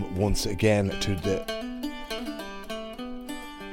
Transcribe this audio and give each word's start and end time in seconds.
welcome 0.00 0.16
once 0.16 0.46
again 0.46 0.88
to 1.00 1.14
the 1.16 1.44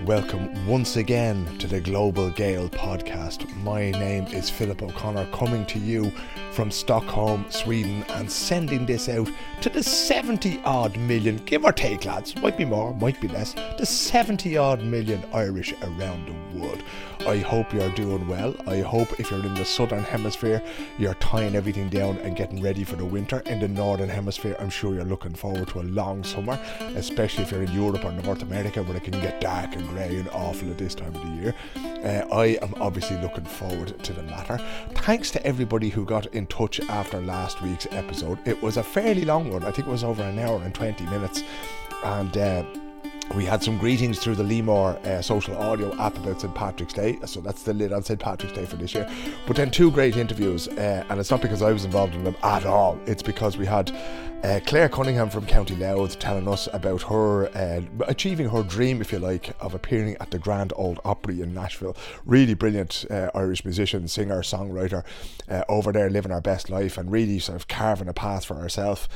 welcome 0.05 0.67
once 0.67 0.97
again 0.97 1.45
to 1.57 1.67
the 1.67 1.79
Global 1.79 2.29
Gael 2.31 2.69
podcast. 2.69 3.53
My 3.63 3.91
name 3.91 4.25
is 4.27 4.49
Philip 4.49 4.81
O'Connor, 4.81 5.27
coming 5.31 5.65
to 5.67 5.79
you 5.79 6.11
from 6.51 6.71
Stockholm, 6.71 7.45
Sweden, 7.49 8.03
and 8.09 8.29
sending 8.31 8.85
this 8.85 9.09
out 9.09 9.29
to 9.61 9.69
the 9.69 9.83
70 9.83 10.61
odd 10.63 10.97
million, 10.97 11.37
give 11.45 11.63
or 11.63 11.71
take, 11.71 12.05
lads, 12.05 12.35
might 12.37 12.57
be 12.57 12.65
more, 12.65 12.93
might 12.95 13.19
be 13.21 13.27
less, 13.27 13.53
the 13.77 13.85
70 13.85 14.57
odd 14.57 14.81
million 14.81 15.23
Irish 15.33 15.73
around 15.81 16.27
the 16.27 16.59
world. 16.59 16.83
I 17.27 17.39
hope 17.39 17.73
you're 17.73 17.89
doing 17.89 18.25
well. 18.25 18.55
I 18.67 18.79
hope 18.79 19.19
if 19.19 19.29
you're 19.29 19.45
in 19.45 19.53
the 19.53 19.65
southern 19.65 20.01
hemisphere, 20.01 20.63
you're 20.97 21.13
tying 21.15 21.55
everything 21.55 21.89
down 21.89 22.17
and 22.19 22.37
getting 22.37 22.61
ready 22.61 22.85
for 22.85 22.95
the 22.95 23.03
winter. 23.03 23.41
In 23.41 23.59
the 23.59 23.67
northern 23.67 24.07
hemisphere, 24.07 24.55
I'm 24.59 24.69
sure 24.69 24.95
you're 24.95 25.03
looking 25.03 25.33
forward 25.33 25.67
to 25.69 25.81
a 25.81 25.83
long 25.83 26.23
summer, 26.23 26.57
especially 26.95 27.43
if 27.43 27.51
you're 27.51 27.63
in 27.63 27.73
Europe 27.73 28.05
or 28.05 28.13
North 28.13 28.43
America 28.43 28.81
where 28.81 28.95
it 28.95 29.03
can 29.03 29.19
get 29.19 29.41
dark 29.41 29.75
and 29.75 29.85
grey 29.89 30.15
and 30.15 30.29
awful 30.29 30.71
at 30.71 30.77
this 30.77 30.95
time 30.95 31.13
of 31.13 31.21
the 31.21 31.43
year. 31.43 31.55
Uh, 31.75 32.33
I 32.33 32.57
am 32.61 32.73
obviously 32.79 33.17
looking 33.17 33.43
forward 33.43 34.01
to 34.05 34.13
the 34.13 34.23
latter. 34.23 34.57
Thanks 34.93 35.29
to 35.31 35.45
everybody 35.45 35.89
who 35.89 36.05
got 36.05 36.27
in 36.27 36.47
touch 36.47 36.79
after 36.79 37.19
last 37.19 37.61
week's 37.61 37.87
episode. 37.91 38.39
It 38.47 38.61
was 38.61 38.77
a 38.77 38.83
fairly 38.83 39.25
long 39.25 39.51
one, 39.51 39.65
I 39.65 39.71
think 39.71 39.89
it 39.89 39.91
was 39.91 40.05
over 40.05 40.23
an 40.23 40.39
hour 40.39 40.61
and 40.63 40.73
20 40.73 41.03
minutes. 41.07 41.43
And 42.05 42.37
uh, 42.37 42.63
we 43.35 43.45
had 43.45 43.61
some 43.61 43.77
greetings 43.77 44.19
through 44.19 44.35
the 44.35 44.43
Lemore 44.43 44.95
uh, 45.05 45.21
social 45.21 45.57
audio 45.57 45.93
app 45.99 46.17
about 46.17 46.41
St. 46.41 46.53
Patrick's 46.55 46.93
Day, 46.93 47.19
so 47.25 47.41
that's 47.41 47.63
the 47.63 47.73
lid 47.73 47.91
on 47.91 48.03
St. 48.03 48.19
Patrick's 48.19 48.53
Day 48.53 48.65
for 48.65 48.77
this 48.77 48.93
year. 48.93 49.09
But 49.45 49.55
then 49.57 49.69
two 49.69 49.91
great 49.91 50.15
interviews, 50.15 50.67
uh, 50.67 51.03
and 51.09 51.19
it's 51.19 51.29
not 51.29 51.41
because 51.41 51.61
I 51.61 51.71
was 51.71 51.85
involved 51.85 52.15
in 52.15 52.23
them 52.23 52.35
at 52.43 52.65
all, 52.65 52.97
it's 53.05 53.23
because 53.23 53.57
we 53.57 53.65
had 53.65 53.91
uh, 54.43 54.59
Claire 54.65 54.89
Cunningham 54.89 55.29
from 55.29 55.45
County 55.45 55.75
Louth 55.75 56.19
telling 56.19 56.47
us 56.47 56.67
about 56.71 57.01
her 57.03 57.47
uh, 57.55 57.81
achieving 58.07 58.49
her 58.49 58.63
dream, 58.63 59.01
if 59.01 59.11
you 59.11 59.19
like, 59.19 59.55
of 59.59 59.73
appearing 59.73 60.15
at 60.19 60.31
the 60.31 60.39
Grand 60.39 60.73
Ole 60.75 60.97
Opry 61.03 61.41
in 61.41 61.53
Nashville. 61.53 61.95
Really 62.25 62.53
brilliant 62.53 63.05
uh, 63.09 63.31
Irish 63.33 63.65
musician, 63.65 64.07
singer, 64.07 64.41
songwriter 64.41 65.03
uh, 65.49 65.63
over 65.67 65.91
there 65.91 66.09
living 66.09 66.31
our 66.31 66.41
best 66.41 66.69
life 66.69 66.97
and 66.97 67.11
really 67.11 67.39
sort 67.39 67.55
of 67.55 67.67
carving 67.67 68.07
a 68.07 68.13
path 68.13 68.45
for 68.45 68.55
herself. 68.55 69.07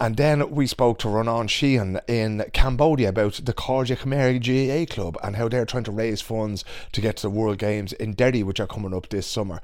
And 0.00 0.16
then 0.16 0.50
we 0.50 0.66
spoke 0.66 0.98
to 1.00 1.08
Ronan 1.08 1.46
Sheehan 1.46 2.00
in 2.08 2.44
Cambodia 2.52 3.10
about 3.10 3.34
the 3.44 3.52
Cardia 3.52 3.96
Khmer 3.96 4.40
GAA 4.40 4.92
club 4.92 5.16
and 5.22 5.36
how 5.36 5.48
they're 5.48 5.66
trying 5.66 5.84
to 5.84 5.92
raise 5.92 6.20
funds 6.20 6.64
to 6.92 7.00
get 7.00 7.18
to 7.18 7.22
the 7.22 7.30
World 7.30 7.58
Games 7.58 7.92
in 7.92 8.14
Derry, 8.14 8.42
which 8.42 8.58
are 8.58 8.66
coming 8.66 8.94
up 8.94 9.10
this 9.10 9.26
summer. 9.26 9.60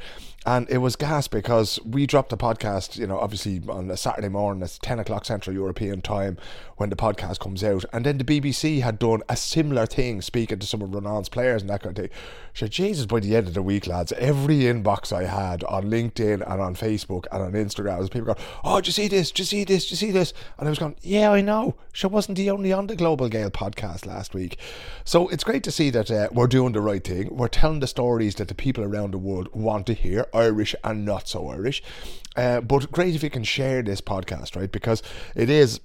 And 0.46 0.70
it 0.70 0.78
was 0.78 0.96
gas 0.96 1.28
because 1.28 1.78
we 1.84 2.06
dropped 2.06 2.30
the 2.30 2.36
podcast, 2.36 2.96
you 2.96 3.06
know, 3.06 3.18
obviously 3.18 3.60
on 3.68 3.90
a 3.90 3.96
Saturday 3.96 4.28
morning, 4.28 4.62
it's 4.62 4.78
10 4.78 5.00
o'clock 5.00 5.24
Central 5.24 5.54
European 5.54 6.00
time 6.00 6.38
when 6.76 6.90
the 6.90 6.96
podcast 6.96 7.40
comes 7.40 7.62
out. 7.64 7.84
And 7.92 8.06
then 8.06 8.18
the 8.18 8.24
BBC 8.24 8.80
had 8.80 8.98
done 8.98 9.22
a 9.28 9.36
similar 9.36 9.84
thing, 9.84 10.22
speaking 10.22 10.60
to 10.60 10.66
some 10.66 10.80
of 10.80 10.94
Ronan's 10.94 11.28
players 11.28 11.62
and 11.62 11.70
that 11.70 11.82
kind 11.82 11.98
of 11.98 12.04
thing. 12.04 12.14
So, 12.54 12.66
Jesus, 12.66 13.04
by 13.06 13.20
the 13.20 13.36
end 13.36 13.48
of 13.48 13.54
the 13.54 13.62
week, 13.62 13.86
lads, 13.86 14.12
every 14.12 14.58
inbox 14.60 15.12
I 15.12 15.24
had 15.24 15.64
on 15.64 15.84
LinkedIn 15.84 16.48
and 16.50 16.62
on 16.62 16.74
Facebook 16.74 17.26
and 17.32 17.42
on 17.42 17.52
Instagram 17.52 17.98
was 17.98 18.08
people 18.08 18.34
going, 18.34 18.48
Oh, 18.64 18.76
did 18.76 18.86
you 18.86 18.92
see 18.92 19.08
this? 19.08 19.30
Did 19.30 19.40
you 19.40 19.44
see 19.44 19.64
this? 19.64 19.84
Did 19.84 19.90
you 19.90 19.96
see 19.96 20.10
this? 20.12 20.32
And 20.56 20.68
I 20.68 20.70
was 20.70 20.78
going, 20.78 20.96
Yeah, 21.02 21.32
I 21.32 21.40
know. 21.40 21.74
She 21.92 22.06
wasn't 22.06 22.38
the 22.38 22.50
only 22.50 22.72
on 22.72 22.86
the 22.86 22.96
Global 22.96 23.28
Gael 23.28 23.50
podcast 23.50 24.06
last 24.06 24.34
week. 24.34 24.56
So 25.04 25.28
it's 25.28 25.44
great 25.44 25.64
to 25.64 25.72
see 25.72 25.90
that 25.90 26.10
uh, 26.10 26.28
we're 26.32 26.46
doing 26.46 26.72
the 26.72 26.80
right 26.80 27.02
thing. 27.02 27.28
We're 27.36 27.48
telling 27.48 27.80
the 27.80 27.86
stories 27.86 28.36
that 28.36 28.48
the 28.48 28.54
people 28.54 28.84
around 28.84 29.12
the 29.12 29.18
world 29.18 29.48
want 29.52 29.86
to 29.86 29.94
hear, 29.94 30.26
Irish 30.38 30.74
and 30.84 31.04
not 31.04 31.28
so 31.28 31.48
Irish. 31.48 31.82
Uh, 32.36 32.60
but 32.60 32.90
great 32.92 33.14
if 33.14 33.22
you 33.22 33.30
can 33.30 33.44
share 33.44 33.82
this 33.82 34.00
podcast, 34.00 34.56
right? 34.56 34.70
Because 34.70 35.02
it 35.34 35.50
is 35.50 35.80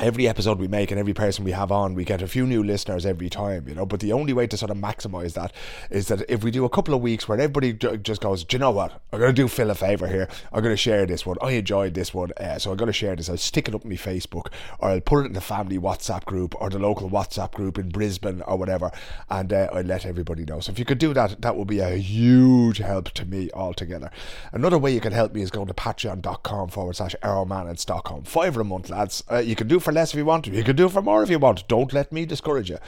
every 0.00 0.26
episode 0.26 0.58
we 0.58 0.68
make 0.68 0.90
and 0.90 0.98
every 0.98 1.12
person 1.12 1.44
we 1.44 1.52
have 1.52 1.70
on, 1.70 1.94
we 1.94 2.04
get 2.04 2.22
a 2.22 2.26
few 2.26 2.46
new 2.46 2.62
listeners 2.62 3.04
every 3.04 3.28
time, 3.28 3.68
you 3.68 3.74
know. 3.74 3.86
But 3.86 4.00
the 4.00 4.12
only 4.12 4.32
way 4.32 4.46
to 4.46 4.56
sort 4.56 4.70
of 4.70 4.78
maximize 4.78 5.34
that 5.34 5.52
is 5.90 6.08
that 6.08 6.28
if 6.28 6.42
we 6.42 6.50
do 6.50 6.64
a 6.64 6.70
couple 6.70 6.94
of 6.94 7.00
weeks 7.00 7.28
where 7.28 7.38
everybody 7.38 7.72
just 7.72 8.20
goes, 8.20 8.44
do 8.44 8.56
you 8.56 8.58
know 8.58 8.70
what? 8.70 9.02
I'm 9.12 9.20
going 9.20 9.34
to 9.34 9.42
do 9.42 9.48
Phil 9.48 9.70
a 9.70 9.74
favor 9.74 10.06
here. 10.06 10.28
I'm 10.52 10.62
going 10.62 10.72
to 10.72 10.76
share 10.76 11.06
this 11.06 11.26
one. 11.26 11.36
I 11.42 11.52
enjoyed 11.52 11.94
this 11.94 12.14
one, 12.14 12.32
uh, 12.38 12.58
so 12.58 12.70
I'm 12.70 12.76
going 12.76 12.86
to 12.86 12.92
share 12.92 13.14
this. 13.14 13.28
I'll 13.28 13.36
stick 13.36 13.68
it 13.68 13.74
up 13.74 13.84
on 13.84 13.90
my 13.90 13.96
Facebook 13.96 14.46
or 14.78 14.90
I'll 14.90 15.00
put 15.00 15.24
it 15.24 15.26
in 15.28 15.32
the 15.34 15.40
family 15.40 15.78
WhatsApp 15.78 16.24
group 16.24 16.54
or 16.60 16.70
the 16.70 16.78
local 16.78 17.10
WhatsApp 17.10 17.52
group 17.52 17.78
in 17.78 17.90
Brisbane 17.90 18.42
or 18.42 18.56
whatever, 18.56 18.90
and 19.28 19.52
uh, 19.52 19.68
I'll 19.72 19.82
let 19.82 20.06
everybody 20.06 20.44
know. 20.44 20.60
So 20.60 20.72
if 20.72 20.78
you 20.78 20.84
could 20.84 20.98
do 20.98 21.12
that, 21.14 21.40
that 21.42 21.56
would 21.56 21.68
be 21.68 21.80
a 21.80 21.96
huge 21.96 22.78
help 22.78 23.10
to 23.10 23.24
me 23.24 23.50
altogether. 23.52 24.10
Another 24.52 24.78
way 24.78 24.92
you 24.92 25.00
can 25.00 25.12
help 25.12 25.34
me 25.34 25.42
is 25.42 25.50
going 25.50 25.66
to 25.66 25.74
patreon.com 25.74 26.68
forward 26.68 26.96
slash 26.96 27.14
Arrowman 27.22 27.68
in 27.68 27.76
Stockholm. 27.76 28.24
Five 28.24 28.56
a 28.56 28.64
month, 28.64 28.90
lads. 28.90 29.22
Uh, 29.30 29.38
you 29.38 29.56
can 29.56 29.68
do 29.68 29.78
for 29.80 29.89
less 29.92 30.12
if 30.12 30.18
you 30.18 30.24
want 30.24 30.44
to. 30.46 30.50
You 30.50 30.64
can 30.64 30.76
do 30.76 30.88
for 30.88 31.02
more 31.02 31.22
if 31.22 31.30
you 31.30 31.38
want. 31.38 31.66
Don't 31.68 31.92
let 31.92 32.12
me 32.12 32.26
discourage 32.26 32.70
you. 32.70 32.78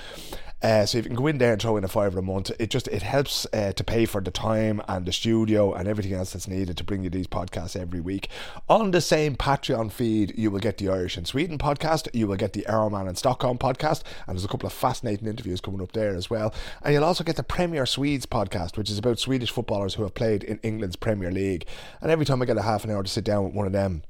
Uh, 0.63 0.87
so 0.87 0.97
if 0.97 1.05
you 1.05 1.09
can 1.09 1.17
go 1.17 1.27
in 1.27 1.39
there 1.39 1.53
and 1.53 1.61
throw 1.61 1.77
in 1.77 1.83
a 1.83 1.89
fiver 1.89 2.21
a 2.21 2.23
month, 2.23 2.51
it 2.61 2.71
just 2.71 2.87
it 2.89 3.03
helps 3.03 3.47
uh, 3.53 3.73
to 3.73 3.83
pay 3.83 4.07
for 4.07 4.21
the 4.21 4.31
time 4.31 4.81
and 4.87 5.07
the 5.07 5.13
studio 5.13 5.73
and 5.73 5.89
everything 5.89 6.13
else 6.13 6.33
that's 6.33 6.47
needed 6.47 6.77
to 6.77 6.85
bring 6.85 7.03
you 7.03 7.11
these 7.11 7.27
podcasts 7.27 7.75
every 7.75 8.01
week. 8.01 8.29
On 8.69 8.93
the 8.93 9.01
same 9.01 9.35
Patreon 9.35 9.91
feed, 9.91 10.33
you 10.39 10.53
will 10.53 10.61
get 10.61 10.79
the 10.79 10.89
Irish 10.89 11.19
in 11.19 11.25
Sweden 11.25 11.59
podcast, 11.59 12.09
you 12.15 12.29
will 12.29 12.37
get 12.37 12.53
the 12.53 12.65
Arrowman 12.69 13.09
in 13.09 13.17
Stockholm 13.17 13.59
podcast, 13.59 14.05
and 14.29 14.37
there's 14.37 14.45
a 14.45 14.49
couple 14.49 14.69
of 14.69 14.73
fascinating 14.73 15.27
interviews 15.27 15.61
coming 15.61 15.83
up 15.83 15.93
there 15.93 16.15
as 16.15 16.31
well. 16.31 16.55
And 16.83 16.95
you'll 16.95 17.05
also 17.05 17.25
get 17.25 17.35
the 17.35 17.43
Premier 17.43 17.85
Swedes 17.85 18.27
podcast, 18.27 18.77
which 18.77 18.91
is 18.91 18.99
about 18.99 19.19
Swedish 19.19 19.51
footballers 19.51 19.95
who 19.95 20.05
have 20.05 20.15
played 20.15 20.45
in 20.45 20.61
England's 20.63 20.97
Premier 20.97 21.33
League. 21.33 21.67
And 22.01 22.13
every 22.13 22.25
time 22.25 22.41
I 22.41 22.45
get 22.45 22.57
a 22.57 22.63
half 22.63 22.85
an 22.85 22.91
hour 22.93 23.03
to 23.03 23.11
sit 23.11 23.25
down 23.25 23.45
with 23.45 23.55
one 23.55 23.67
of 23.67 23.73
them 23.73 24.05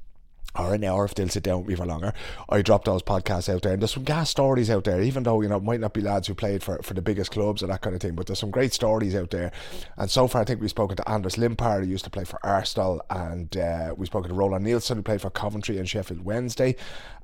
or 0.57 0.73
an 0.73 0.83
hour 0.83 1.05
if 1.05 1.15
they'll 1.15 1.29
sit 1.29 1.43
down 1.43 1.59
with 1.59 1.67
me 1.67 1.75
for 1.75 1.85
longer. 1.85 2.13
I 2.49 2.61
drop 2.61 2.85
those 2.85 3.03
podcasts 3.03 3.53
out 3.53 3.61
there, 3.63 3.73
and 3.73 3.81
there's 3.81 3.93
some 3.93 4.03
gas 4.03 4.29
stories 4.29 4.69
out 4.69 4.83
there. 4.83 5.01
Even 5.01 5.23
though 5.23 5.41
you 5.41 5.49
know 5.49 5.57
it 5.57 5.63
might 5.63 5.79
not 5.79 5.93
be 5.93 6.01
lads 6.01 6.27
who 6.27 6.35
played 6.35 6.63
for, 6.63 6.81
for 6.83 6.93
the 6.93 7.01
biggest 7.01 7.31
clubs 7.31 7.63
or 7.63 7.67
that 7.67 7.81
kind 7.81 7.95
of 7.95 8.01
thing, 8.01 8.15
but 8.15 8.27
there's 8.27 8.39
some 8.39 8.51
great 8.51 8.73
stories 8.73 9.15
out 9.15 9.31
there. 9.31 9.51
And 9.97 10.09
so 10.09 10.27
far, 10.27 10.41
I 10.41 10.45
think 10.45 10.61
we've 10.61 10.69
spoken 10.69 10.97
to 10.97 11.09
Anders 11.09 11.35
Limpar, 11.35 11.81
who 11.83 11.89
used 11.89 12.05
to 12.05 12.09
play 12.09 12.23
for 12.23 12.39
Arsenal, 12.45 13.01
and 13.09 13.55
uh, 13.57 13.93
we've 13.97 14.07
spoken 14.07 14.29
to 14.29 14.35
Roland 14.35 14.65
Nilsson, 14.65 14.97
who 14.97 15.03
played 15.03 15.21
for 15.21 15.29
Coventry 15.29 15.77
and 15.77 15.89
Sheffield 15.89 16.23
Wednesday. 16.23 16.75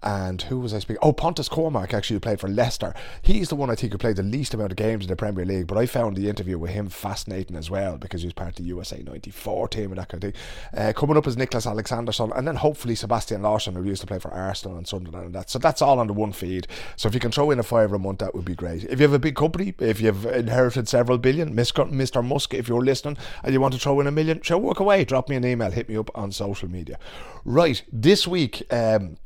And 0.01 0.41
who 0.43 0.59
was 0.59 0.73
I 0.73 0.79
speaking? 0.79 0.99
Oh, 1.01 1.11
Pontus 1.11 1.49
Kåmark 1.49 1.93
actually 1.93 2.15
who 2.15 2.21
played 2.21 2.39
for 2.39 2.47
Leicester. 2.47 2.93
He's 3.21 3.49
the 3.49 3.57
one 3.57 3.69
I 3.69 3.75
think 3.75 3.91
who 3.91 3.97
played 3.97 4.15
the 4.15 4.23
least 4.23 4.53
amount 4.53 4.71
of 4.71 4.77
games 4.77 5.03
in 5.03 5.09
the 5.09 5.17
Premier 5.17 5.43
League, 5.43 5.67
but 5.67 5.77
I 5.77 5.85
found 5.85 6.15
the 6.15 6.29
interview 6.29 6.57
with 6.57 6.71
him 6.71 6.87
fascinating 6.87 7.57
as 7.57 7.69
well 7.69 7.97
because 7.97 8.21
he 8.21 8.27
was 8.27 8.33
part 8.33 8.51
of 8.51 8.55
the 8.55 8.63
USA 8.63 9.03
'94 9.03 9.67
team 9.67 9.91
and 9.91 9.97
that 9.97 10.07
kind 10.07 10.23
of 10.23 10.33
thing. 10.33 10.41
Uh, 10.73 10.93
coming 10.93 11.17
up 11.17 11.27
is 11.27 11.35
Niclas 11.35 11.69
Alexandersson, 11.69 12.31
and 12.37 12.47
then 12.47 12.55
hopefully 12.55 12.95
Sebastian 12.95 13.18
Larsson, 13.41 13.75
who 13.75 13.83
used 13.83 14.01
to 14.01 14.07
play 14.07 14.19
for 14.19 14.31
Arsenal 14.31 14.77
and 14.77 14.87
Sunderland 14.87 15.25
and 15.27 15.35
that. 15.35 15.49
So 15.49 15.59
that's 15.59 15.81
all 15.81 16.03
the 16.05 16.13
one 16.13 16.31
feed. 16.31 16.67
So 16.95 17.07
if 17.07 17.13
you 17.13 17.19
can 17.19 17.31
throw 17.31 17.51
in 17.51 17.59
a 17.59 17.63
fiver 17.63 17.95
a 17.95 17.99
month, 17.99 18.19
that 18.19 18.33
would 18.33 18.45
be 18.45 18.55
great. 18.55 18.83
If 18.85 18.99
you 18.99 19.03
have 19.03 19.13
a 19.13 19.19
big 19.19 19.35
company, 19.35 19.73
if 19.79 20.01
you've 20.01 20.25
inherited 20.25 20.87
several 20.87 21.17
billion, 21.17 21.55
Mr. 21.55 22.25
Musk, 22.25 22.53
if 22.53 22.67
you're 22.67 22.83
listening 22.83 23.17
and 23.43 23.53
you 23.53 23.61
want 23.61 23.73
to 23.73 23.79
throw 23.79 23.99
in 23.99 24.07
a 24.07 24.11
million, 24.11 24.41
sure, 24.41 24.57
walk 24.57 24.79
away. 24.79 25.05
Drop 25.05 25.29
me 25.29 25.35
an 25.35 25.45
email, 25.45 25.71
hit 25.71 25.89
me 25.89 25.97
up 25.97 26.09
on 26.15 26.31
social 26.31 26.69
media. 26.69 26.97
Right, 27.45 27.83
this 27.91 28.27
week. 28.27 28.63
Um, 28.71 29.17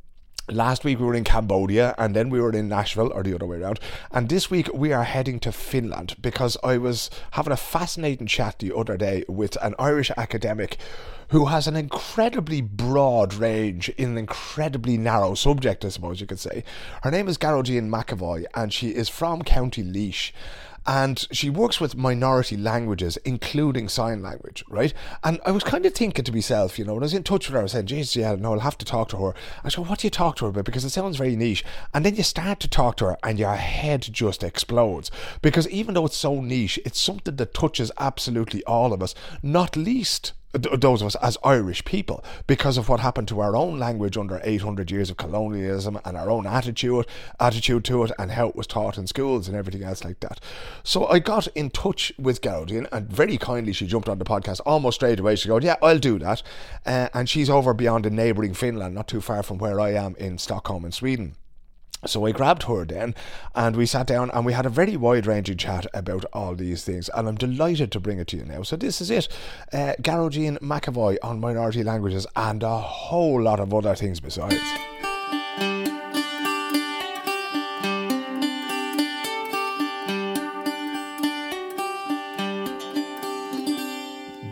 Last 0.52 0.84
week 0.84 1.00
we 1.00 1.06
were 1.06 1.16
in 1.16 1.24
Cambodia 1.24 1.96
and 1.98 2.14
then 2.14 2.30
we 2.30 2.42
were 2.42 2.52
in 2.52 2.68
Nashville 2.68 3.14
or 3.14 3.24
the 3.24 3.34
other 3.34 3.46
way 3.46 3.62
around. 3.62 3.80
And 4.12 4.28
this 4.28 4.52
week 4.52 4.70
we 4.74 4.92
are 4.92 5.06
heading 5.06 5.40
to 5.40 5.54
Finland 5.54 6.18
because 6.22 6.58
I 6.62 6.78
was 6.78 7.09
having 7.31 7.54
a 7.54 7.58
fascinating 7.58 8.28
chat 8.28 8.59
the 8.59 8.76
other 8.76 8.98
day 8.98 9.24
with 9.30 9.56
an 9.64 9.74
Irish 9.80 10.12
academic 10.18 10.78
who 11.30 11.46
has 11.46 11.66
an 11.66 11.78
incredibly 11.78 12.59
broad 12.59 13.34
range 13.34 13.88
in 13.92 14.12
an 14.12 14.18
incredibly 14.18 14.98
narrow 14.98 15.34
subject, 15.34 15.86
I 15.86 15.90
suppose 15.90 16.20
you 16.20 16.28
could 16.28 16.42
say. 16.42 16.66
Her 17.04 17.12
name 17.12 17.30
is 17.30 17.38
Gearóidín 17.38 17.90
McEvoy 17.90 18.44
and 18.54 18.74
she 18.74 18.90
is 18.90 19.08
from 19.08 19.44
County 19.44 19.81
Laois 19.81 20.34
and 20.86 21.28
she 21.32 21.50
works 21.50 21.80
with 21.80 21.96
minority 21.96 22.57
languages, 22.57 23.18
including 23.25 23.88
sign 23.88 24.22
language, 24.22 24.63
right? 24.68 24.94
And 25.24 25.40
I 25.46 25.52
was 25.52 25.63
kind 25.63 25.86
of 25.86 25.94
thinking 25.94 26.25
to 26.25 26.31
myself, 26.31 26.78
you 26.78 26.86
know, 26.86 26.94
when 26.94 27.04
I 27.04 27.06
was 27.06 27.13
in 27.13 27.24
touch 27.24 27.48
with 27.48 27.54
her, 27.54 27.60
I 27.60 27.63
was 27.63 27.72
saying, 27.72 27.86
Jesus, 27.86 28.16
yeah, 28.16 28.36
no, 28.36 28.54
I'll 28.54 28.60
have 28.60 28.78
to 28.80 28.86
talk 28.86 29.10
to 29.10 29.18
her. 29.18 29.34
I 29.63 29.69
said, 29.69 29.88
what 29.88 30.00
do 30.00 30.07
you 30.07 30.12
talk 30.12 30.36
to 30.38 30.46
her 30.46 30.50
about? 30.50 30.66
Because 30.66 30.84
it 30.84 30.90
sounds 30.90 31.18
very 31.18 31.36
niche. 31.36 31.63
And 31.94 32.06
then 32.06 32.16
you 32.16 32.24
start 32.24 32.60
to 32.62 32.68
talk 32.68 32.98
to 32.98 33.06
her 33.06 33.18
and 33.24 33.40
your 33.40 33.56
head 33.56 34.07
just 34.12 34.44
explodes. 34.44 35.10
Because 35.42 35.69
even 35.69 35.94
though 35.94 36.06
it's 36.06 36.18
so 36.18 36.42
niche, 36.42 36.80
it's 36.86 37.00
something 37.00 37.36
that 37.36 37.54
touches 37.54 37.92
absolutely 37.98 38.63
all 38.66 38.94
of 38.94 39.02
us, 39.02 39.16
not 39.42 39.78
least 39.78 40.34
those 40.54 41.02
of 41.02 41.08
us 41.08 41.16
as 41.16 41.38
Irish 41.44 41.84
people 41.84 42.24
because 42.48 42.78
of 42.78 42.88
what 42.88 43.00
happened 43.00 43.28
to 43.30 43.40
our 43.40 43.56
own 43.56 43.80
language 43.80 44.18
under 44.18 44.40
800 44.44 44.92
years 44.92 45.10
of 45.10 45.18
colonialism 45.18 46.00
and 46.06 46.16
our 46.16 46.30
own 46.30 46.46
attitude 46.46 47.08
attitude 47.40 47.84
to 47.86 48.04
it 48.04 48.12
and 48.20 48.32
how 48.32 48.50
it 48.50 48.56
was 48.56 48.68
taught 48.68 48.98
in 48.98 49.08
schools 49.08 49.48
and 49.48 49.58
everything 49.58 49.84
else 49.84 50.04
like 50.04 50.20
that. 50.20 50.40
So 50.84 51.08
I 51.08 51.20
got 51.20 51.48
in 51.48 51.70
touch 51.72 52.14
with 52.20 52.42
Gearóidín 52.42 52.88
and 52.92 53.10
very 53.10 53.38
kindly 53.38 53.74
she 53.74 53.88
jumped 53.88 54.10
on 54.10 54.20
the 54.20 54.26
podcast 54.26 54.62
almost 54.66 54.96
straight 54.96 55.20
away. 55.20 55.36
She 55.36 55.48
goes, 55.50 55.64
yeah, 55.64 55.76
I'll 55.82 56.00
do 56.00 56.20
that. 56.20 56.44
Uh, 56.86 57.10
and 57.14 57.28
she's 57.28 57.50
over 57.50 57.74
beyond 57.74 58.06
in 58.06 58.16
neighbouring 58.16 58.54
Finland, 58.54 58.94
not 58.94 59.08
too 59.08 59.22
far 59.22 59.44
from 59.44 59.58
where 59.58 59.80
I 59.80 59.94
am 59.94 60.16
in 60.18 60.38
Stockholm 60.38 60.86
in 60.86 60.92
Sweden. 60.92 61.36
So 62.06 62.26
I 62.26 62.32
grabbed 62.32 62.64
her 62.64 62.86
then 62.86 63.16
and 63.56 63.76
we 63.76 63.86
sat 63.86 64.08
down 64.08 64.30
and 64.34 64.46
we 64.46 64.54
had 64.54 64.66
a 64.66 64.70
very 64.70 64.98
wide 64.98 65.26
ranging 65.26 65.58
chat 65.58 65.86
about 65.94 66.26
all 66.34 66.56
these 66.56 66.84
things. 66.84 67.10
And 67.14 67.28
I'm 67.28 67.36
delighted 67.36 67.92
to 67.94 68.00
bring 68.00 68.20
it 68.20 68.28
to 68.28 68.38
you 68.38 68.46
now. 68.46 68.64
So 68.64 68.76
this 68.76 69.02
is 69.02 69.10
it 69.10 69.28
uh, 69.72 69.94
Gearóidín 70.02 70.60
McEvoy 70.60 71.18
on 71.24 71.40
minority 71.40 71.84
languages 71.84 72.28
and 72.36 72.64
a 72.64 72.80
whole 72.80 73.42
lot 73.42 73.60
of 73.60 73.74
other 73.74 73.96
things 73.96 74.20
besides. 74.20 74.62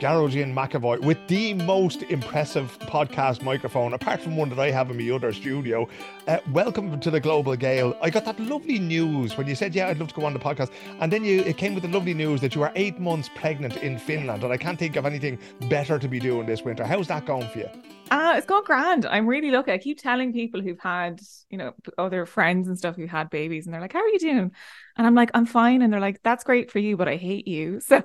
Gearóidín 0.01 0.51
McEvoy 0.51 0.99
with 1.01 1.19
the 1.27 1.53
most 1.53 2.01
impressive 2.01 2.75
podcast 2.79 3.43
microphone, 3.43 3.93
apart 3.93 4.19
from 4.19 4.35
one 4.35 4.49
that 4.49 4.57
I 4.57 4.71
have 4.71 4.89
in 4.89 4.97
my 4.97 5.15
other 5.15 5.31
studio. 5.31 5.87
Uh, 6.27 6.39
welcome 6.51 6.99
to 6.99 7.11
the 7.11 7.19
Global 7.19 7.55
Gael. 7.55 7.95
I 8.01 8.09
got 8.09 8.25
that 8.25 8.39
lovely 8.39 8.79
news 8.79 9.37
when 9.37 9.45
you 9.45 9.53
said, 9.53 9.75
"Yeah, 9.75 9.89
I'd 9.89 9.99
love 9.99 10.07
to 10.07 10.15
go 10.15 10.25
on 10.25 10.33
the 10.33 10.39
podcast," 10.39 10.71
and 10.99 11.13
then 11.13 11.23
you 11.23 11.41
it 11.41 11.57
came 11.57 11.75
with 11.75 11.83
the 11.83 11.89
lovely 11.89 12.15
news 12.15 12.41
that 12.41 12.55
you 12.55 12.63
are 12.63 12.71
eight 12.73 12.99
months 12.99 13.29
pregnant 13.35 13.77
in 13.77 13.99
Finland, 13.99 14.43
and 14.43 14.51
I 14.51 14.57
can't 14.57 14.79
think 14.79 14.95
of 14.95 15.05
anything 15.05 15.37
better 15.69 15.99
to 15.99 16.07
be 16.07 16.19
doing 16.19 16.47
this 16.47 16.63
winter. 16.63 16.83
How's 16.83 17.07
that 17.09 17.27
going 17.27 17.47
for 17.49 17.59
you? 17.59 17.69
Uh, 18.11 18.33
it's 18.35 18.45
gone 18.45 18.65
grand. 18.65 19.05
I'm 19.05 19.25
really 19.25 19.51
lucky. 19.51 19.71
I 19.71 19.77
keep 19.77 19.97
telling 20.01 20.33
people 20.33 20.61
who've 20.61 20.79
had, 20.79 21.21
you 21.49 21.57
know, 21.57 21.73
other 21.97 22.25
friends 22.25 22.67
and 22.67 22.77
stuff 22.77 22.97
who've 22.97 23.09
had 23.09 23.29
babies, 23.29 23.65
and 23.65 23.73
they're 23.73 23.79
like, 23.81 23.93
"How 23.93 24.01
are 24.01 24.07
you 24.09 24.19
doing?" 24.19 24.51
And 24.97 25.07
I'm 25.07 25.15
like, 25.15 25.31
"I'm 25.33 25.45
fine." 25.45 25.81
And 25.81 25.93
they're 25.93 26.01
like, 26.01 26.21
"That's 26.21 26.43
great 26.43 26.71
for 26.71 26.79
you, 26.79 26.97
but 26.97 27.07
I 27.07 27.15
hate 27.15 27.47
you." 27.47 27.79
So 27.91 28.03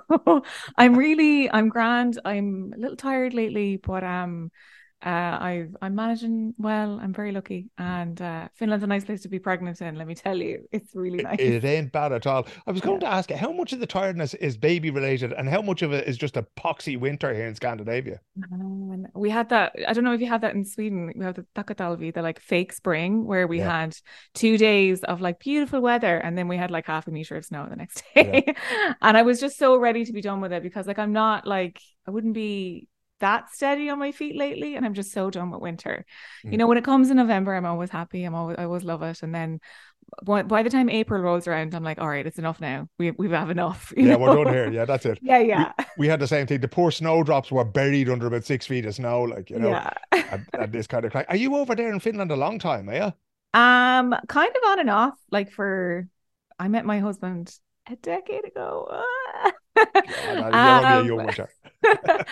I'm 0.78 0.94
really, 0.96 1.50
I'm 1.50 1.68
grand. 1.70 2.20
I'm 2.24 2.72
a 2.76 2.78
little 2.78 2.96
tired 2.96 3.34
lately, 3.34 3.78
but 3.78 4.04
um, 4.04 4.52
uh, 5.04 5.08
i 5.08 5.66
am 5.82 5.94
managing 5.94 6.54
well. 6.56 6.98
I'm 7.02 7.12
very 7.12 7.30
lucky, 7.30 7.68
and 7.76 8.20
uh, 8.20 8.48
Finland's 8.54 8.82
a 8.82 8.86
nice 8.86 9.04
place 9.04 9.20
to 9.22 9.28
be 9.28 9.38
pregnant 9.38 9.82
in. 9.82 9.94
Let 9.94 10.06
me 10.06 10.14
tell 10.14 10.38
you, 10.38 10.66
it's 10.72 10.94
really 10.94 11.22
nice. 11.22 11.38
It, 11.38 11.52
it 11.52 11.64
ain't 11.64 11.92
bad 11.92 12.12
at 12.12 12.26
all. 12.26 12.46
I 12.66 12.72
was 12.72 12.80
going 12.80 13.02
yeah. 13.02 13.10
to 13.10 13.14
ask 13.14 13.30
how 13.30 13.52
much 13.52 13.74
of 13.74 13.80
the 13.80 13.86
tiredness 13.86 14.32
is 14.34 14.56
baby 14.56 14.90
related, 14.90 15.34
and 15.34 15.48
how 15.50 15.60
much 15.60 15.82
of 15.82 15.92
it 15.92 16.08
is 16.08 16.16
just 16.16 16.38
a 16.38 16.46
poxy 16.56 16.98
winter 16.98 17.34
here 17.34 17.46
in 17.46 17.54
Scandinavia. 17.54 18.20
Um, 18.50 19.06
we 19.14 19.28
had 19.28 19.50
that. 19.50 19.76
I 19.86 19.92
don't 19.92 20.02
know 20.02 20.14
if 20.14 20.20
you 20.22 20.28
had 20.28 20.40
that 20.40 20.54
in 20.54 20.64
Sweden. 20.64 21.12
We 21.14 21.24
have 21.24 21.34
the 21.34 21.46
takatalvi, 21.54 22.14
the 22.14 22.22
like 22.22 22.40
fake 22.40 22.72
spring, 22.72 23.26
where 23.26 23.46
we 23.46 23.58
yeah. 23.58 23.82
had 23.82 23.96
two 24.32 24.56
days 24.56 25.02
of 25.04 25.20
like 25.20 25.40
beautiful 25.40 25.82
weather, 25.82 26.16
and 26.16 26.38
then 26.38 26.48
we 26.48 26.56
had 26.56 26.70
like 26.70 26.86
half 26.86 27.06
a 27.06 27.10
meter 27.10 27.36
of 27.36 27.44
snow 27.44 27.66
the 27.68 27.76
next 27.76 28.02
day. 28.14 28.44
Yeah. 28.46 28.94
and 29.02 29.16
I 29.16 29.22
was 29.22 29.40
just 29.40 29.58
so 29.58 29.76
ready 29.76 30.06
to 30.06 30.12
be 30.12 30.22
done 30.22 30.40
with 30.40 30.52
it 30.52 30.62
because 30.62 30.86
like 30.86 30.98
I'm 30.98 31.12
not 31.12 31.46
like 31.46 31.80
I 32.08 32.10
wouldn't 32.10 32.34
be 32.34 32.88
that 33.20 33.50
steady 33.50 33.88
on 33.88 33.98
my 33.98 34.12
feet 34.12 34.36
lately 34.36 34.76
and 34.76 34.84
I'm 34.84 34.94
just 34.94 35.12
so 35.12 35.30
done 35.30 35.50
with 35.50 35.60
winter. 35.60 36.04
Mm. 36.44 36.52
You 36.52 36.58
know, 36.58 36.66
when 36.66 36.78
it 36.78 36.84
comes 36.84 37.10
in 37.10 37.16
November, 37.16 37.54
I'm 37.54 37.66
always 37.66 37.90
happy. 37.90 38.24
I'm 38.24 38.34
always 38.34 38.56
I 38.58 38.64
always 38.64 38.84
love 38.84 39.02
it. 39.02 39.22
And 39.22 39.34
then 39.34 39.60
by 40.24 40.62
the 40.62 40.70
time 40.70 40.88
April 40.88 41.20
rolls 41.20 41.48
around, 41.48 41.74
I'm 41.74 41.82
like, 41.82 42.00
all 42.00 42.08
right, 42.08 42.26
it's 42.26 42.38
enough 42.38 42.60
now. 42.60 42.88
We 42.98 43.10
we 43.12 43.28
have 43.30 43.50
enough. 43.50 43.92
yeah, 43.96 44.12
know? 44.12 44.18
we're 44.18 44.44
done 44.44 44.54
here. 44.54 44.70
Yeah, 44.70 44.84
that's 44.84 45.04
it. 45.04 45.18
Yeah, 45.20 45.38
yeah. 45.38 45.72
We, 45.78 45.84
we, 45.98 46.08
had 46.08 46.20
the 46.20 46.28
same 46.28 46.46
thing. 46.46 46.60
The 46.60 46.68
poor 46.68 46.90
snowdrops 46.90 47.50
were 47.50 47.64
buried 47.64 48.08
under 48.08 48.26
about 48.26 48.44
six 48.44 48.66
feet 48.66 48.86
of 48.86 48.94
snow, 48.94 49.22
like 49.22 49.50
you 49.50 49.58
know, 49.58 49.70
yeah. 49.70 49.90
and, 50.12 50.46
and 50.52 50.72
this 50.72 50.86
kind 50.86 51.04
of. 51.04 51.14
Like 51.14 51.26
are 51.28 51.36
you 51.36 51.56
over 51.56 51.74
there 51.74 51.92
in 51.92 52.00
Finland 52.00 52.30
a 52.30 52.36
long 52.36 52.58
time? 52.58 52.88
Are 52.88 52.94
you? 52.94 53.60
Um, 53.60 54.14
kind 54.28 54.54
of 54.54 54.70
on 54.70 54.80
and 54.80 54.90
off. 54.90 55.14
Like 55.30 55.50
for, 55.50 56.08
I 56.58 56.68
met 56.68 56.84
my 56.84 56.98
husband 56.98 57.52
a 57.90 57.96
decade 57.96 58.46
ago. 58.46 58.88
Um, 58.90 59.52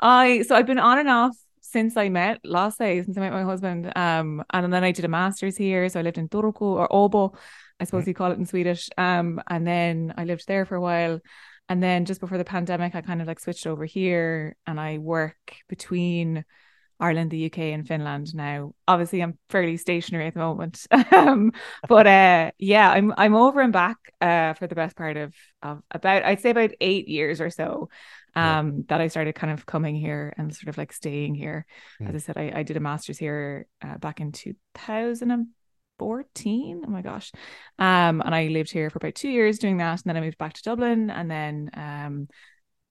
I 0.00 0.42
so 0.42 0.54
I've 0.54 0.66
been 0.66 0.78
on 0.78 0.98
and 0.98 1.08
off 1.08 1.36
since 1.60 1.96
I 1.96 2.08
met 2.08 2.40
Lasse, 2.44 2.76
since 2.78 3.16
I 3.16 3.20
met 3.20 3.32
my 3.32 3.42
husband. 3.42 3.92
Um, 3.96 4.44
and 4.50 4.72
then 4.72 4.84
I 4.84 4.92
did 4.92 5.04
a 5.04 5.08
master's 5.08 5.56
here. 5.56 5.88
So 5.88 6.00
I 6.00 6.02
lived 6.02 6.18
in 6.18 6.28
Turku 6.28 6.62
or 6.62 6.88
Åbo, 6.88 7.34
I 7.80 7.84
suppose 7.84 8.02
mm-hmm. 8.02 8.10
you 8.10 8.14
call 8.14 8.32
it 8.32 8.38
in 8.38 8.46
Swedish. 8.46 8.88
Um, 8.96 9.42
and 9.48 9.66
then 9.66 10.14
I 10.16 10.24
lived 10.24 10.46
there 10.46 10.64
for 10.64 10.76
a 10.76 10.80
while. 10.80 11.20
And 11.68 11.82
then 11.82 12.04
just 12.04 12.20
before 12.20 12.38
the 12.38 12.44
pandemic, 12.44 12.94
I 12.94 13.00
kind 13.00 13.20
of 13.20 13.26
like 13.26 13.40
switched 13.40 13.66
over 13.66 13.84
here 13.84 14.56
and 14.66 14.78
I 14.78 14.98
work 14.98 15.36
between 15.68 16.44
Ireland, 16.98 17.30
the 17.30 17.46
UK, 17.46 17.58
and 17.58 17.86
Finland 17.86 18.34
now. 18.34 18.72
Obviously, 18.88 19.22
I'm 19.22 19.38
fairly 19.50 19.76
stationary 19.76 20.28
at 20.28 20.34
the 20.34 20.40
moment, 20.40 20.86
um, 21.12 21.52
but 21.88 22.06
uh, 22.18 22.52
yeah, 22.58 22.90
I'm 22.90 23.12
I'm 23.16 23.34
over 23.34 23.60
and 23.60 23.72
back 23.72 23.96
uh, 24.20 24.54
for 24.54 24.66
the 24.66 24.74
best 24.74 24.96
part 24.96 25.16
of 25.16 25.34
of 25.62 25.82
about 25.90 26.24
I'd 26.24 26.40
say 26.40 26.50
about 26.50 26.70
eight 26.80 27.08
years 27.08 27.40
or 27.40 27.50
so. 27.50 27.90
Um, 28.36 28.66
yeah. 28.66 28.82
that 28.88 29.00
I 29.00 29.08
started 29.08 29.34
kind 29.34 29.52
of 29.52 29.66
coming 29.66 29.96
here 29.96 30.32
and 30.36 30.54
sort 30.54 30.68
of 30.68 30.76
like 30.76 30.92
staying 30.92 31.34
here. 31.34 31.64
Mm. 32.00 32.10
As 32.10 32.14
I 32.14 32.18
said, 32.18 32.36
I, 32.36 32.52
I 32.56 32.62
did 32.64 32.76
a 32.76 32.80
master's 32.80 33.18
here 33.18 33.66
uh, 33.82 33.96
back 33.96 34.20
in 34.20 34.30
2014. 34.30 36.82
Oh 36.86 36.90
my 36.90 37.02
gosh. 37.02 37.32
Um, 37.78 38.20
and 38.20 38.34
I 38.34 38.48
lived 38.48 38.70
here 38.70 38.90
for 38.90 38.98
about 38.98 39.14
two 39.14 39.30
years 39.30 39.58
doing 39.58 39.78
that. 39.78 40.02
And 40.02 40.04
then 40.04 40.18
I 40.18 40.20
moved 40.20 40.36
back 40.36 40.52
to 40.52 40.62
Dublin. 40.62 41.08
And 41.08 41.30
then 41.30 41.70
um, 41.74 42.28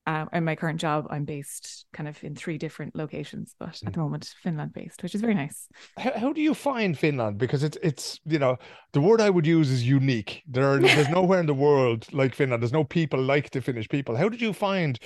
uh, 0.08 0.26
in 0.34 0.44
my 0.44 0.56
current 0.56 0.80
job, 0.80 1.08
I'm 1.10 1.26
based 1.26 1.86
kind 1.92 2.08
of 2.08 2.24
in 2.24 2.36
three 2.36 2.58
different 2.58 2.96
locations, 2.96 3.56
but 3.60 3.70
mm. 3.70 3.88
at 3.88 3.94
the 3.94 4.00
moment, 4.00 4.34
Finland 4.44 4.72
based, 4.72 5.02
which 5.02 5.16
is 5.16 5.22
very 5.22 5.34
nice. 5.34 5.68
How, 5.98 6.12
how 6.16 6.34
do 6.34 6.42
you 6.42 6.54
find 6.54 6.98
Finland? 6.98 7.40
Because 7.40 7.64
it's 7.64 7.78
it's 7.82 8.20
you 8.26 8.38
know 8.38 8.58
the 8.94 9.02
word 9.02 9.20
I 9.20 9.32
would 9.32 9.48
use 9.48 9.72
is 9.72 9.88
unique. 9.88 10.44
There 10.48 10.72
are 10.72 10.80
there's 10.80 11.10
nowhere 11.20 11.40
in 11.40 11.48
the 11.48 11.56
world 11.56 12.06
like 12.14 12.36
Finland. 12.36 12.62
There's 12.62 12.72
no 12.72 12.84
people 12.84 13.20
like 13.20 13.50
the 13.50 13.62
Finnish 13.62 13.90
people. 13.90 14.16
How 14.16 14.30
did 14.30 14.42
you 14.42 14.54
find 14.54 15.00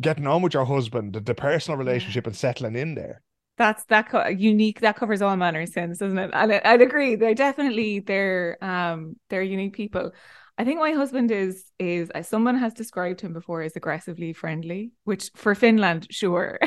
getting 0.00 0.26
on 0.26 0.42
with 0.42 0.54
your 0.54 0.64
husband, 0.64 1.14
the, 1.14 1.20
the 1.20 1.34
personal 1.34 1.78
relationship, 1.78 2.26
and 2.26 2.36
settling 2.36 2.76
in 2.76 2.94
there? 2.94 3.22
That's 3.56 3.84
that 3.84 4.08
co- 4.08 4.26
unique. 4.28 4.80
That 4.80 4.96
covers 4.96 5.22
all 5.22 5.36
manner 5.36 5.60
of 5.60 5.68
sins, 5.68 5.98
doesn't 5.98 6.18
it? 6.18 6.30
And 6.32 6.52
I, 6.52 6.60
I'd 6.64 6.82
agree. 6.82 7.14
They're 7.14 7.34
definitely 7.34 8.00
they're 8.00 8.58
um 8.62 9.16
they're 9.30 9.42
unique 9.42 9.74
people. 9.74 10.12
I 10.58 10.64
think 10.64 10.80
my 10.80 10.92
husband 10.92 11.30
is 11.30 11.64
is 11.78 12.10
as 12.10 12.28
someone 12.28 12.56
has 12.56 12.74
described 12.74 13.20
him 13.20 13.32
before 13.32 13.62
as 13.62 13.76
aggressively 13.76 14.32
friendly, 14.32 14.92
which 15.04 15.30
for 15.34 15.54
Finland, 15.54 16.06
sure. 16.10 16.58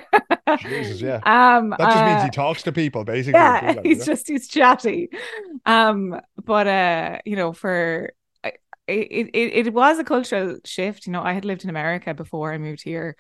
Jesus, 0.56 1.02
yeah. 1.02 1.22
Um, 1.26 1.76
that 1.78 1.90
just 1.92 2.04
uh, 2.04 2.06
means 2.06 2.22
he 2.22 2.30
uh, 2.30 2.32
talks 2.32 2.64
to 2.64 2.72
people, 2.72 3.04
basically. 3.04 3.40
Yeah, 3.40 3.60
Finland, 3.60 3.86
he's 3.86 4.00
yeah? 4.00 4.06
just 4.06 4.28
he's 4.28 4.48
chatty. 4.48 5.10
Um, 5.66 6.20
but 6.44 6.68
uh, 6.68 7.20
you 7.26 7.36
know, 7.36 7.54
for 7.54 8.14
it, 8.88 9.30
it 9.34 9.68
it 9.68 9.74
was 9.74 10.00
a 10.00 10.04
cultural 10.04 10.58
shift. 10.66 11.06
You 11.06 11.14
know, 11.14 11.24
I 11.24 11.34
had 11.34 11.46
lived 11.46 11.64
in 11.64 11.70
America 11.70 12.14
before 12.14 12.54
I 12.54 12.58
moved 12.58 12.84
here, 12.84 13.16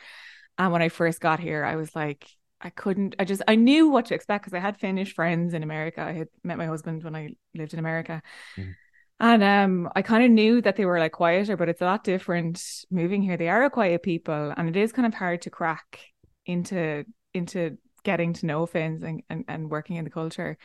and 0.57 0.71
when 0.71 0.81
I 0.81 0.89
first 0.89 1.19
got 1.19 1.39
here, 1.39 1.63
I 1.63 1.75
was 1.75 1.95
like, 1.95 2.27
I 2.61 2.69
couldn't. 2.69 3.15
I 3.19 3.25
just 3.25 3.41
I 3.47 3.55
knew 3.55 3.89
what 3.89 4.05
to 4.07 4.15
expect 4.15 4.43
because 4.43 4.57
I 4.57 4.59
had 4.59 4.77
Finnish 4.77 5.13
friends 5.13 5.53
in 5.53 5.63
America. 5.63 6.01
I 6.01 6.13
had 6.13 6.27
met 6.43 6.57
my 6.57 6.65
husband 6.65 7.03
when 7.03 7.15
I 7.15 7.35
lived 7.53 7.73
in 7.73 7.79
America. 7.79 8.21
Mm. 8.55 8.75
And 9.19 9.43
um, 9.43 9.89
I 9.95 10.03
kind 10.03 10.23
of 10.23 10.29
knew 10.29 10.61
that 10.61 10.75
they 10.75 10.85
were 10.85 10.99
like 10.99 11.13
quieter, 11.13 11.57
but 11.57 11.69
it's 11.69 11.81
a 11.81 11.85
lot 11.85 12.03
different 12.03 12.63
moving 12.91 13.23
here. 13.23 13.35
They 13.35 13.49
are 13.49 13.63
a 13.63 13.69
quiet 13.69 14.03
people, 14.03 14.53
and 14.55 14.69
it 14.69 14.75
is 14.75 14.91
kind 14.91 15.07
of 15.07 15.13
hard 15.13 15.41
to 15.43 15.49
crack 15.49 15.99
into 16.45 17.03
into 17.33 17.77
getting 18.03 18.33
to 18.33 18.45
know 18.45 18.65
Finns 18.65 19.03
and, 19.03 19.21
and, 19.29 19.43
and 19.47 19.69
working 19.69 19.97
in 19.97 20.05
the 20.05 20.09
culture. 20.09 20.57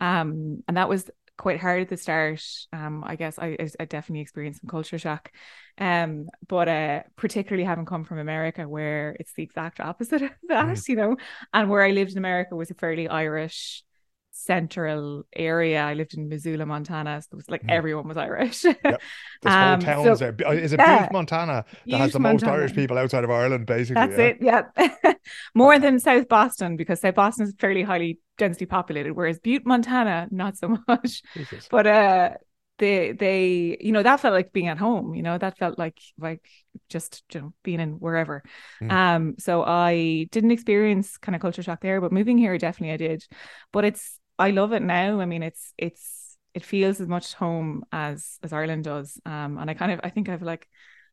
Um, 0.00 0.62
and 0.68 0.76
that 0.76 0.88
was 0.88 1.10
quite 1.40 1.58
hard 1.58 1.80
at 1.80 1.88
the 1.88 1.96
start. 1.96 2.42
Um, 2.70 3.02
I 3.02 3.16
guess 3.16 3.38
I, 3.38 3.56
I 3.80 3.86
definitely 3.86 4.20
experienced 4.20 4.60
some 4.60 4.68
culture 4.68 4.98
shock. 4.98 5.32
Um, 5.78 6.26
but 6.46 6.68
uh, 6.68 7.02
particularly 7.16 7.64
having 7.64 7.86
come 7.86 8.04
from 8.04 8.18
America, 8.18 8.68
where 8.68 9.16
it's 9.18 9.32
the 9.32 9.42
exact 9.42 9.80
opposite 9.80 10.20
of 10.20 10.30
that, 10.48 10.66
mm. 10.66 10.88
you 10.88 10.96
know, 10.96 11.16
and 11.54 11.70
where 11.70 11.82
I 11.82 11.92
lived 11.92 12.12
in 12.12 12.18
America 12.18 12.54
was 12.54 12.70
a 12.70 12.74
fairly 12.74 13.08
Irish 13.08 13.82
central 14.44 15.24
area. 15.34 15.82
I 15.82 15.94
lived 15.94 16.14
in 16.14 16.28
Missoula, 16.28 16.66
Montana. 16.66 17.20
So 17.22 17.28
it 17.32 17.36
was 17.36 17.48
like 17.48 17.62
mm. 17.62 17.70
everyone 17.70 18.08
was 18.08 18.16
Irish. 18.16 18.64
yep. 18.64 18.78
This 18.82 19.00
um, 19.44 19.80
whole 19.80 20.04
town 20.04 20.04
so, 20.04 20.14
there. 20.16 20.46
Uh, 20.46 20.52
it 20.52 20.72
yeah, 20.72 21.00
Butte, 21.02 21.12
Montana 21.12 21.64
that 21.86 21.96
has 21.98 22.12
the 22.12 22.20
most 22.20 22.44
Irish 22.44 22.74
people 22.74 22.98
outside 22.98 23.24
of 23.24 23.30
Ireland, 23.30 23.66
basically? 23.66 24.06
That's 24.06 24.40
yeah. 24.42 24.62
it. 24.76 24.96
Yeah. 25.04 25.12
More 25.54 25.78
than 25.78 25.98
South 25.98 26.28
Boston 26.28 26.76
because 26.76 27.00
South 27.00 27.14
Boston 27.14 27.46
is 27.46 27.54
fairly 27.58 27.82
highly 27.82 28.18
densely 28.38 28.66
populated, 28.66 29.12
whereas 29.12 29.38
Butte, 29.38 29.66
Montana, 29.66 30.28
not 30.30 30.56
so 30.56 30.78
much. 30.88 31.22
Jesus. 31.34 31.68
But 31.70 31.86
uh 31.86 32.30
they 32.80 33.12
they 33.12 33.76
you 33.80 33.92
know 33.92 34.02
that 34.02 34.18
felt 34.18 34.34
like 34.34 34.52
being 34.52 34.66
at 34.66 34.78
home 34.78 35.14
you 35.14 35.22
know 35.22 35.38
that 35.38 35.58
felt 35.58 35.78
like 35.78 35.98
like 36.18 36.44
just 36.88 37.22
you 37.32 37.40
know 37.40 37.52
being 37.62 37.78
in 37.78 37.92
wherever 37.92 38.42
mm. 38.82 38.90
um 38.90 39.34
so 39.38 39.62
i 39.62 40.26
didn't 40.32 40.50
experience 40.50 41.16
kind 41.18 41.36
of 41.36 41.42
culture 41.42 41.62
shock 41.62 41.80
there 41.82 42.00
but 42.00 42.10
moving 42.10 42.38
here 42.38 42.56
definitely 42.58 42.94
i 42.94 42.96
did 42.96 43.24
but 43.70 43.84
it's 43.84 44.18
I 44.40 44.50
love 44.50 44.72
it 44.72 44.82
now. 44.82 45.20
I 45.20 45.26
mean, 45.26 45.42
it's 45.42 45.72
it's 45.78 46.36
it 46.54 46.64
feels 46.64 47.00
as 47.00 47.06
much 47.08 47.34
home 47.34 47.84
as 47.92 48.38
as 48.42 48.52
Ireland 48.52 48.84
does. 48.84 49.20
Um, 49.26 49.58
and 49.58 49.70
I 49.70 49.74
kind 49.74 49.92
of 49.92 50.00
I 50.02 50.10
think 50.10 50.28
I've 50.28 50.42
like 50.42 50.66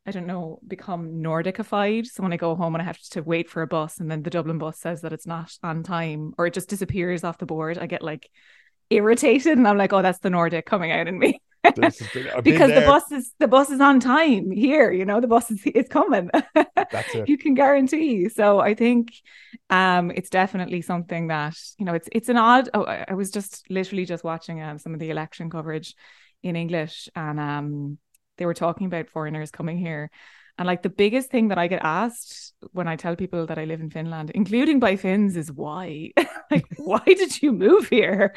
I 0.06 0.12
don't 0.12 0.28
know 0.28 0.60
become 0.66 1.22
Nordicified. 1.22 2.08
So 2.08 2.24
when 2.24 2.34
I 2.34 2.38
go 2.38 2.56
home 2.56 2.74
and 2.76 2.82
I 2.82 2.86
have 2.86 3.00
to 3.12 3.22
wait 3.22 3.50
for 3.50 3.62
a 3.62 3.68
bus, 3.68 4.00
and 4.00 4.10
then 4.10 4.24
the 4.24 4.30
Dublin 4.30 4.58
bus 4.58 4.80
says 4.80 5.02
that 5.02 5.14
it's 5.14 5.28
not 5.28 5.52
on 5.62 5.84
time 5.84 6.34
or 6.38 6.48
it 6.48 6.54
just 6.54 6.70
disappears 6.70 7.24
off 7.24 7.38
the 7.38 7.46
board, 7.46 7.78
I 7.78 7.88
get 7.88 8.02
like 8.02 8.30
irritated, 8.90 9.58
and 9.58 9.68
I'm 9.68 9.78
like, 9.78 9.94
oh, 9.94 10.02
that's 10.02 10.20
the 10.20 10.30
Nordic 10.30 10.66
coming 10.66 10.92
out 10.92 11.08
in 11.08 11.20
me. 11.20 11.42
Because 12.44 12.72
the 12.74 12.82
bus 12.82 13.12
is 13.12 13.34
the 13.40 13.48
bus 13.48 13.70
is 13.70 13.82
on 13.82 14.00
time 14.00 14.52
here 14.52 14.92
you 14.92 15.06
know 15.06 15.20
the 15.20 15.28
bus 15.28 15.52
is 15.52 15.62
it's 15.66 15.90
coming. 15.90 16.30
That's 16.56 17.16
it. 17.16 17.28
You 17.30 17.38
can 17.38 17.54
guarantee. 17.54 18.30
So 18.30 18.60
i 18.60 18.74
think 18.74 19.14
um 19.70 20.12
it's 20.12 20.30
definitely 20.30 20.82
something 20.82 21.28
that 21.28 21.56
you 21.78 21.86
know 21.86 21.94
it's 21.94 22.10
it's 22.12 22.30
an 22.30 22.38
odd 22.38 22.70
oh, 22.74 22.84
i 22.86 23.14
was 23.14 23.32
just 23.32 23.70
literally 23.70 24.06
just 24.06 24.24
watching 24.24 24.62
um, 24.62 24.80
some 24.80 24.94
of 24.94 25.00
the 25.00 25.10
election 25.10 25.50
coverage 25.50 25.94
in 26.44 26.56
english 26.56 27.10
and 27.16 27.40
um 27.40 27.98
they 28.38 28.46
were 28.46 28.54
talking 28.54 28.88
about 28.88 29.10
foreigners 29.10 29.52
coming 29.52 29.78
here 29.78 30.10
And 30.58 30.66
like 30.66 30.82
the 30.82 30.90
biggest 30.90 31.30
thing 31.30 31.50
that 31.50 31.58
I 31.58 31.68
get 31.68 31.82
asked 31.84 32.54
when 32.72 32.88
I 32.88 32.96
tell 32.96 33.16
people 33.16 33.46
that 33.46 33.60
I 33.60 33.66
live 33.66 33.80
in 33.80 33.90
Finland, 33.92 34.32
including 34.32 34.80
by 34.80 34.96
Finns, 34.96 35.36
is 35.36 35.52
why? 35.52 36.12
like, 36.52 36.66
why 36.78 37.02
did 37.06 37.42
you 37.42 37.52
move 37.52 37.90
here? 37.90 38.34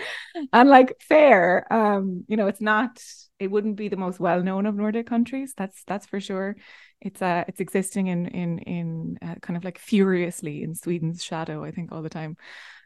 And 0.52 0.68
like, 0.68 1.00
fair. 1.00 1.66
Um, 1.72 2.24
you 2.28 2.36
know, 2.36 2.46
it's 2.46 2.60
not. 2.60 3.02
It 3.38 3.50
wouldn't 3.50 3.76
be 3.76 3.88
the 3.88 3.96
most 3.96 4.20
well 4.20 4.42
known 4.42 4.66
of 4.66 4.74
Nordic 4.74 5.06
countries. 5.06 5.54
That's 5.56 5.82
that's 5.86 6.06
for 6.06 6.20
sure. 6.20 6.56
It's 7.00 7.22
uh, 7.22 7.44
it's 7.48 7.60
existing 7.60 8.08
in 8.08 8.26
in 8.26 8.58
in 8.58 9.18
uh, 9.22 9.36
kind 9.40 9.56
of 9.56 9.64
like 9.64 9.78
furiously 9.78 10.62
in 10.62 10.74
Sweden's 10.74 11.24
shadow. 11.24 11.64
I 11.64 11.70
think 11.70 11.90
all 11.90 12.02
the 12.02 12.10
time 12.10 12.36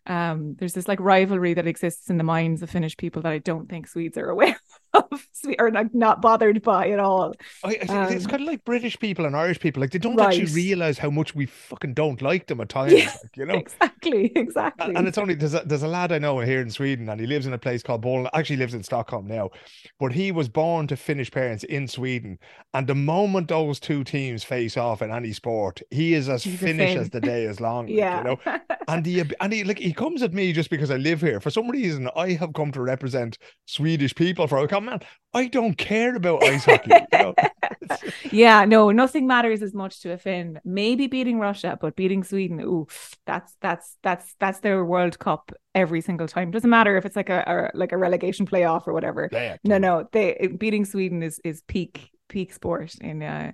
um, 0.06 0.54
there's 0.58 0.74
this 0.74 0.88
like 0.88 1.00
rivalry 1.00 1.54
that 1.54 1.66
exists 1.66 2.10
in 2.10 2.18
the 2.18 2.24
minds 2.24 2.62
of 2.62 2.70
Finnish 2.70 2.96
people 2.96 3.22
that 3.22 3.32
I 3.32 3.38
don't 3.38 3.68
think 3.68 3.88
Swedes 3.88 4.18
are 4.18 4.28
aware 4.30 4.58
of 4.92 5.24
or 5.58 5.70
like 5.70 5.94
not 5.94 6.22
bothered 6.22 6.62
by 6.62 6.90
at 6.90 6.98
all. 6.98 7.34
I, 7.62 7.76
um, 7.76 8.12
it's 8.12 8.26
kind 8.26 8.42
of 8.42 8.48
like 8.48 8.64
British 8.64 8.98
people 8.98 9.26
and 9.26 9.36
Irish 9.36 9.60
people, 9.60 9.80
like 9.80 9.90
they 9.90 9.98
don't 9.98 10.16
right. 10.16 10.28
actually 10.28 10.52
realize 10.54 10.98
how 10.98 11.10
much 11.10 11.34
we 11.34 11.46
fucking 11.46 11.94
don't 11.94 12.20
like 12.22 12.46
them 12.46 12.60
at 12.60 12.68
times. 12.74 12.92
Yeah, 12.92 13.06
like, 13.22 13.36
you 13.36 13.46
know, 13.46 13.54
exactly, 13.54 14.32
exactly. 14.36 14.88
And, 14.88 14.98
and, 14.98 15.08
it's 15.08 15.18
only 15.18 15.34
there's 15.34 15.54
a, 15.54 15.62
there's 15.64 15.82
a 15.82 15.88
lad 15.88 16.12
I 16.12 16.18
know 16.18 16.38
here 16.40 16.60
in 16.60 16.70
Sweden, 16.70 17.08
and 17.08 17.20
he 17.20 17.26
lives 17.26 17.46
in 17.46 17.52
a 17.52 17.58
place 17.58 17.82
called 17.82 18.04
Bollnäs. 18.04 18.30
Actually, 18.34 18.56
lives 18.56 18.74
in 18.74 18.82
Stockholm 18.82 19.26
now, 19.26 19.50
but 19.98 20.12
he 20.12 20.32
was 20.32 20.48
born 20.48 20.86
to 20.88 20.96
Finnish 20.96 21.30
parents 21.30 21.64
in 21.64 21.88
Sweden. 21.88 22.38
And 22.72 22.86
the 22.86 22.94
moment 22.94 23.48
those 23.48 23.78
two 23.80 24.04
teams 24.04 24.44
face 24.44 24.76
off 24.76 25.02
in 25.02 25.10
any 25.10 25.32
sport, 25.32 25.80
he 25.90 26.14
is 26.14 26.28
as 26.28 26.44
He's 26.44 26.58
Finnish 26.58 26.96
as 26.96 27.10
the 27.10 27.20
day 27.20 27.44
is 27.44 27.60
long. 27.60 27.88
yeah, 27.88 28.22
like, 28.22 28.46
you 28.46 28.52
know, 28.52 28.60
and 28.88 29.06
he 29.06 29.22
and 29.40 29.52
he 29.52 29.64
like 29.64 29.78
he 29.78 29.92
comes 29.96 30.22
at 30.22 30.32
me 30.32 30.52
just 30.52 30.70
because 30.70 30.90
I 30.90 30.96
live 30.96 31.20
here. 31.20 31.40
For 31.40 31.50
some 31.50 31.68
reason, 31.68 32.08
I 32.16 32.32
have 32.32 32.52
come 32.52 32.72
to 32.72 32.80
represent 32.80 33.38
Swedish 33.66 34.14
people. 34.14 34.46
For 34.46 34.66
come 34.66 34.86
man, 34.86 35.00
I 35.32 35.48
don't 35.48 35.76
care 35.76 36.14
about 36.16 36.44
ice 36.44 36.64
hockey. 36.64 36.90
You 36.90 37.18
know? 37.18 37.34
yeah, 38.32 38.64
no, 38.64 38.90
nothing 38.90 39.26
matters 39.26 39.62
as 39.62 39.74
much 39.74 40.00
to 40.02 40.12
a 40.12 40.18
Finn. 40.18 40.60
Maybe 40.64 41.06
beating 41.06 41.38
Russia, 41.38 41.78
but 41.80 41.96
beating 41.96 42.24
Sweden, 42.24 42.60
ooh, 42.60 42.86
that's 43.26 43.56
that's 43.60 43.96
that's 44.02 44.34
that's 44.40 44.60
their 44.60 44.84
World 44.84 45.18
Cup 45.18 45.52
every 45.74 46.00
single 46.00 46.28
time. 46.28 46.50
Doesn't 46.50 46.70
matter 46.70 46.96
if 46.96 47.04
it's 47.04 47.16
like 47.16 47.30
a, 47.30 47.70
a 47.74 47.76
like 47.76 47.92
a 47.92 47.96
relegation 47.96 48.46
playoff 48.46 48.86
or 48.86 48.92
whatever. 48.92 49.28
Yeah, 49.32 49.56
no, 49.64 49.78
no, 49.78 50.08
they 50.12 50.48
beating 50.58 50.84
Sweden 50.84 51.22
is 51.22 51.40
is 51.44 51.62
peak 51.66 52.10
peak 52.28 52.52
sport 52.52 52.94
in 53.00 53.22
uh 53.22 53.52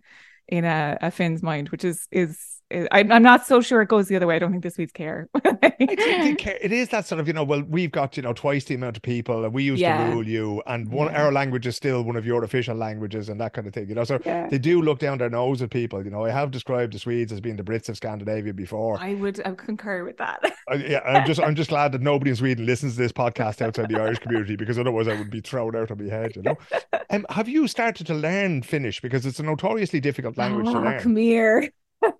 in 0.50 0.64
a, 0.64 0.98
a 1.00 1.10
Finn's 1.10 1.42
mind, 1.42 1.70
which 1.70 1.84
is 1.84 2.06
is 2.10 2.60
I'm, 2.92 3.10
I'm 3.10 3.22
not 3.22 3.46
so 3.46 3.60
sure 3.60 3.82
it 3.82 3.88
goes 3.88 4.06
the 4.06 4.16
other 4.16 4.28
way. 4.28 4.36
I 4.36 4.38
don't 4.38 4.52
think 4.52 4.62
the 4.62 4.70
Swedes. 4.70 4.92
I 4.94 6.34
care. 6.38 6.58
It 6.60 6.70
is 6.70 6.88
that 6.90 7.04
sort 7.04 7.20
of, 7.20 7.26
you 7.26 7.32
know, 7.32 7.42
well, 7.42 7.62
we've 7.62 7.90
got, 7.90 8.16
you 8.16 8.22
know, 8.22 8.32
twice 8.32 8.64
the 8.64 8.76
amount 8.76 8.96
of 8.96 9.02
people 9.02 9.44
and 9.44 9.52
we 9.52 9.64
used 9.64 9.80
yeah. 9.80 10.04
to 10.04 10.12
rule 10.12 10.26
you. 10.26 10.62
And 10.66 10.88
one 10.88 11.08
yeah. 11.08 11.22
our 11.22 11.32
language 11.32 11.66
is 11.66 11.74
still 11.74 12.02
one 12.02 12.14
of 12.14 12.24
your 12.24 12.44
official 12.44 12.76
languages 12.76 13.28
and 13.28 13.40
that 13.40 13.54
kind 13.54 13.66
of 13.66 13.74
thing, 13.74 13.88
you 13.88 13.96
know. 13.96 14.04
So 14.04 14.20
yeah. 14.24 14.48
they 14.48 14.58
do 14.58 14.82
look 14.82 15.00
down 15.00 15.18
their 15.18 15.30
nose 15.30 15.62
at 15.62 15.70
people. 15.70 16.04
You 16.04 16.10
know, 16.10 16.24
I 16.24 16.30
have 16.30 16.52
described 16.52 16.92
the 16.92 17.00
Swedes 17.00 17.32
as 17.32 17.40
being 17.40 17.56
the 17.56 17.64
Brits 17.64 17.88
of 17.88 17.96
Scandinavia 17.96 18.54
before. 18.54 18.98
I 19.00 19.14
would 19.14 19.40
I 19.44 19.52
concur 19.52 20.04
with 20.04 20.18
that. 20.18 20.40
I, 20.68 20.74
yeah, 20.74 21.00
I'm 21.00 21.26
just 21.26 21.40
I'm 21.40 21.56
just 21.56 21.70
glad 21.70 21.90
that 21.92 22.02
nobody 22.02 22.30
in 22.30 22.36
Sweden 22.36 22.66
listens 22.66 22.94
to 22.94 23.00
this 23.00 23.12
podcast 23.12 23.62
outside 23.62 23.88
the 23.88 24.00
Irish 24.00 24.20
community 24.20 24.54
because 24.54 24.78
otherwise 24.78 25.08
I 25.08 25.18
would 25.18 25.30
be 25.30 25.40
thrown 25.40 25.74
out 25.74 25.90
of 25.90 25.98
my 25.98 26.08
head, 26.08 26.36
you 26.36 26.42
know. 26.42 26.56
Um, 27.12 27.26
have 27.30 27.48
you 27.48 27.66
started 27.66 28.06
to 28.06 28.14
learn 28.14 28.62
Finnish? 28.62 29.00
Because 29.00 29.26
it's 29.26 29.40
a 29.40 29.42
notoriously 29.42 29.98
difficult 29.98 30.36
language 30.40 30.66
oh, 30.68 30.74
to 30.74 30.80
learn. 30.80 31.00
Come 31.00 31.16
here. 31.16 31.70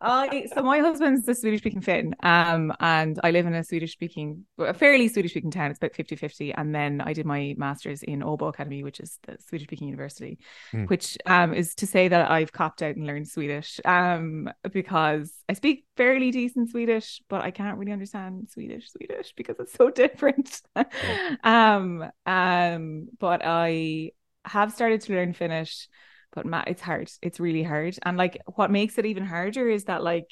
I 0.00 0.46
so 0.54 0.62
my 0.62 0.80
husband's 0.80 1.26
a 1.26 1.34
Swedish 1.34 1.60
speaking 1.60 1.80
Finn, 1.80 2.14
um, 2.22 2.72
and 2.80 3.18
I 3.24 3.30
live 3.30 3.46
in 3.46 3.54
a 3.54 3.64
Swedish 3.64 3.92
speaking, 3.92 4.44
a 4.58 4.74
fairly 4.74 5.08
Swedish 5.08 5.30
speaking 5.30 5.50
town. 5.50 5.70
It's 5.70 5.78
about 5.78 5.94
50 5.94 6.16
50. 6.16 6.52
And 6.52 6.74
then 6.74 7.00
I 7.00 7.14
did 7.14 7.24
my 7.24 7.54
master's 7.56 8.02
in 8.02 8.20
Åbo 8.20 8.48
Academy, 8.48 8.84
which 8.84 9.00
is 9.00 9.18
the 9.26 9.36
Swedish 9.40 9.66
speaking 9.66 9.88
university, 9.88 10.38
mm. 10.72 10.88
which 10.90 11.16
um, 11.24 11.54
is 11.54 11.74
to 11.76 11.86
say 11.86 12.08
that 12.08 12.30
I've 12.30 12.52
copped 12.52 12.82
out 12.82 12.96
and 12.96 13.06
learned 13.06 13.28
Swedish 13.28 13.80
um, 13.86 14.50
because 14.70 15.32
I 15.48 15.54
speak 15.54 15.86
fairly 15.96 16.30
decent 16.30 16.70
Swedish, 16.70 17.22
but 17.30 17.40
I 17.40 17.50
can't 17.50 17.78
really 17.78 17.92
understand 17.92 18.50
Swedish 18.50 18.90
Swedish 18.90 19.32
because 19.34 19.56
it's 19.58 19.72
so 19.72 19.88
different. 20.02 20.60
um, 21.42 22.04
um, 22.26 23.08
but 23.18 23.40
I 23.44 24.10
have 24.44 24.72
started 24.72 25.00
to 25.02 25.14
learn 25.14 25.32
Finnish 25.32 25.88
but 26.32 26.46
Matt, 26.46 26.68
it's 26.68 26.82
hard. 26.82 27.10
It's 27.22 27.40
really 27.40 27.62
hard. 27.62 27.98
And 28.02 28.16
like 28.16 28.40
what 28.46 28.70
makes 28.70 28.98
it 28.98 29.06
even 29.06 29.24
harder 29.24 29.68
is 29.68 29.84
that 29.84 30.02
like 30.02 30.30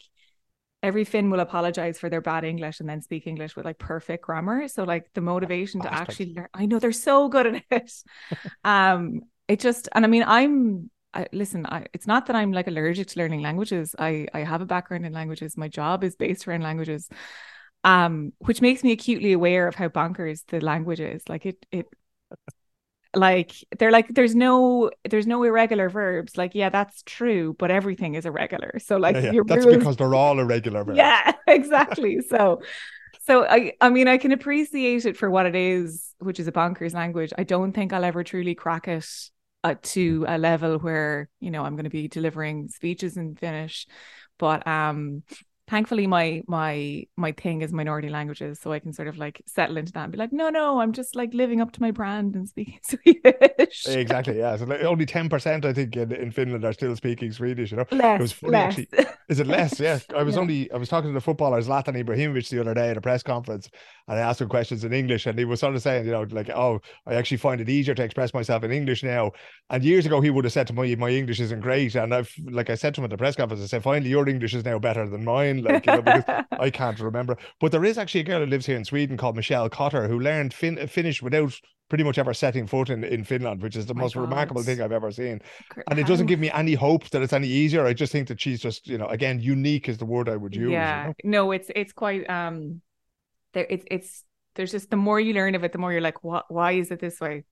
every 0.83 1.05
Finn 1.05 1.31
will 1.31 1.41
apologize 1.41 1.99
for 1.99 2.11
their 2.11 2.21
bad 2.21 2.45
English 2.45 2.81
and 2.81 2.89
then 2.89 3.01
speak 3.01 3.27
English 3.27 3.57
with 3.57 3.65
like 3.65 3.79
perfect 3.79 4.25
grammar. 4.25 4.69
So 4.69 4.85
like 4.85 5.11
the 5.15 5.23
motivation 5.23 5.81
to 5.81 5.93
actually 5.93 6.35
learn, 6.35 6.49
I 6.53 6.67
know 6.67 6.79
they're 6.79 6.93
so 6.93 7.29
good 7.29 7.47
at 7.47 7.63
it. 7.71 7.93
um, 8.65 9.23
it 9.49 9.61
just 9.61 9.89
and 9.93 10.05
I 10.05 10.09
mean 10.09 10.25
I'm 10.27 10.91
I, 11.15 11.27
listen, 11.33 11.65
I, 11.65 11.87
it's 11.93 12.07
not 12.07 12.27
that 12.27 12.37
I'm 12.37 12.53
like 12.53 12.67
allergic 12.67 13.07
to 13.09 13.19
learning 13.19 13.41
languages. 13.41 13.95
I 13.99 14.27
I 14.35 14.41
have 14.41 14.61
a 14.61 14.67
background 14.67 15.07
in 15.07 15.13
languages. 15.13 15.57
My 15.57 15.69
job 15.69 16.05
is 16.05 16.17
based 16.17 16.47
around 16.47 16.63
languages, 16.63 17.09
um, 17.85 18.33
which 18.39 18.61
makes 18.61 18.83
me 18.83 18.93
acutely 18.93 19.33
aware 19.33 19.69
of 19.69 19.75
how 19.77 19.89
bonkers 19.89 20.45
the 20.49 20.61
language 20.61 21.01
is. 21.01 21.23
Like 21.29 21.47
it 21.47 21.65
it 21.71 21.87
like 23.17 23.53
they're 23.79 23.91
like 23.91 24.09
there's 24.09 24.35
no 24.35 24.91
there's 25.09 25.27
no 25.27 25.43
irregular 25.43 25.89
verbs. 25.89 26.37
Like 26.37 26.55
yeah 26.55 26.69
that's 26.69 27.03
true 27.03 27.55
but 27.59 27.71
everything 27.71 28.15
is 28.15 28.27
irregular. 28.27 28.79
So 28.79 28.97
like 28.97 29.17
yeah, 29.17 29.33
yeah. 29.33 29.41
that's 29.47 29.65
rules... 29.65 29.79
because 29.79 29.97
they're 29.97 30.15
all 30.15 30.39
irregular 30.39 30.85
verbs. 30.85 30.97
yeah 30.97 31.33
exactly. 31.47 32.21
So 32.21 32.63
so 33.27 33.47
i 33.47 33.73
i 33.81 33.89
mean 33.89 34.07
i 34.07 34.19
can 34.19 34.33
appreciate 34.33 35.07
it 35.07 35.17
for 35.17 35.31
what 35.31 35.47
it 35.47 35.57
is 35.57 36.13
which 36.19 36.39
is 36.39 36.49
a 36.49 36.53
bonkers 36.53 36.95
language. 36.95 37.33
I 37.37 37.45
don't 37.45 37.73
think 37.73 37.93
i'll 37.93 38.05
ever 38.05 38.25
truly 38.25 38.55
crack 38.55 38.89
it 38.89 39.07
uh, 39.63 39.77
to 39.81 40.27
a 40.29 40.37
level 40.37 40.79
where 40.79 41.29
you 41.41 41.51
know 41.51 41.65
i'm 41.65 41.75
going 41.75 41.85
to 41.85 41.91
be 41.91 42.09
delivering 42.09 42.69
speeches 42.69 43.17
in 43.17 43.35
finnish. 43.35 43.87
But 44.39 44.67
um 44.67 45.23
thankfully 45.67 46.07
my 46.07 46.43
my 46.47 47.07
my 47.17 47.33
thing 47.33 47.63
is 47.63 47.73
minority 47.73 48.11
languages 48.11 48.59
so 48.61 48.73
i 48.73 48.79
can 48.79 48.93
sort 48.93 49.09
of 49.09 49.17
like 49.17 49.41
settle 49.47 49.79
into 49.79 49.93
that 49.93 50.05
and 50.05 50.13
be 50.13 50.19
like 50.19 50.33
no 50.33 50.51
no 50.51 50.81
i'm 50.81 50.93
just 50.93 51.17
like 51.17 51.33
living 51.33 51.61
up 51.61 51.73
to 51.73 51.81
my 51.81 51.91
brand 51.91 52.35
and 52.37 52.49
speaking 52.49 52.79
swedish. 52.83 53.87
Exactly 53.87 54.39
yeah 54.39 54.57
so 54.57 54.65
like 54.65 54.83
only 54.83 55.07
10% 55.07 55.65
i 55.65 55.73
think 55.73 55.97
in, 55.97 56.13
in 56.13 56.31
finland 56.31 56.65
are 56.65 56.73
still 56.73 56.95
speaking 56.97 57.33
swedish 57.33 57.71
you 57.71 57.79
know? 57.79 57.87
Less, 57.91 58.19
it 58.19 58.23
was 58.23 58.33
funny 58.33 58.53
less. 58.53 58.79
actually 58.79 59.07
is 59.29 59.41
it 59.41 59.47
less? 59.47 59.81
Yeah 59.81 59.99
i 60.15 60.23
was 60.23 60.35
yeah. 60.35 60.41
only 60.41 60.71
i 60.73 60.77
was 60.77 60.89
talking 60.89 61.11
to 61.11 61.15
the 61.15 61.21
footballer 61.21 61.61
zlatan 61.63 62.03
ibrahimovic 62.03 62.49
the 62.51 62.61
other 62.61 62.75
day 62.75 62.91
at 62.91 62.97
a 62.97 63.01
press 63.01 63.23
conference 63.23 63.71
and 64.09 64.19
i 64.19 64.21
asked 64.21 64.41
him 64.41 64.49
questions 64.49 64.85
in 64.85 64.93
english 64.93 65.27
and 65.27 65.39
he 65.39 65.47
was 65.47 65.61
sort 65.61 65.75
of 65.75 65.81
saying 65.83 66.05
you 66.05 66.13
know 66.13 66.27
like 66.31 66.51
oh 66.51 66.81
i 67.07 67.15
actually 67.15 67.39
find 67.39 67.61
it 67.61 67.71
easier 67.71 67.95
to 67.95 68.03
express 68.03 68.35
myself 68.35 68.65
in 68.65 68.71
english 68.71 69.03
now. 69.03 69.31
And 69.71 69.83
years 69.83 70.05
ago 70.05 70.21
he 70.21 70.31
would 70.31 70.45
have 70.45 70.53
said 70.53 70.67
to 70.67 70.73
me 70.73 70.95
my 70.97 71.11
english 71.11 71.41
isn't 71.41 71.61
great 71.61 71.95
and 71.95 72.15
i've 72.15 72.33
like 72.51 72.69
i 72.69 72.75
said 72.75 72.95
to 72.95 73.01
him 73.01 73.05
at 73.05 73.11
the 73.11 73.17
press 73.17 73.37
conference 73.37 73.63
i 73.63 73.67
said 73.67 73.83
finally 73.83 74.11
your 74.11 74.29
english 74.29 74.55
is 74.55 74.65
now 74.65 74.79
better 74.79 75.09
than 75.09 75.25
mine 75.25 75.54
like 75.63 75.87
you 75.87 75.93
know, 75.93 76.03
because 76.03 76.25
I 76.53 76.71
can't 76.71 76.99
remember. 77.01 77.37
But 77.61 77.73
there 77.73 77.85
is 77.85 77.99
actually 77.99 78.23
a 78.23 78.25
girl 78.25 78.41
who 78.41 78.47
lives 78.47 78.67
here 78.67 78.77
in 78.77 78.85
Sweden 78.85 79.17
called 79.17 79.37
Michelle 79.37 79.69
Cotter 79.69 80.09
who 80.09 80.19
learned 80.19 80.55
fin- 80.55 80.87
Finnish 80.87 81.23
without 81.23 81.59
pretty 81.89 82.05
much 82.05 82.19
ever 82.19 82.35
setting 82.35 82.67
foot 82.67 82.91
in, 82.91 83.05
in 83.05 83.25
Finland, 83.25 83.63
which 83.63 83.77
is 83.77 83.87
the 83.87 83.95
oh 83.95 83.99
most 83.99 84.15
God. 84.15 84.23
remarkable 84.23 84.63
thing 84.63 84.81
I've 84.81 84.93
ever 84.93 85.11
seen. 85.11 85.41
And 85.91 85.99
it 85.99 86.07
doesn't 86.07 86.27
give 86.27 86.41
me 86.41 86.51
any 86.51 86.75
hope 86.75 87.09
that 87.11 87.23
it's 87.23 87.33
any 87.33 87.49
easier. 87.49 87.87
I 87.87 87.93
just 87.93 88.11
think 88.11 88.29
that 88.29 88.41
she's 88.41 88.61
just, 88.61 88.87
you 88.87 88.99
know, 88.99 89.07
again, 89.07 89.41
unique 89.41 89.89
is 89.89 89.99
the 89.99 90.07
word 90.07 90.29
I 90.29 90.37
would 90.37 90.55
use. 90.55 90.71
Yeah. 90.71 91.13
You 91.25 91.31
know? 91.31 91.45
No, 91.45 91.53
it's 91.53 91.71
it's 91.75 91.93
quite 91.93 92.29
um 92.29 92.81
there 93.53 93.67
it's 93.69 93.85
it's 93.91 94.25
there's 94.55 94.71
just 94.71 94.91
the 94.91 94.97
more 94.97 95.21
you 95.21 95.35
learn 95.35 95.55
of 95.55 95.65
it, 95.65 95.73
the 95.73 95.79
more 95.79 95.93
you're 95.93 96.01
like, 96.01 96.25
what 96.25 96.47
why 96.49 96.73
is 96.73 96.91
it 96.91 97.01
this 97.01 97.21
way? 97.21 97.45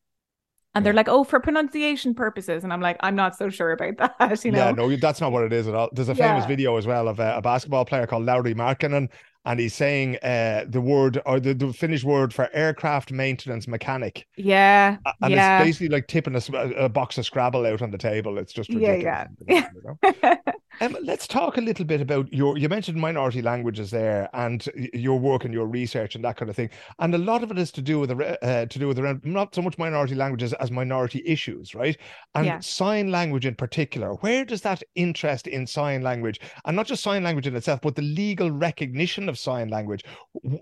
And 0.74 0.86
they're 0.86 0.94
like, 0.94 1.08
oh, 1.08 1.22
for 1.22 1.38
pronunciation 1.38 2.14
purposes. 2.14 2.64
And 2.64 2.72
I'm 2.72 2.80
like, 2.80 2.96
I'm 3.00 3.14
not 3.14 3.36
so 3.36 3.50
sure 3.50 3.72
about 3.72 3.98
that. 4.18 4.44
You 4.44 4.52
know? 4.52 4.58
Yeah, 4.58 4.70
no, 4.72 4.96
that's 4.96 5.20
not 5.20 5.32
what 5.32 5.44
it 5.44 5.52
is 5.52 5.68
at 5.68 5.74
all. 5.74 5.90
There's 5.92 6.08
a 6.08 6.14
famous 6.14 6.44
yeah. 6.44 6.48
video 6.48 6.76
as 6.76 6.86
well 6.86 7.08
of 7.08 7.20
a, 7.20 7.36
a 7.36 7.42
basketball 7.42 7.84
player 7.84 8.06
called 8.06 8.24
Lauri 8.24 8.54
Markkanen 8.54 8.96
and 8.96 9.08
he's 9.58 9.74
saying 9.74 10.18
uh, 10.22 10.64
the 10.68 10.80
word 10.80 11.20
or 11.26 11.40
the, 11.40 11.52
the 11.52 11.72
Finnish 11.72 12.04
word 12.04 12.32
for 12.32 12.48
aircraft 12.52 13.10
maintenance 13.10 13.66
mechanic. 13.66 14.26
Yeah, 14.36 14.98
and 15.20 15.32
yeah. 15.32 15.58
it's 15.58 15.66
basically 15.66 15.88
like 15.88 16.06
tipping 16.06 16.36
a, 16.36 16.84
a, 16.84 16.88
box 16.88 17.18
of 17.18 17.26
Scrabble 17.26 17.66
out 17.66 17.82
on 17.82 17.90
the 17.90 17.98
table. 17.98 18.38
It's 18.38 18.52
just 18.52 18.68
ridiculous. 18.68 19.04
Yeah, 19.04 19.26
yeah. 19.48 19.68
You 19.74 19.98
know? 20.22 20.36
um, 20.80 20.96
let's 21.02 21.26
talk 21.26 21.56
a 21.56 21.60
little 21.60 21.84
bit 21.84 22.00
about 22.00 22.32
your. 22.32 22.56
You 22.56 22.68
mentioned 22.68 22.98
minority 22.98 23.42
languages 23.42 23.90
there, 23.90 24.28
and 24.32 24.64
your 24.94 25.18
work 25.18 25.44
and 25.44 25.52
your 25.52 25.66
research 25.66 26.14
and 26.14 26.24
that 26.24 26.36
kind 26.36 26.48
of 26.48 26.54
thing. 26.54 26.70
And 27.00 27.14
a 27.14 27.18
lot 27.18 27.42
of 27.42 27.50
it 27.50 27.58
is 27.58 27.72
to 27.72 27.82
do 27.82 27.98
with 27.98 28.10
the 28.10 28.44
uh, 28.44 28.66
to 28.66 28.78
do 28.78 28.86
with 28.86 28.98
around 28.98 29.24
not 29.24 29.54
so 29.54 29.62
much 29.62 29.76
minority 29.76 30.14
languages 30.14 30.52
as 30.54 30.70
minority 30.70 31.22
issues, 31.26 31.74
right? 31.74 31.96
And 32.34 32.46
yeah. 32.46 32.60
sign 32.60 33.10
language 33.10 33.46
in 33.46 33.54
particular. 33.54 34.14
Where 34.14 34.44
does 34.44 34.62
that 34.62 34.82
interest 34.94 35.48
in 35.48 35.66
sign 35.66 36.02
language, 36.02 36.40
and 36.64 36.76
not 36.76 36.86
just 36.86 37.02
sign 37.02 37.24
language 37.24 37.48
in 37.48 37.56
itself, 37.56 37.80
but 37.80 37.96
the 37.96 38.02
legal 38.02 38.50
recognition 38.50 39.28
of 39.32 39.38
sign 39.38 39.68
language. 39.68 40.04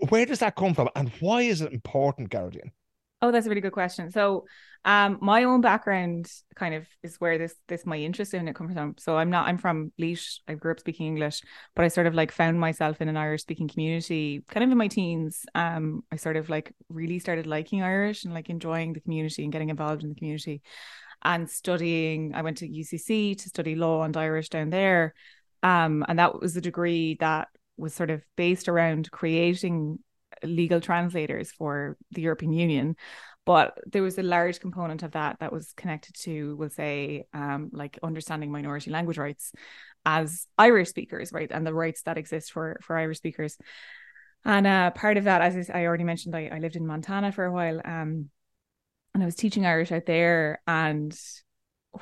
Where 0.09 0.25
does 0.25 0.39
that 0.39 0.55
come 0.55 0.73
from 0.73 0.89
and 0.95 1.11
why 1.19 1.41
is 1.41 1.61
it 1.61 1.71
important, 1.71 2.29
Gearóidín? 2.31 2.71
Oh, 3.21 3.31
that's 3.31 3.45
a 3.45 3.49
really 3.49 3.61
good 3.61 3.71
question. 3.71 4.09
So, 4.09 4.45
um, 4.83 5.19
my 5.21 5.43
own 5.43 5.61
background 5.61 6.31
kind 6.55 6.73
of 6.73 6.87
is 7.03 7.17
where 7.17 7.37
this 7.37 7.53
this 7.67 7.85
my 7.85 7.97
interest 7.97 8.33
in 8.33 8.47
it 8.47 8.55
comes 8.55 8.73
from. 8.73 8.95
So 8.97 9.15
I'm 9.15 9.29
not 9.29 9.47
I'm 9.47 9.59
from 9.59 9.91
Laois. 9.99 10.39
I 10.47 10.55
grew 10.55 10.71
up 10.71 10.79
speaking 10.79 11.05
English, 11.05 11.43
but 11.75 11.85
I 11.85 11.89
sort 11.89 12.07
of 12.07 12.15
like 12.15 12.31
found 12.31 12.59
myself 12.59 12.99
in 12.99 13.07
an 13.07 13.17
Irish 13.17 13.43
speaking 13.43 13.67
community 13.67 14.43
kind 14.49 14.63
of 14.63 14.71
in 14.71 14.77
my 14.79 14.87
teens. 14.87 15.45
Um, 15.53 16.03
I 16.11 16.15
sort 16.15 16.35
of 16.35 16.49
like 16.49 16.73
really 16.89 17.19
started 17.19 17.45
liking 17.45 17.83
Irish 17.83 18.25
and 18.25 18.33
like 18.33 18.49
enjoying 18.49 18.93
the 18.93 19.01
community 19.01 19.43
and 19.43 19.53
getting 19.53 19.69
involved 19.69 20.01
in 20.01 20.09
the 20.09 20.15
community. 20.15 20.63
and 21.23 21.49
studying. 21.49 22.33
I 22.33 22.41
went 22.41 22.57
to 22.57 22.67
UCC 22.67 23.37
to 23.37 23.49
study 23.49 23.75
law 23.75 24.03
and 24.03 24.15
Irish 24.17 24.49
down 24.49 24.69
there. 24.69 25.13
Um, 25.63 26.03
and 26.07 26.17
that 26.19 26.39
was 26.39 26.57
a 26.57 26.61
degree 26.61 27.17
that 27.19 27.49
was 27.81 27.93
sort 27.93 28.09
of 28.09 28.23
based 28.37 28.69
around 28.69 29.11
creating 29.11 29.99
legal 30.43 30.79
translators 30.79 31.51
for 31.51 31.97
the 32.11 32.21
European 32.21 32.53
Union. 32.53 32.95
But 33.45 33.77
there 33.91 34.03
was 34.03 34.17
a 34.17 34.23
large 34.23 34.59
component 34.59 35.01
of 35.03 35.11
that 35.11 35.37
that 35.39 35.51
was 35.51 35.73
connected 35.75 36.15
to, 36.21 36.55
we'll 36.55 36.69
say, 36.69 37.25
um, 37.33 37.71
like 37.73 37.97
understanding 38.03 38.51
minority 38.51 38.91
language 38.91 39.17
rights 39.17 39.51
as 40.05 40.47
Irish 40.57 40.89
speakers, 40.89 41.33
right, 41.33 41.51
and 41.51 41.65
the 41.65 41.73
rights 41.73 42.03
that 42.03 42.17
exist 42.17 42.51
for 42.51 42.79
for 42.81 42.97
Irish 42.97 43.17
speakers. 43.17 43.57
And 44.45 44.65
uh, 44.65 44.91
part 44.91 45.17
of 45.17 45.25
that, 45.25 45.41
as 45.41 45.69
I 45.69 45.85
already 45.85 46.03
mentioned, 46.03 46.35
I, 46.35 46.49
I 46.53 46.59
lived 46.59 46.75
in 46.75 46.87
Montana 46.87 47.31
for 47.31 47.45
a 47.45 47.51
while, 47.51 47.81
um, 47.83 48.29
and 49.13 49.23
I 49.23 49.25
was 49.25 49.35
teaching 49.35 49.65
Irish 49.65 49.91
out 49.91 50.05
there. 50.05 50.61
And 50.67 51.17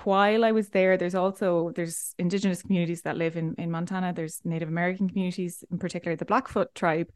while 0.04 0.46
I 0.46 0.52
was 0.52 0.70
there, 0.70 0.98
there's 0.98 1.16
also 1.16 1.72
there's 1.76 2.14
Indigenous 2.18 2.62
communities 2.62 3.02
that 3.04 3.18
live 3.18 3.36
in 3.38 3.56
in 3.58 3.72
Montana. 3.72 4.14
There's 4.14 4.42
Native 4.44 4.70
American 4.70 5.10
communities, 5.10 5.64
in 5.72 5.80
particular 5.80 6.16
the 6.16 6.26
Blackfoot 6.26 6.74
tribe. 6.76 7.10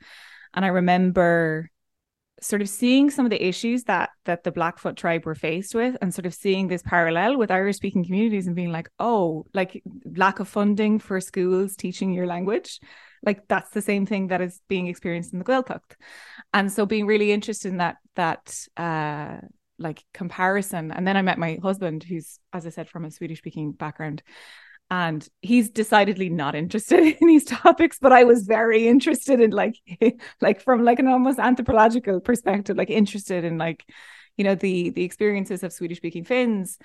And 0.53 0.65
I 0.65 0.69
remember 0.69 1.69
sort 2.41 2.61
of 2.61 2.67
seeing 2.67 3.09
some 3.09 3.25
of 3.25 3.29
the 3.29 3.45
issues 3.47 3.83
that 3.83 4.09
that 4.25 4.43
the 4.43 4.51
Blackfoot 4.51 4.97
tribe 4.97 5.25
were 5.25 5.35
faced 5.35 5.75
with 5.75 5.95
and 6.01 6.13
sort 6.13 6.25
of 6.25 6.33
seeing 6.33 6.67
this 6.67 6.81
parallel 6.81 7.37
with 7.37 7.51
Irish 7.51 7.77
speaking 7.77 8.03
communities 8.03 8.47
and 8.47 8.55
being 8.55 8.71
like, 8.71 8.89
oh, 8.99 9.45
like 9.53 9.81
lack 10.15 10.39
of 10.39 10.49
funding 10.49 10.99
for 10.99 11.21
schools 11.21 11.75
teaching 11.75 12.11
your 12.11 12.25
language. 12.25 12.79
Like 13.23 13.47
that's 13.47 13.69
the 13.69 13.81
same 13.81 14.05
thing 14.05 14.27
that 14.27 14.41
is 14.41 14.59
being 14.67 14.87
experienced 14.87 15.31
in 15.31 15.39
the 15.39 15.45
Gaeltacht. 15.45 15.95
And 16.53 16.71
so 16.71 16.85
being 16.85 17.05
really 17.05 17.31
interested 17.31 17.69
in 17.69 17.77
that 17.77 17.97
that 18.15 18.67
uh 18.77 19.37
like 19.77 20.03
comparison. 20.13 20.91
And 20.91 21.07
then 21.07 21.17
I 21.17 21.21
met 21.21 21.37
my 21.37 21.59
husband, 21.61 22.03
who's, 22.03 22.39
as 22.51 22.65
I 22.65 22.69
said, 22.69 22.89
from 22.89 23.05
a 23.05 23.11
Swedish 23.11 23.39
speaking 23.39 23.71
background. 23.71 24.23
And 24.91 25.27
he's 25.41 25.69
decidedly 25.69 26.29
not 26.29 26.55
interested 26.55 26.99
in 27.21 27.27
these 27.27 27.45
topics 27.45 27.97
but 27.99 28.11
i 28.11 28.25
was 28.25 28.43
very 28.43 28.87
interested 28.87 29.39
in 29.39 29.49
like 29.49 29.75
like 30.41 30.61
from 30.61 30.83
like 30.83 30.99
an 30.99 31.07
almost 31.07 31.39
anthropological 31.39 32.19
perspective 32.19 32.77
like 32.77 32.91
interested 32.91 33.43
in 33.43 33.57
like 33.57 33.83
you 34.37 34.43
know 34.43 34.53
the 34.53 34.91
the 34.91 35.03
experiences 35.03 35.63
of 35.63 35.73
swedish 35.73 35.97
speaking 35.97 36.23
finns 36.23 36.77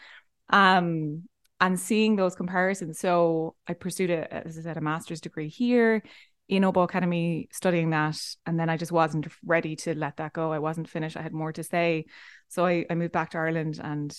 um 0.48 1.24
and 1.60 1.78
seeing 1.78 2.16
those 2.16 2.34
comparisons. 2.34 2.98
So 2.98 3.54
i 3.66 3.74
pursued 3.74 4.10
a 4.10 4.32
as 4.32 4.58
i 4.58 4.62
said 4.62 4.76
a 4.76 4.80
master's 4.80 5.20
degree 5.20 5.48
here 5.48 6.02
in 6.48 6.62
Åbo 6.62 6.84
Academy 6.84 7.48
studying 7.52 7.90
that 7.90 8.18
and 8.46 8.58
then 8.58 8.70
I 8.70 8.76
just 8.76 8.92
wasn't 8.92 9.28
ready 9.44 9.76
to 9.76 9.94
let 9.94 10.16
that 10.16 10.32
go 10.32 10.52
I 10.52 10.58
wasn't 10.58 10.88
finished 10.88 11.16
I 11.16 11.22
had 11.22 11.32
more 11.32 11.52
to 11.52 11.62
say 11.62 12.06
so 12.48 12.64
I, 12.64 12.86
I 12.88 12.94
moved 12.94 13.12
back 13.12 13.30
to 13.30 13.38
Ireland 13.38 13.78
and 13.82 14.16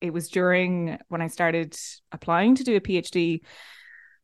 it 0.00 0.12
was 0.12 0.28
during 0.28 0.98
when 1.08 1.22
I 1.22 1.28
started 1.28 1.76
applying 2.12 2.54
to 2.56 2.64
do 2.64 2.76
a 2.76 2.80
PhD. 2.80 3.40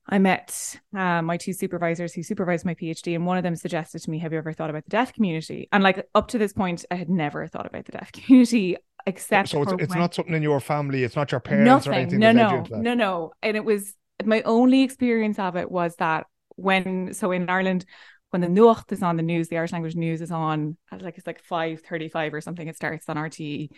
I 0.07 0.19
met 0.19 0.79
uh, 0.95 1.23
my 1.23 1.39
two 1.39 1.55
supervisors 1.55 2.13
who 2.13 2.23
supervised 2.23 2.67
my 2.67 2.75
PhD, 2.75 3.15
and 3.15 3.25
one 3.25 3.39
of 3.39 3.43
them 3.43 3.57
suggested 3.57 4.03
to 4.03 4.11
me, 4.11 4.19
"Have 4.19 4.33
you 4.33 4.39
ever 4.39 4.53
thought 4.53 4.71
about 4.71 4.85
the 4.85 4.91
deaf 4.91 5.15
community?" 5.15 5.69
And 5.73 5.83
like 5.83 6.07
up 6.15 6.29
to 6.29 6.39
this 6.39 6.53
point, 6.53 6.85
I 6.91 6.97
had 6.97 7.09
never 7.09 7.47
thought 7.47 7.67
about 7.67 7.87
the 7.87 7.93
deaf 7.93 8.13
community 8.13 8.77
except. 9.07 9.51
So 9.51 9.63
it's, 9.63 9.73
it's 9.79 9.95
not 9.95 10.15
something 10.15 10.35
in 10.35 10.43
your 10.43 10.61
family. 10.61 11.05
It's 11.05 11.17
not 11.17 11.33
your 11.33 11.41
parents 11.41 11.67
nothing, 11.67 11.93
or 11.93 11.95
anything. 11.95 12.19
No, 12.21 12.33
no, 12.33 12.65
no, 12.71 12.95
no. 12.95 13.33
And 13.43 13.57
it 13.57 13.65
was 13.65 13.95
my 14.25 14.43
only 14.43 14.83
experience 14.83 15.39
of 15.39 15.57
it 15.57 15.71
was 15.71 15.97
that 15.97 16.27
when 16.57 17.15
so 17.15 17.33
in 17.33 17.49
Ireland. 17.49 17.85
When 18.31 18.41
the 18.41 18.49
Nuacht 18.49 18.91
is 18.91 19.01
on 19.01 19.17
the 19.17 19.23
news, 19.23 19.47
the 19.47 19.59
Irish 19.59 19.71
language 19.71 19.95
news 19.95 20.21
is 20.21 20.33
on 20.33 20.77
like 20.91 21.17
it's 21.19 21.27
like 21.27 21.41
five 21.41 21.83
thirty-five 21.83 22.35
or 22.35 22.41
something. 22.41 22.67
It 22.67 22.75
starts 22.75 23.09
on 23.09 23.15
RTE, 23.17 23.69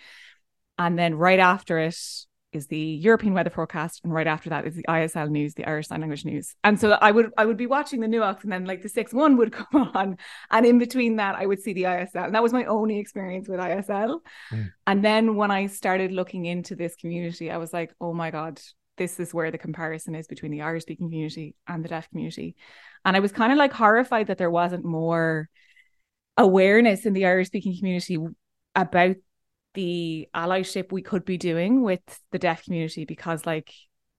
and 0.78 0.98
then 0.98 1.14
right 1.14 1.38
after 1.38 1.78
it 1.78 1.98
is 2.56 2.66
the 2.66 2.78
European 2.78 3.34
weather 3.34 3.50
forecast, 3.50 4.00
and 4.02 4.12
right 4.12 4.26
after 4.26 4.50
that 4.50 4.66
is 4.66 4.74
the 4.74 4.84
ISL 4.88 5.28
news, 5.28 5.54
the 5.54 5.66
Irish 5.66 5.88
Sign 5.88 6.00
Language 6.00 6.24
news. 6.24 6.54
And 6.64 6.80
so 6.80 6.92
I 6.92 7.10
would 7.10 7.30
I 7.36 7.44
would 7.44 7.56
be 7.56 7.66
watching 7.66 8.00
the 8.00 8.06
Nuacht, 8.06 8.42
and 8.42 8.52
then 8.52 8.64
like 8.64 8.82
the 8.82 8.88
six 8.88 9.12
one 9.12 9.36
would 9.36 9.52
come 9.72 9.90
on, 9.94 10.16
and 10.50 10.66
in 10.66 10.78
between 10.78 11.16
that 11.16 11.36
I 11.36 11.46
would 11.46 11.60
see 11.60 11.72
the 11.72 11.84
ISL, 11.84 12.24
and 12.26 12.34
that 12.34 12.42
was 12.42 12.52
my 12.52 12.64
only 12.64 12.98
experience 12.98 13.48
with 13.48 13.60
ISL. 13.60 14.20
Mm. 14.50 14.72
And 14.86 15.04
then 15.04 15.36
when 15.36 15.50
I 15.50 15.66
started 15.66 16.12
looking 16.12 16.46
into 16.46 16.74
this 16.74 16.96
community, 16.96 17.50
I 17.50 17.58
was 17.58 17.72
like, 17.72 17.94
oh 18.00 18.12
my 18.12 18.30
god, 18.30 18.60
this 18.96 19.20
is 19.20 19.34
where 19.34 19.50
the 19.50 19.58
comparison 19.58 20.14
is 20.14 20.26
between 20.26 20.52
the 20.52 20.62
Irish 20.62 20.82
speaking 20.82 21.08
community 21.08 21.54
and 21.66 21.84
the 21.84 21.88
deaf 21.88 22.08
community, 22.10 22.56
and 23.04 23.16
I 23.16 23.20
was 23.20 23.32
kind 23.32 23.52
of 23.52 23.58
like 23.58 23.72
horrified 23.72 24.28
that 24.28 24.38
there 24.38 24.50
wasn't 24.50 24.84
more 24.84 25.48
awareness 26.36 27.06
in 27.06 27.12
the 27.12 27.26
Irish 27.26 27.48
speaking 27.48 27.76
community 27.76 28.18
about 28.74 29.16
the 29.74 30.28
allyship 30.34 30.90
we 30.90 31.02
could 31.02 31.24
be 31.24 31.38
doing 31.38 31.82
with 31.82 32.00
the 32.32 32.38
deaf 32.38 32.64
community 32.64 33.04
because 33.04 33.46
like 33.46 33.72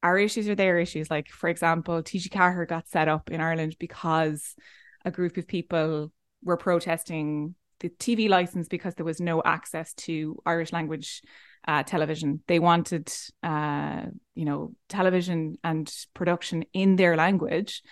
our 0.03 0.17
issues 0.17 0.47
are 0.47 0.55
their 0.55 0.79
issues. 0.79 1.09
Like 1.09 1.27
for 1.29 1.49
example, 1.49 2.01
TG 2.01 2.29
Ceathair 2.29 2.67
got 2.67 2.87
set 2.87 3.07
up 3.07 3.29
in 3.31 3.41
Ireland 3.41 3.75
because 3.79 4.55
a 5.03 5.11
group 5.11 5.37
of 5.37 5.47
people 5.47 6.11
were 6.43 6.57
protesting 6.57 7.55
the 7.79 7.89
TV 7.89 8.29
license 8.29 8.67
because 8.67 8.95
there 8.95 9.05
was 9.05 9.19
no 9.19 9.41
access 9.43 9.93
to 9.93 10.37
Irish 10.45 10.71
language 10.71 11.21
uh, 11.67 11.83
television. 11.83 12.41
They 12.47 12.59
wanted, 12.59 13.13
uh, 13.43 14.03
you 14.35 14.45
know, 14.45 14.73
television 14.89 15.57
and 15.63 15.93
production 16.13 16.63
in 16.73 16.95
their 16.95 17.15
language, 17.15 17.83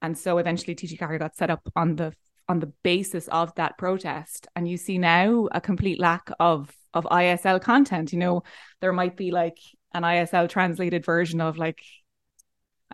and 0.00 0.18
so 0.18 0.38
eventually 0.38 0.74
TG 0.74 0.98
Ceathair 0.98 1.18
got 1.18 1.36
set 1.36 1.50
up 1.50 1.62
on 1.76 1.96
the 1.96 2.12
on 2.48 2.60
the 2.60 2.72
basis 2.82 3.28
of 3.28 3.54
that 3.54 3.78
protest. 3.78 4.48
And 4.56 4.68
you 4.68 4.76
see 4.76 4.98
now 4.98 5.48
a 5.52 5.60
complete 5.60 6.00
lack 6.00 6.30
of 6.40 6.74
of 6.94 7.04
ISL 7.04 7.60
content. 7.60 8.12
You 8.12 8.18
know, 8.18 8.42
there 8.80 8.92
might 8.92 9.16
be 9.16 9.30
like 9.30 9.58
an 9.94 10.02
ISL 10.02 10.48
translated 10.48 11.04
version 11.04 11.40
of 11.40 11.58
like 11.58 11.80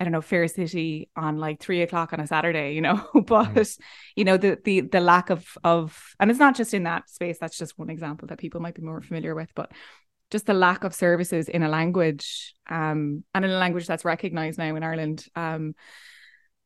I 0.01 0.05
don't 0.05 0.13
know, 0.13 0.21
Fair 0.21 0.47
City 0.47 1.11
on 1.17 1.39
like 1.39 1.61
three 1.61 1.83
o'clock 1.83 2.13
on 2.13 2.21
a 2.21 2.27
Saturday, 2.27 2.75
you 2.75 2.81
know. 2.81 3.05
but 3.15 3.55
mm. 3.55 3.79
you 4.15 4.25
know, 4.25 4.37
the 4.37 4.59
the 4.65 4.81
the 4.83 5.01
lack 5.01 5.31
of 5.31 5.59
of 5.65 6.15
and 6.21 6.31
it's 6.31 6.39
not 6.39 6.57
just 6.57 6.73
in 6.73 6.85
that 6.85 7.09
space, 7.09 7.39
that's 7.41 7.59
just 7.59 7.79
one 7.79 7.91
example 7.91 8.29
that 8.29 8.39
people 8.39 8.61
might 8.61 8.75
be 8.75 8.83
more 8.83 9.01
familiar 9.01 9.35
with, 9.35 9.51
but 9.57 9.73
just 10.31 10.47
the 10.47 10.55
lack 10.55 10.85
of 10.85 10.95
services 10.95 11.49
in 11.49 11.63
a 11.63 11.69
language, 11.69 12.55
um, 12.69 13.25
and 13.35 13.45
in 13.45 13.51
a 13.51 13.59
language 13.59 13.87
that's 13.87 14.05
recognized 14.05 14.59
now 14.59 14.75
in 14.75 14.83
Ireland. 14.83 15.27
Um 15.35 15.75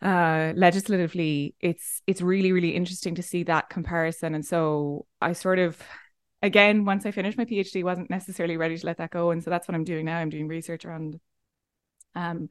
uh 0.02 0.52
legislatively 0.56 1.54
it's 1.60 2.02
it's 2.08 2.20
really 2.20 2.50
really 2.50 2.74
interesting 2.74 3.14
to 3.14 3.22
see 3.22 3.44
that 3.44 3.70
comparison 3.70 4.34
and 4.34 4.44
so 4.44 5.06
i 5.20 5.32
sort 5.32 5.60
of 5.60 5.80
again, 6.42 6.84
once 6.84 7.06
I 7.06 7.12
finished 7.12 7.38
my 7.38 7.44
PhD, 7.44 7.84
wasn't 7.84 8.10
necessarily 8.10 8.56
ready 8.56 8.76
to 8.76 8.86
let 8.86 8.98
that 8.98 9.10
go. 9.10 9.30
And 9.30 9.42
so 9.42 9.50
that's 9.50 9.68
what 9.68 9.74
I'm 9.74 9.84
doing 9.84 10.04
now. 10.04 10.18
I'm 10.18 10.28
doing 10.28 10.48
research 10.48 10.84
around 10.84 11.18
um, 12.14 12.48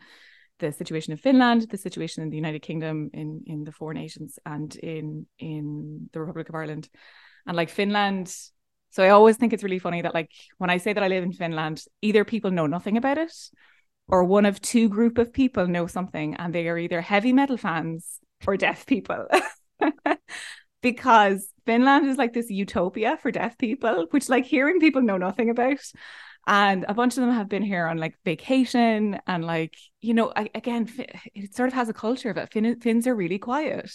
the 0.59 0.71
situation 0.71 1.11
in 1.11 1.17
Finland, 1.17 1.67
the 1.69 1.77
situation 1.77 2.23
in 2.23 2.29
the 2.29 2.37
United 2.37 2.61
Kingdom, 2.61 3.09
in 3.13 3.43
in 3.45 3.63
the 3.63 3.71
four 3.71 3.93
nations, 3.93 4.39
and 4.45 4.75
in 4.77 5.25
in 5.37 6.09
the 6.13 6.19
Republic 6.19 6.49
of 6.49 6.55
Ireland. 6.55 6.89
And 7.45 7.57
like 7.57 7.69
Finland, 7.69 8.33
so 8.91 9.03
I 9.03 9.09
always 9.09 9.37
think 9.37 9.53
it's 9.53 9.63
really 9.63 9.79
funny 9.79 10.01
that 10.01 10.13
like 10.13 10.29
when 10.57 10.69
I 10.69 10.77
say 10.77 10.93
that 10.93 11.03
I 11.03 11.07
live 11.07 11.23
in 11.23 11.33
Finland, 11.33 11.83
either 12.01 12.23
people 12.23 12.51
know 12.51 12.67
nothing 12.67 12.97
about 12.97 13.17
it, 13.17 13.33
or 14.07 14.23
one 14.23 14.45
of 14.45 14.61
two 14.61 14.89
group 14.89 15.17
of 15.17 15.33
people 15.33 15.67
know 15.67 15.87
something, 15.87 16.35
and 16.35 16.53
they 16.53 16.67
are 16.67 16.77
either 16.77 17.01
heavy 17.01 17.33
metal 17.33 17.57
fans 17.57 18.19
or 18.45 18.57
deaf 18.57 18.85
people. 18.85 19.25
because 20.81 21.47
Finland 21.65 22.07
is 22.07 22.17
like 22.17 22.33
this 22.33 22.49
utopia 22.49 23.17
for 23.21 23.31
deaf 23.31 23.57
people, 23.57 24.07
which 24.11 24.29
like 24.29 24.45
hearing 24.45 24.79
people 24.79 25.01
know 25.01 25.17
nothing 25.17 25.49
about. 25.49 25.79
And 26.47 26.85
a 26.87 26.93
bunch 26.93 27.17
of 27.17 27.21
them 27.21 27.31
have 27.31 27.49
been 27.49 27.61
here 27.61 27.85
on 27.85 27.97
like 27.97 28.15
vacation 28.25 29.19
and 29.27 29.45
like, 29.45 29.75
you 29.99 30.13
know, 30.13 30.33
I, 30.35 30.49
again, 30.55 30.89
it 31.35 31.55
sort 31.55 31.67
of 31.67 31.73
has 31.73 31.87
a 31.87 31.93
culture 31.93 32.29
of 32.31 32.37
it. 32.37 32.51
Fin- 32.51 32.79
Finns 32.79 33.05
are 33.05 33.15
really 33.15 33.37
quiet. 33.37 33.91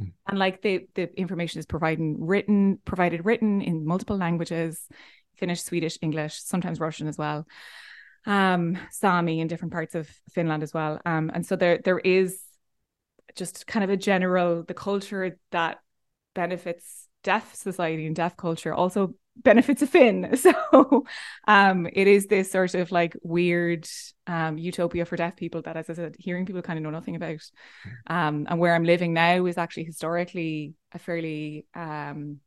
Mm. 0.00 0.12
And 0.28 0.38
like 0.38 0.60
the 0.62 0.86
the 0.94 1.12
information 1.18 1.58
is 1.58 1.66
providing 1.66 2.26
written, 2.26 2.78
provided 2.84 3.24
written 3.24 3.62
in 3.62 3.86
multiple 3.86 4.16
languages, 4.16 4.86
Finnish, 5.36 5.62
Swedish, 5.62 5.98
English, 6.02 6.42
sometimes 6.42 6.80
Russian 6.80 7.08
as 7.08 7.16
well. 7.16 7.46
Um, 8.26 8.76
Sami 8.90 9.40
in 9.40 9.46
different 9.46 9.72
parts 9.72 9.94
of 9.94 10.08
Finland 10.32 10.62
as 10.62 10.74
well. 10.74 11.00
Um, 11.06 11.30
and 11.32 11.46
so 11.46 11.56
there 11.56 11.78
there 11.78 11.98
is 11.98 12.42
just 13.36 13.66
kind 13.66 13.84
of 13.84 13.90
a 13.90 13.96
general 13.96 14.64
the 14.64 14.74
culture 14.74 15.38
that 15.50 15.78
benefits 16.34 17.08
deaf 17.22 17.54
society 17.54 18.06
and 18.06 18.14
deaf 18.14 18.36
culture 18.36 18.74
also 18.74 19.14
benefits 19.36 19.82
a 19.82 19.86
Finn. 19.86 20.36
So 20.36 21.04
um 21.46 21.86
it 21.92 22.06
is 22.06 22.26
this 22.26 22.50
sort 22.50 22.74
of 22.74 22.90
like 22.92 23.16
weird 23.22 23.86
um 24.26 24.58
utopia 24.58 25.04
for 25.04 25.16
deaf 25.16 25.36
people 25.36 25.62
that 25.62 25.76
as 25.76 25.90
I 25.90 25.94
said, 25.94 26.16
hearing 26.18 26.46
people 26.46 26.62
kind 26.62 26.78
of 26.78 26.82
know 26.82 26.90
nothing 26.90 27.16
about. 27.16 27.40
Um 28.06 28.46
and 28.48 28.58
where 28.58 28.74
I'm 28.74 28.84
living 28.84 29.12
now 29.12 29.46
is 29.46 29.58
actually 29.58 29.84
historically 29.84 30.74
a 30.92 30.98
fairly 30.98 31.66
um 31.74 32.40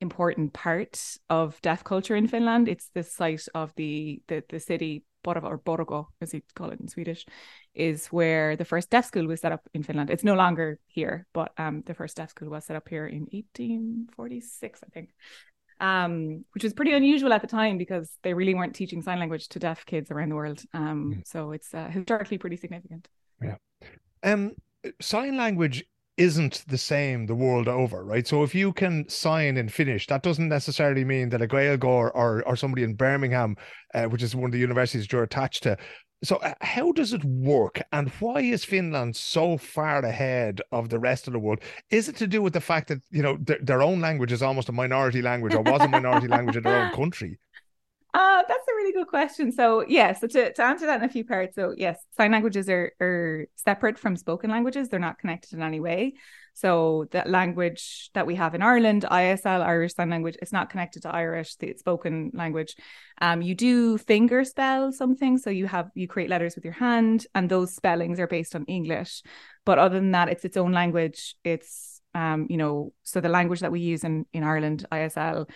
important 0.00 0.52
part 0.52 1.00
of 1.30 1.60
deaf 1.62 1.82
culture 1.84 2.16
in 2.16 2.28
Finland. 2.28 2.68
It's 2.68 2.90
the 2.94 3.02
site 3.02 3.46
of 3.54 3.72
the 3.76 4.20
the 4.28 4.42
the 4.48 4.60
city 4.60 5.04
Porvoo 5.26 5.46
or 5.46 5.58
Borgå, 5.58 6.06
as 6.20 6.32
you 6.32 6.40
call 6.54 6.70
it 6.70 6.80
in 6.80 6.88
Swedish, 6.88 7.26
is 7.74 8.06
where 8.08 8.56
the 8.56 8.64
first 8.64 8.90
deaf 8.90 9.04
school 9.04 9.26
was 9.26 9.40
set 9.40 9.52
up 9.52 9.68
in 9.74 9.82
Finland. 9.82 10.10
It's 10.10 10.24
no 10.24 10.34
longer 10.34 10.78
here, 10.86 11.26
but 11.32 11.52
um, 11.58 11.82
the 11.84 11.94
first 11.94 12.16
deaf 12.16 12.30
school 12.30 12.48
was 12.48 12.64
set 12.64 12.76
up 12.76 12.88
here 12.88 13.06
in 13.06 13.26
1846, 13.32 14.80
I 14.84 14.88
think. 14.90 15.10
Um, 15.80 16.44
which 16.52 16.64
was 16.64 16.72
pretty 16.72 16.92
unusual 16.92 17.32
at 17.32 17.40
the 17.40 17.46
time 17.46 17.78
because 17.78 18.10
they 18.22 18.34
really 18.34 18.54
weren't 18.54 18.74
teaching 18.74 19.02
sign 19.02 19.18
language 19.18 19.48
to 19.48 19.58
deaf 19.58 19.84
kids 19.86 20.10
around 20.10 20.30
the 20.30 20.36
world. 20.36 20.62
Um, 20.72 21.16
mm. 21.16 21.26
So 21.26 21.52
it's 21.52 21.72
uh, 21.74 21.88
historically 21.88 22.38
pretty 22.38 22.56
significant. 22.56 23.08
Yeah. 23.42 23.56
Um, 24.22 24.52
sign 25.00 25.36
language 25.36 25.84
isn't 26.16 26.64
the 26.66 26.78
same 26.78 27.26
the 27.26 27.34
world 27.34 27.68
over, 27.68 28.02
right? 28.04 28.26
So 28.26 28.42
if 28.42 28.54
you 28.54 28.72
can 28.72 29.06
sign 29.08 29.58
in 29.58 29.68
Finnish, 29.68 30.06
that 30.06 30.22
doesn't 30.22 30.48
necessarily 30.48 31.04
mean 31.04 31.28
that 31.28 31.42
a 31.42 31.46
Gaeilgeoir 31.46 32.10
or, 32.14 32.42
or 32.46 32.56
somebody 32.56 32.84
in 32.84 32.94
Birmingham, 32.94 33.56
uh, 33.94 34.04
which 34.04 34.22
is 34.22 34.34
one 34.34 34.46
of 34.46 34.52
the 34.52 34.58
universities 34.58 35.06
you're 35.12 35.22
attached 35.22 35.62
to, 35.64 35.76
so, 36.24 36.36
uh, 36.36 36.54
how 36.62 36.92
does 36.92 37.12
it 37.12 37.24
work, 37.24 37.82
and 37.92 38.08
why 38.20 38.40
is 38.40 38.64
Finland 38.64 39.16
so 39.16 39.58
far 39.58 40.04
ahead 40.04 40.60
of 40.72 40.88
the 40.88 40.98
rest 40.98 41.26
of 41.26 41.32
the 41.32 41.38
world? 41.38 41.60
Is 41.90 42.08
it 42.08 42.16
to 42.16 42.26
do 42.26 42.42
with 42.42 42.54
the 42.54 42.60
fact 42.60 42.88
that 42.88 43.00
you 43.10 43.22
know 43.22 43.36
their, 43.40 43.58
their 43.60 43.82
own 43.82 44.00
language 44.00 44.32
is 44.32 44.42
almost 44.42 44.68
a 44.68 44.72
minority 44.72 45.22
language, 45.22 45.54
or 45.54 45.62
was 45.62 45.84
a 45.84 45.88
minority 45.88 46.28
language 46.28 46.56
in 46.56 46.62
their 46.64 46.76
own 46.76 46.90
country? 46.94 47.38
Uh, 48.16 48.42
that's 48.48 48.66
a 48.66 48.74
really 48.74 48.94
good 48.94 49.08
question. 49.08 49.52
So, 49.52 49.84
yeah, 49.86 50.14
so 50.14 50.26
to, 50.26 50.50
to 50.50 50.62
answer 50.64 50.86
that 50.86 51.02
in 51.02 51.04
a 51.04 51.12
few 51.12 51.22
parts. 51.22 51.54
So, 51.54 51.74
yes, 51.76 51.98
sign 52.16 52.32
languages 52.32 52.66
are, 52.70 52.92
are 52.98 53.44
separate 53.56 53.98
from 53.98 54.16
spoken 54.16 54.48
languages, 54.48 54.88
they're 54.88 54.98
not 54.98 55.18
connected 55.18 55.52
in 55.52 55.62
any 55.62 55.80
way. 55.80 56.14
So, 56.54 57.08
the 57.10 57.24
language 57.26 58.08
that 58.14 58.26
we 58.26 58.36
have 58.36 58.54
in 58.54 58.62
Ireland, 58.62 59.04
ISL, 59.10 59.62
Irish 59.62 59.96
Sign 59.96 60.08
Language, 60.08 60.38
it's 60.40 60.50
not 60.50 60.70
connected 60.70 61.02
to 61.02 61.14
Irish, 61.14 61.56
the 61.56 61.74
spoken 61.76 62.30
language. 62.32 62.74
Um, 63.20 63.42
you 63.42 63.54
do 63.54 63.98
finger 63.98 64.44
spell 64.44 64.92
something. 64.92 65.36
So, 65.36 65.50
you 65.50 65.66
have, 65.66 65.90
you 65.94 66.08
create 66.08 66.30
letters 66.30 66.54
with 66.54 66.64
your 66.64 66.72
hand, 66.72 67.26
and 67.34 67.50
those 67.50 67.74
spellings 67.74 68.18
are 68.18 68.26
based 68.26 68.56
on 68.56 68.64
English. 68.64 69.24
But 69.66 69.78
other 69.78 69.96
than 69.96 70.12
that, 70.12 70.30
it's 70.30 70.46
its 70.46 70.56
own 70.56 70.72
language. 70.72 71.34
It's, 71.44 72.00
um, 72.14 72.46
you 72.48 72.56
know, 72.56 72.94
so 73.02 73.20
the 73.20 73.28
language 73.28 73.60
that 73.60 73.72
we 73.72 73.80
use 73.80 74.04
in, 74.04 74.24
in 74.32 74.42
Ireland, 74.42 74.86
ISL, 74.90 75.50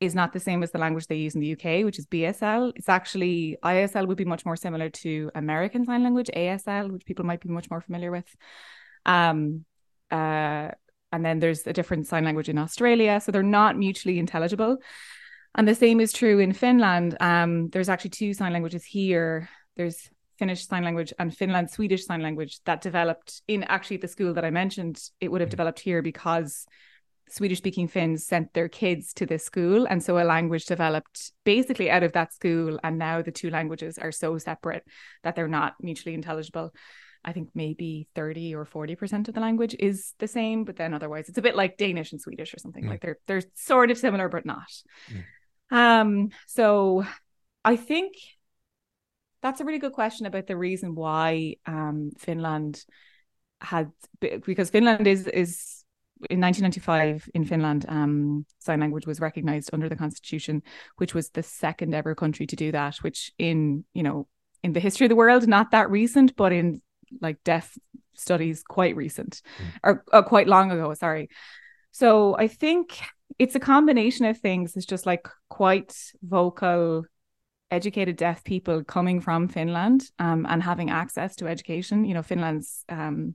is 0.00 0.14
not 0.14 0.32
the 0.32 0.40
same 0.40 0.62
as 0.62 0.70
the 0.70 0.78
language 0.78 1.06
they 1.06 1.16
use 1.16 1.34
in 1.34 1.40
the 1.40 1.52
UK, 1.52 1.84
which 1.84 1.98
is 1.98 2.06
BSL. 2.06 2.72
It's 2.76 2.88
actually 2.88 3.56
ISL 3.64 4.06
would 4.06 4.16
be 4.16 4.24
much 4.24 4.46
more 4.46 4.56
similar 4.56 4.88
to 4.90 5.30
American 5.34 5.84
Sign 5.84 6.04
Language, 6.04 6.30
ASL, 6.36 6.90
which 6.90 7.04
people 7.04 7.24
might 7.24 7.40
be 7.40 7.48
much 7.48 7.70
more 7.70 7.80
familiar 7.80 8.10
with. 8.10 8.26
Um, 9.06 9.64
uh, 10.10 10.70
and 11.10 11.24
then 11.24 11.38
there's 11.40 11.66
a 11.66 11.72
different 11.72 12.06
sign 12.06 12.24
language 12.24 12.48
in 12.48 12.58
Australia, 12.58 13.20
so 13.20 13.32
they're 13.32 13.42
not 13.42 13.76
mutually 13.76 14.18
intelligible. 14.18 14.78
And 15.54 15.66
the 15.66 15.74
same 15.74 16.00
is 16.00 16.12
true 16.12 16.38
in 16.38 16.52
Finland. 16.52 17.16
Um, 17.20 17.70
there's 17.70 17.88
actually 17.88 18.10
two 18.10 18.34
sign 18.34 18.52
languages 18.52 18.84
here. 18.84 19.48
There's 19.76 20.10
Finnish 20.38 20.66
Sign 20.66 20.84
Language 20.84 21.12
and 21.18 21.36
Finland 21.36 21.70
Swedish 21.70 22.06
Sign 22.06 22.22
Language 22.22 22.60
that 22.64 22.80
developed 22.80 23.42
in 23.48 23.64
actually 23.64 23.96
the 23.96 24.08
school 24.08 24.34
that 24.34 24.44
I 24.44 24.50
mentioned. 24.50 25.00
It 25.20 25.32
would 25.32 25.40
have 25.40 25.48
mm. 25.48 25.52
developed 25.52 25.80
here 25.80 26.00
because 26.00 26.66
Swedish 27.32 27.58
speaking 27.58 27.88
Finns 27.88 28.26
sent 28.26 28.52
their 28.54 28.68
kids 28.68 29.12
to 29.14 29.26
this 29.26 29.44
school. 29.44 29.86
And 29.86 30.02
so 30.02 30.18
a 30.18 30.24
language 30.24 30.66
developed 30.66 31.32
basically 31.44 31.90
out 31.90 32.02
of 32.02 32.12
that 32.12 32.32
school. 32.32 32.78
And 32.82 32.98
now 32.98 33.22
the 33.22 33.32
two 33.32 33.50
languages 33.50 33.98
are 33.98 34.12
so 34.12 34.38
separate 34.38 34.84
that 35.22 35.36
they're 35.36 35.48
not 35.48 35.74
mutually 35.80 36.14
intelligible. 36.14 36.72
I 37.24 37.32
think 37.32 37.50
maybe 37.54 38.08
30 38.14 38.54
or 38.54 38.64
40% 38.64 39.28
of 39.28 39.34
the 39.34 39.40
language 39.40 39.74
is 39.78 40.14
the 40.18 40.28
same, 40.28 40.64
but 40.64 40.76
then 40.76 40.94
otherwise 40.94 41.28
it's 41.28 41.38
a 41.38 41.42
bit 41.42 41.56
like 41.56 41.76
Danish 41.76 42.12
and 42.12 42.20
Swedish 42.20 42.54
or 42.54 42.58
something. 42.58 42.84
Mm. 42.84 42.90
Like 42.90 43.00
they're 43.00 43.18
they're 43.26 43.42
sort 43.54 43.90
of 43.90 43.98
similar, 43.98 44.28
but 44.28 44.46
not. 44.46 44.70
Mm. 45.10 45.24
Um, 45.76 46.28
so 46.46 47.04
I 47.64 47.76
think 47.76 48.14
that's 49.42 49.60
a 49.60 49.64
really 49.64 49.78
good 49.78 49.92
question 49.92 50.26
about 50.26 50.46
the 50.46 50.56
reason 50.56 50.94
why 50.94 51.56
um 51.66 52.12
Finland 52.18 52.84
had 53.60 53.90
because 54.20 54.70
Finland 54.70 55.06
is 55.06 55.26
is 55.26 55.77
in 56.30 56.40
1995 56.40 57.28
in 57.34 57.44
Finland, 57.44 57.86
um, 57.88 58.46
sign 58.58 58.80
language 58.80 59.06
was 59.06 59.20
recognized 59.20 59.70
under 59.72 59.88
the 59.88 59.96
constitution, 59.96 60.62
which 60.96 61.14
was 61.14 61.30
the 61.30 61.42
second 61.42 61.94
ever 61.94 62.14
country 62.14 62.46
to 62.46 62.56
do 62.56 62.72
that. 62.72 62.96
Which 62.96 63.32
in 63.38 63.84
you 63.94 64.02
know 64.02 64.26
in 64.62 64.72
the 64.72 64.80
history 64.80 65.06
of 65.06 65.10
the 65.10 65.16
world, 65.16 65.46
not 65.46 65.70
that 65.70 65.90
recent, 65.90 66.36
but 66.36 66.52
in 66.52 66.82
like 67.20 67.42
deaf 67.44 67.76
studies, 68.14 68.62
quite 68.62 68.96
recent 68.96 69.42
mm. 69.58 69.66
or, 69.82 70.04
or 70.12 70.22
quite 70.22 70.48
long 70.48 70.70
ago. 70.70 70.92
Sorry. 70.94 71.28
So 71.92 72.36
I 72.36 72.48
think 72.48 72.98
it's 73.38 73.54
a 73.54 73.60
combination 73.60 74.26
of 74.26 74.38
things. 74.38 74.76
It's 74.76 74.86
just 74.86 75.06
like 75.06 75.28
quite 75.48 75.94
vocal 76.22 77.04
educated 77.70 78.16
deaf 78.16 78.44
people 78.44 78.82
coming 78.82 79.20
from 79.20 79.48
Finland 79.48 80.10
um, 80.18 80.46
and 80.48 80.62
having 80.62 80.90
access 80.90 81.36
to 81.36 81.46
education. 81.46 82.04
You 82.04 82.14
know, 82.14 82.22
Finland's 82.22 82.84
um, 82.88 83.34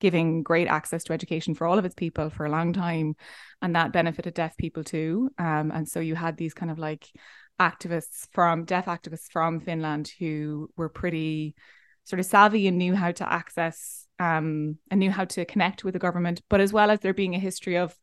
giving 0.00 0.42
great 0.42 0.68
access 0.68 1.04
to 1.04 1.12
education 1.12 1.54
for 1.54 1.66
all 1.66 1.78
of 1.78 1.84
its 1.84 1.94
people 1.94 2.30
for 2.30 2.46
a 2.46 2.50
long 2.50 2.72
time 2.72 3.14
and 3.60 3.74
that 3.74 3.92
benefited 3.92 4.34
deaf 4.34 4.56
people 4.56 4.84
too. 4.84 5.30
Um, 5.38 5.70
and 5.72 5.88
so 5.88 6.00
you 6.00 6.14
had 6.14 6.36
these 6.36 6.54
kind 6.54 6.70
of 6.70 6.78
like 6.78 7.08
activists 7.60 8.28
from 8.32 8.64
deaf 8.64 8.86
activists 8.86 9.30
from 9.30 9.60
finland 9.60 10.10
who 10.18 10.70
were 10.76 10.88
pretty 10.88 11.54
sort 12.04 12.20
of 12.20 12.26
savvy 12.26 12.68
and 12.68 12.78
knew 12.78 12.94
how 12.94 13.10
to 13.10 13.30
access 13.30 14.06
um, 14.20 14.78
and 14.90 15.00
knew 15.00 15.10
how 15.10 15.24
to 15.24 15.44
connect 15.44 15.84
with 15.84 15.92
the 15.92 15.98
government 15.98 16.40
but 16.48 16.60
as 16.60 16.72
well 16.72 16.90
as 16.90 17.00
there 17.00 17.14
being 17.14 17.34
a 17.34 17.40
history 17.40 17.76
of 17.76 17.94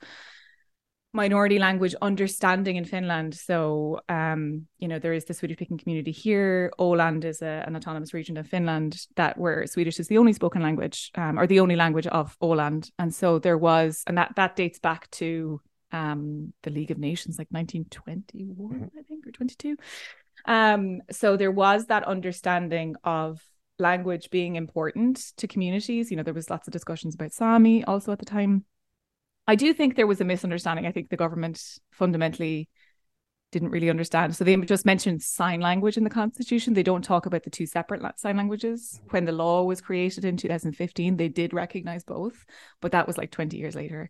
minority 1.15 1.57
language 1.57 1.95
understanding 2.01 2.75
in 2.75 2.85
Finland. 2.85 3.33
So, 3.33 4.01
um, 4.09 4.67
you 4.79 4.87
know, 4.87 4.99
there 4.99 5.13
is 5.13 5.25
the 5.25 5.33
Swedish 5.33 5.57
speaking 5.57 5.77
community 5.77 6.11
here. 6.11 6.71
Åland 6.77 7.23
is 7.23 7.41
a, 7.41 7.63
an 7.65 7.75
autonomous 7.75 8.13
region 8.13 8.37
of 8.37 8.47
Finland 8.47 9.07
that 9.15 9.37
where 9.37 9.65
Swedish 9.65 9.99
is 9.99 10.07
the 10.07 10.17
only 10.17 10.33
spoken 10.33 10.61
language 10.61 11.11
um, 11.15 11.39
or 11.39 11.47
the 11.47 11.61
only 11.61 11.75
language 11.75 12.07
of 12.07 12.37
Åland. 12.39 12.91
And 12.99 13.13
so 13.13 13.39
there 13.39 13.57
was, 13.57 14.03
and 14.07 14.17
that 14.17 14.33
that 14.35 14.55
dates 14.55 14.79
back 14.79 15.09
to 15.11 15.61
um, 15.91 16.53
the 16.63 16.69
League 16.69 16.91
of 16.91 16.97
Nations, 16.97 17.37
like 17.39 17.47
1921, 17.49 18.55
mm-hmm. 18.55 18.99
I 18.99 19.03
think, 19.03 19.25
or 19.25 19.31
22. 19.31 19.77
Um, 20.45 21.01
so 21.11 21.37
there 21.37 21.51
was 21.51 21.85
that 21.85 22.03
understanding 22.03 22.95
of 23.03 23.41
language 23.79 24.29
being 24.29 24.55
important 24.55 25.33
to 25.37 25.47
communities. 25.47 26.11
You 26.11 26.17
know, 26.17 26.23
there 26.23 26.33
was 26.33 26.49
lots 26.49 26.67
of 26.67 26.73
discussions 26.73 27.15
about 27.15 27.33
Sami 27.33 27.83
also 27.85 28.11
at 28.11 28.19
the 28.19 28.25
time. 28.25 28.65
I 29.47 29.55
do 29.55 29.73
think 29.73 29.95
there 29.95 30.07
was 30.07 30.21
a 30.21 30.25
misunderstanding. 30.25 30.85
I 30.85 30.91
think 30.91 31.09
the 31.09 31.17
government 31.17 31.61
fundamentally 31.91 32.69
didn't 33.51 33.69
really 33.69 33.89
understand. 33.89 34.35
So 34.35 34.43
they 34.43 34.55
just 34.57 34.85
mentioned 34.85 35.21
sign 35.21 35.61
language 35.61 35.97
in 35.97 36.03
the 36.03 36.09
constitution. 36.09 36.73
They 36.73 36.83
don't 36.83 37.03
talk 37.03 37.25
about 37.25 37.43
the 37.43 37.49
two 37.49 37.65
separate 37.65 38.01
sign 38.19 38.37
languages. 38.37 38.99
When 39.11 39.25
the 39.25 39.31
law 39.31 39.63
was 39.63 39.81
created 39.81 40.25
in 40.25 40.35
2015, 40.35 41.15
they 41.15 41.29
did 41.29 41.53
recognize 41.53 42.03
both, 42.03 42.45
but 42.81 42.91
that 42.91 43.07
was 43.07 43.17
like 43.17 43.31
20 43.31 43.57
years 43.57 43.75
later. 43.75 44.09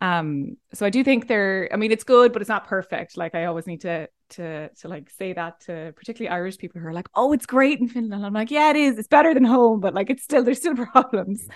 Um, 0.00 0.56
so 0.72 0.86
I 0.86 0.90
do 0.90 1.02
think 1.02 1.26
they're, 1.26 1.68
I 1.72 1.76
mean, 1.76 1.90
it's 1.90 2.04
good, 2.04 2.32
but 2.32 2.40
it's 2.40 2.48
not 2.48 2.66
perfect. 2.66 3.16
Like 3.16 3.34
I 3.34 3.46
always 3.46 3.66
need 3.66 3.82
to 3.82 4.08
to 4.30 4.68
to 4.68 4.88
like 4.88 5.10
say 5.10 5.32
that 5.32 5.60
to 5.62 5.92
particularly 5.96 6.34
Irish 6.34 6.58
people 6.58 6.80
who 6.80 6.86
are 6.86 6.92
like, 6.92 7.08
oh, 7.14 7.32
it's 7.32 7.46
great 7.46 7.80
in 7.80 7.88
Finland. 7.88 8.24
I'm 8.24 8.32
like, 8.32 8.50
yeah, 8.50 8.70
it 8.70 8.76
is. 8.76 8.98
It's 8.98 9.08
better 9.08 9.34
than 9.34 9.44
home, 9.44 9.80
but 9.80 9.94
like 9.94 10.08
it's 10.08 10.22
still 10.22 10.44
there's 10.44 10.58
still 10.58 10.76
problems. 10.92 11.46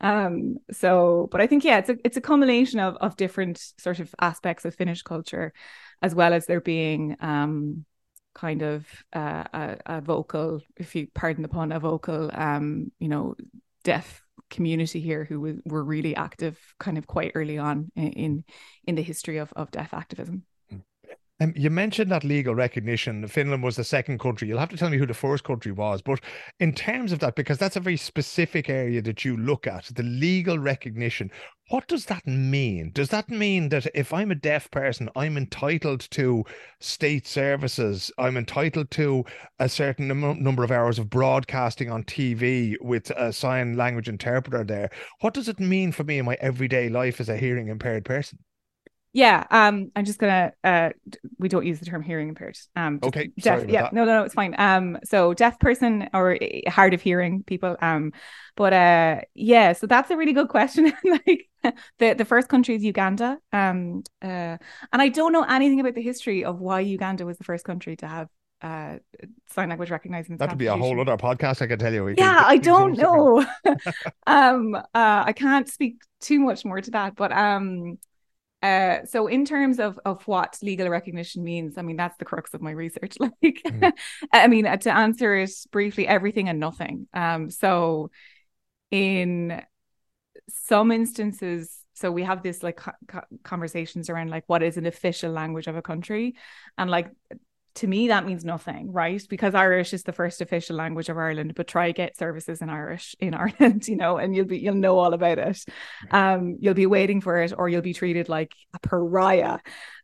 Um, 0.00 0.56
so, 0.72 1.28
but 1.30 1.40
I 1.40 1.46
think 1.46 1.64
yeah, 1.64 1.78
it's 1.78 1.90
a 1.90 1.96
it's 2.04 2.16
a 2.16 2.20
combination 2.22 2.80
of 2.80 2.96
of 2.96 3.16
different 3.16 3.58
sort 3.78 4.00
of 4.00 4.14
aspects 4.20 4.64
of 4.64 4.74
Finnish 4.74 5.02
culture, 5.02 5.52
as 6.02 6.14
well 6.14 6.32
as 6.32 6.46
there 6.46 6.60
being 6.60 7.16
um 7.20 7.84
kind 8.34 8.62
of 8.62 8.86
uh, 9.12 9.44
a, 9.52 9.76
a 9.86 10.00
vocal, 10.00 10.60
if 10.76 10.94
you 10.94 11.08
pardon 11.14 11.42
the 11.42 11.48
pun, 11.48 11.72
a 11.72 11.80
vocal 11.80 12.30
um 12.32 12.90
you 12.98 13.08
know 13.08 13.34
deaf 13.84 14.22
community 14.48 15.00
here 15.00 15.24
who 15.24 15.60
were 15.64 15.84
really 15.84 16.16
active 16.16 16.58
kind 16.78 16.98
of 16.98 17.06
quite 17.06 17.32
early 17.34 17.58
on 17.58 17.90
in 17.94 18.44
in 18.84 18.94
the 18.94 19.02
history 19.02 19.38
of 19.38 19.52
of 19.54 19.70
deaf 19.70 19.94
activism. 19.94 20.44
Um, 21.42 21.54
you 21.56 21.70
mentioned 21.70 22.10
that 22.10 22.22
legal 22.22 22.54
recognition. 22.54 23.26
Finland 23.26 23.62
was 23.62 23.76
the 23.76 23.84
second 23.84 24.20
country. 24.20 24.46
You'll 24.46 24.58
have 24.58 24.68
to 24.68 24.76
tell 24.76 24.90
me 24.90 24.98
who 24.98 25.06
the 25.06 25.14
first 25.14 25.42
country 25.42 25.72
was. 25.72 26.02
But 26.02 26.20
in 26.58 26.74
terms 26.74 27.12
of 27.12 27.18
that, 27.20 27.34
because 27.34 27.56
that's 27.56 27.76
a 27.76 27.80
very 27.80 27.96
specific 27.96 28.68
area 28.68 29.00
that 29.00 29.24
you 29.24 29.38
look 29.38 29.66
at, 29.66 29.86
the 29.86 30.02
legal 30.02 30.58
recognition, 30.58 31.30
what 31.70 31.88
does 31.88 32.04
that 32.06 32.26
mean? 32.26 32.90
Does 32.92 33.08
that 33.08 33.30
mean 33.30 33.70
that 33.70 33.86
if 33.94 34.12
I'm 34.12 34.30
a 34.30 34.34
deaf 34.34 34.70
person, 34.70 35.08
I'm 35.16 35.38
entitled 35.38 36.00
to 36.10 36.44
state 36.78 37.26
services? 37.26 38.12
I'm 38.18 38.36
entitled 38.36 38.90
to 38.92 39.24
a 39.58 39.68
certain 39.70 40.08
number 40.08 40.62
of 40.62 40.70
hours 40.70 40.98
of 40.98 41.08
broadcasting 41.08 41.90
on 41.90 42.04
TV 42.04 42.74
with 42.82 43.08
a 43.12 43.32
sign 43.32 43.78
language 43.78 44.10
interpreter 44.10 44.62
there? 44.62 44.90
What 45.20 45.32
does 45.32 45.48
it 45.48 45.58
mean 45.58 45.92
for 45.92 46.04
me 46.04 46.18
in 46.18 46.26
my 46.26 46.36
everyday 46.38 46.90
life 46.90 47.18
as 47.18 47.30
a 47.30 47.38
hearing 47.38 47.68
impaired 47.68 48.04
person? 48.04 48.40
Yeah, 49.12 49.44
um, 49.50 49.90
I'm 49.96 50.04
just 50.04 50.20
gonna. 50.20 50.52
Uh, 50.62 50.90
we 51.38 51.48
don't 51.48 51.66
use 51.66 51.80
the 51.80 51.86
term 51.86 52.00
hearing 52.00 52.28
impaired. 52.28 52.56
Um, 52.76 53.00
okay, 53.02 53.30
deaf. 53.40 53.68
yeah, 53.68 53.82
that. 53.82 53.92
no, 53.92 54.04
no, 54.04 54.18
no, 54.18 54.22
it's 54.22 54.34
fine. 54.34 54.54
Um, 54.56 54.98
so 55.04 55.34
deaf 55.34 55.58
person 55.58 56.08
or 56.14 56.38
hard 56.68 56.94
of 56.94 57.02
hearing 57.02 57.42
people. 57.42 57.76
Um, 57.82 58.12
but 58.56 58.72
uh, 58.72 59.20
yeah, 59.34 59.72
so 59.72 59.88
that's 59.88 60.12
a 60.12 60.16
really 60.16 60.32
good 60.32 60.48
question. 60.48 60.92
like 61.04 61.48
the 61.98 62.14
the 62.14 62.24
first 62.24 62.48
country 62.48 62.76
is 62.76 62.84
Uganda. 62.84 63.38
Um, 63.52 64.04
uh, 64.22 64.58
and 64.92 65.02
I 65.02 65.08
don't 65.08 65.32
know 65.32 65.42
anything 65.42 65.80
about 65.80 65.96
the 65.96 66.02
history 66.02 66.44
of 66.44 66.60
why 66.60 66.78
Uganda 66.80 67.26
was 67.26 67.36
the 67.36 67.44
first 67.44 67.64
country 67.64 67.96
to 67.96 68.06
have 68.06 68.28
uh 68.62 68.98
sign 69.48 69.70
language 69.70 69.90
recognizing 69.90 70.36
that 70.36 70.50
would 70.50 70.58
be 70.58 70.66
a 70.66 70.76
whole 70.76 71.00
other 71.00 71.16
podcast 71.16 71.62
i 71.62 71.66
can 71.66 71.78
tell 71.78 71.94
you 71.94 72.04
we 72.04 72.14
yeah 72.18 72.42
i 72.44 72.56
don't 72.58 72.98
know 72.98 73.42
um 74.26 74.74
uh 74.74 74.82
i 74.94 75.32
can't 75.34 75.66
speak 75.66 76.02
too 76.20 76.38
much 76.38 76.62
more 76.62 76.78
to 76.78 76.90
that 76.90 77.16
but 77.16 77.32
um 77.32 77.96
uh, 78.62 79.04
so 79.04 79.26
in 79.26 79.44
terms 79.44 79.80
of 79.80 79.98
of 80.04 80.26
what 80.28 80.58
legal 80.62 80.88
recognition 80.88 81.42
means, 81.42 81.78
I 81.78 81.82
mean 81.82 81.96
that's 81.96 82.16
the 82.18 82.24
crux 82.24 82.52
of 82.54 82.60
my 82.60 82.72
research. 82.72 83.16
Like, 83.20 83.34
mm. 83.42 83.92
I 84.32 84.48
mean 84.48 84.66
uh, 84.66 84.76
to 84.78 84.94
answer 84.94 85.34
it 85.36 85.50
briefly, 85.70 86.06
everything 86.06 86.48
and 86.48 86.60
nothing. 86.60 87.06
Um, 87.14 87.50
so 87.50 88.10
in 88.90 89.62
some 90.48 90.90
instances, 90.90 91.84
so 91.94 92.10
we 92.10 92.22
have 92.24 92.42
this 92.42 92.62
like 92.62 92.76
co- 92.76 93.22
conversations 93.44 94.10
around 94.10 94.30
like 94.30 94.44
what 94.46 94.62
is 94.62 94.76
an 94.76 94.86
official 94.86 95.32
language 95.32 95.66
of 95.66 95.76
a 95.76 95.82
country, 95.82 96.34
and 96.76 96.90
like 96.90 97.10
to 97.76 97.86
me 97.86 98.08
that 98.08 98.26
means 98.26 98.44
nothing 98.44 98.92
right? 98.92 99.22
Because 99.28 99.54
irish 99.54 99.92
is 99.92 100.02
the 100.02 100.12
first 100.12 100.40
official 100.40 100.76
language 100.76 101.08
of 101.08 101.16
ireland 101.16 101.54
but 101.54 101.66
try 101.66 101.92
get 101.92 102.16
services 102.16 102.60
in 102.60 102.68
irish 102.68 103.14
in 103.20 103.34
ireland 103.44 103.86
you 103.88 103.96
know 103.96 104.16
and 104.16 104.34
you'll 104.34 104.46
be 104.46 104.58
you'll 104.58 104.74
know 104.74 104.98
all 104.98 105.14
about 105.14 105.38
it. 105.38 105.64
Um 106.10 106.56
you'll 106.60 106.74
be 106.74 106.86
waiting 106.86 107.20
for 107.20 107.40
it 107.42 107.52
or 107.56 107.68
you'll 107.68 107.82
be 107.82 107.94
treated 107.94 108.28
like 108.28 108.52
a 108.74 108.78
pariah. 108.80 109.58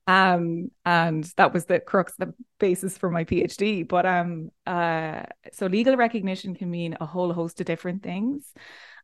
Um 0.07 0.70
and 0.85 1.24
that 1.37 1.52
was 1.52 1.64
the 1.66 1.81
crux 1.81 2.12
the 2.16 2.33
basis 2.59 2.96
for 2.96 3.11
my 3.11 3.24
phd 3.24 3.87
but 3.88 4.07
um 4.07 4.50
uh 4.66 5.22
so 5.52 5.66
legal 5.66 5.96
recognition 5.96 6.55
can 6.55 6.70
mean 6.70 6.96
a 7.00 7.07
whole 7.07 7.33
host 7.33 7.61
of 7.61 7.66
different 7.66 8.02
things. 8.02 8.52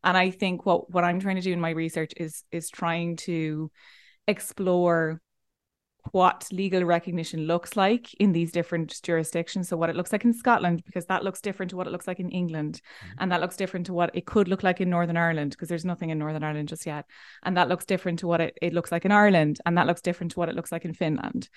And 0.05 0.17
i 0.17 0.31
think 0.31 0.65
what 0.67 0.91
what 0.91 1.05
i'm 1.05 1.21
trying 1.21 1.37
to 1.37 1.43
do 1.43 1.53
in 1.53 1.61
my 1.61 1.71
research 1.71 2.13
is 2.17 2.45
is 2.51 2.71
trying 2.71 3.17
to 3.17 3.71
explore 4.27 5.21
what 6.11 6.49
legal 6.51 6.83
recognition 6.83 7.47
looks 7.47 7.77
like 7.77 8.13
in 8.15 8.33
these 8.33 8.51
different 8.51 9.01
jurisdictions. 9.03 9.69
So, 9.69 9.77
what 9.77 9.89
it 9.89 9.97
looks 9.97 10.13
like 10.13 10.25
in 10.25 10.35
Scotland, 10.35 10.83
because 10.85 11.07
that 11.07 11.23
looks 11.23 11.41
different 11.41 11.71
to 11.71 11.77
what 11.77 11.87
it 11.87 11.91
looks 11.91 12.09
like 12.09 12.19
in 12.19 12.31
England. 12.31 12.81
Mm-hmm. 12.83 13.17
And 13.21 13.33
that 13.33 13.41
looks 13.41 13.57
different 13.57 13.87
to 13.87 13.93
what 13.93 14.11
it 14.15 14.27
could 14.27 14.49
look 14.49 14.63
like 14.63 14.81
in 14.81 14.91
Northern 14.91 15.17
Ireland, 15.17 15.53
because 15.53 15.69
there's 15.69 15.85
nothing 15.85 16.11
in 16.11 16.19
Northern 16.19 16.43
Ireland 16.43 16.69
just 16.69 16.87
yet. 16.87 17.07
And 17.45 17.57
that 17.57 17.69
looks 17.69 17.85
different 17.85 18.19
to 18.21 18.27
what 18.27 18.41
it, 18.41 18.59
it 18.61 18.75
looks 18.75 18.91
like 18.91 19.05
in 19.05 19.13
Ireland. 19.13 19.61
And 19.65 19.79
that 19.79 19.87
looks 19.87 20.03
different 20.03 20.33
to 20.33 20.41
what 20.41 20.49
it 20.49 20.57
looks 20.57 20.73
like 20.73 20.85
in 20.85 20.95
Finland. 20.95 21.49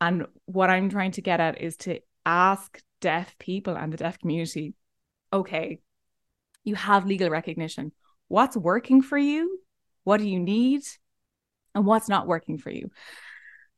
And 0.00 0.26
what 0.46 0.70
I'm 0.70 0.90
trying 0.90 1.12
to 1.12 1.22
get 1.22 1.40
at 1.40 1.60
is 1.60 1.76
to 1.78 2.00
ask 2.26 2.80
deaf 3.00 3.38
people 3.38 3.76
and 3.76 3.92
the 3.92 3.96
deaf 3.96 4.18
community 4.18 4.74
okay, 5.32 5.80
you 6.62 6.76
have 6.76 7.06
legal 7.06 7.28
recognition. 7.28 7.90
What's 8.28 8.56
working 8.56 9.02
for 9.02 9.18
you? 9.18 9.58
What 10.04 10.18
do 10.18 10.28
you 10.28 10.38
need? 10.38 10.82
And 11.74 11.84
what's 11.84 12.08
not 12.08 12.28
working 12.28 12.56
for 12.56 12.70
you? 12.70 12.90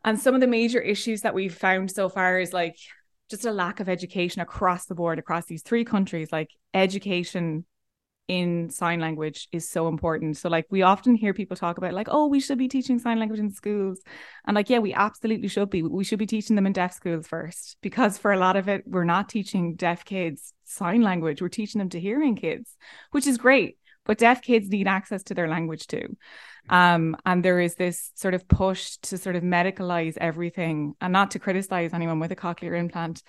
And 0.06 0.18
some 0.18 0.34
of 0.34 0.40
the 0.40 0.46
major 0.46 0.80
issues 0.80 1.20
that 1.22 1.34
we've 1.34 1.54
found 1.54 1.90
so 1.90 2.08
far 2.08 2.38
is 2.38 2.54
like 2.54 2.78
just 3.28 3.44
a 3.44 3.52
lack 3.52 3.80
of 3.80 3.88
education 3.88 4.40
across 4.40 4.86
the 4.86 4.94
board, 4.94 5.18
across 5.18 5.44
these 5.44 5.62
three 5.62 5.84
countries. 5.84 6.32
Like 6.32 6.50
education 6.72 7.66
in 8.28 8.70
sign 8.70 9.00
language 9.00 9.48
is 9.52 9.68
so 9.68 9.88
important. 9.88 10.36
So, 10.36 10.48
like, 10.48 10.66
we 10.68 10.82
often 10.82 11.14
hear 11.14 11.32
people 11.32 11.56
talk 11.56 11.78
about, 11.78 11.92
like, 11.92 12.08
oh, 12.10 12.26
we 12.26 12.40
should 12.40 12.58
be 12.58 12.66
teaching 12.66 12.98
sign 12.98 13.20
language 13.20 13.38
in 13.38 13.50
schools. 13.50 14.00
And, 14.46 14.54
like, 14.54 14.68
yeah, 14.68 14.80
we 14.80 14.92
absolutely 14.92 15.48
should 15.48 15.70
be. 15.70 15.82
We 15.82 16.02
should 16.02 16.18
be 16.18 16.26
teaching 16.26 16.56
them 16.56 16.66
in 16.66 16.72
deaf 16.72 16.92
schools 16.92 17.28
first, 17.28 17.76
because 17.82 18.18
for 18.18 18.32
a 18.32 18.38
lot 18.38 18.56
of 18.56 18.68
it, 18.68 18.82
we're 18.84 19.04
not 19.04 19.28
teaching 19.28 19.76
deaf 19.76 20.04
kids 20.04 20.52
sign 20.64 21.02
language. 21.02 21.40
We're 21.40 21.48
teaching 21.48 21.78
them 21.78 21.90
to 21.90 22.00
hearing 22.00 22.34
kids, 22.34 22.76
which 23.12 23.28
is 23.28 23.38
great. 23.38 23.78
But 24.06 24.18
deaf 24.18 24.40
kids 24.40 24.68
need 24.68 24.88
access 24.88 25.22
to 25.24 25.34
their 25.34 25.48
language 25.48 25.86
too. 25.86 26.16
Um, 26.68 27.16
and 27.24 27.44
there 27.44 27.60
is 27.60 27.74
this 27.74 28.10
sort 28.14 28.34
of 28.34 28.48
push 28.48 28.96
to 29.02 29.18
sort 29.18 29.36
of 29.36 29.42
medicalize 29.42 30.16
everything 30.18 30.94
and 31.00 31.12
not 31.12 31.32
to 31.32 31.38
criticize 31.38 31.92
anyone 31.92 32.18
with 32.18 32.32
a 32.32 32.36
cochlear 32.36 32.78
implant, 32.78 33.22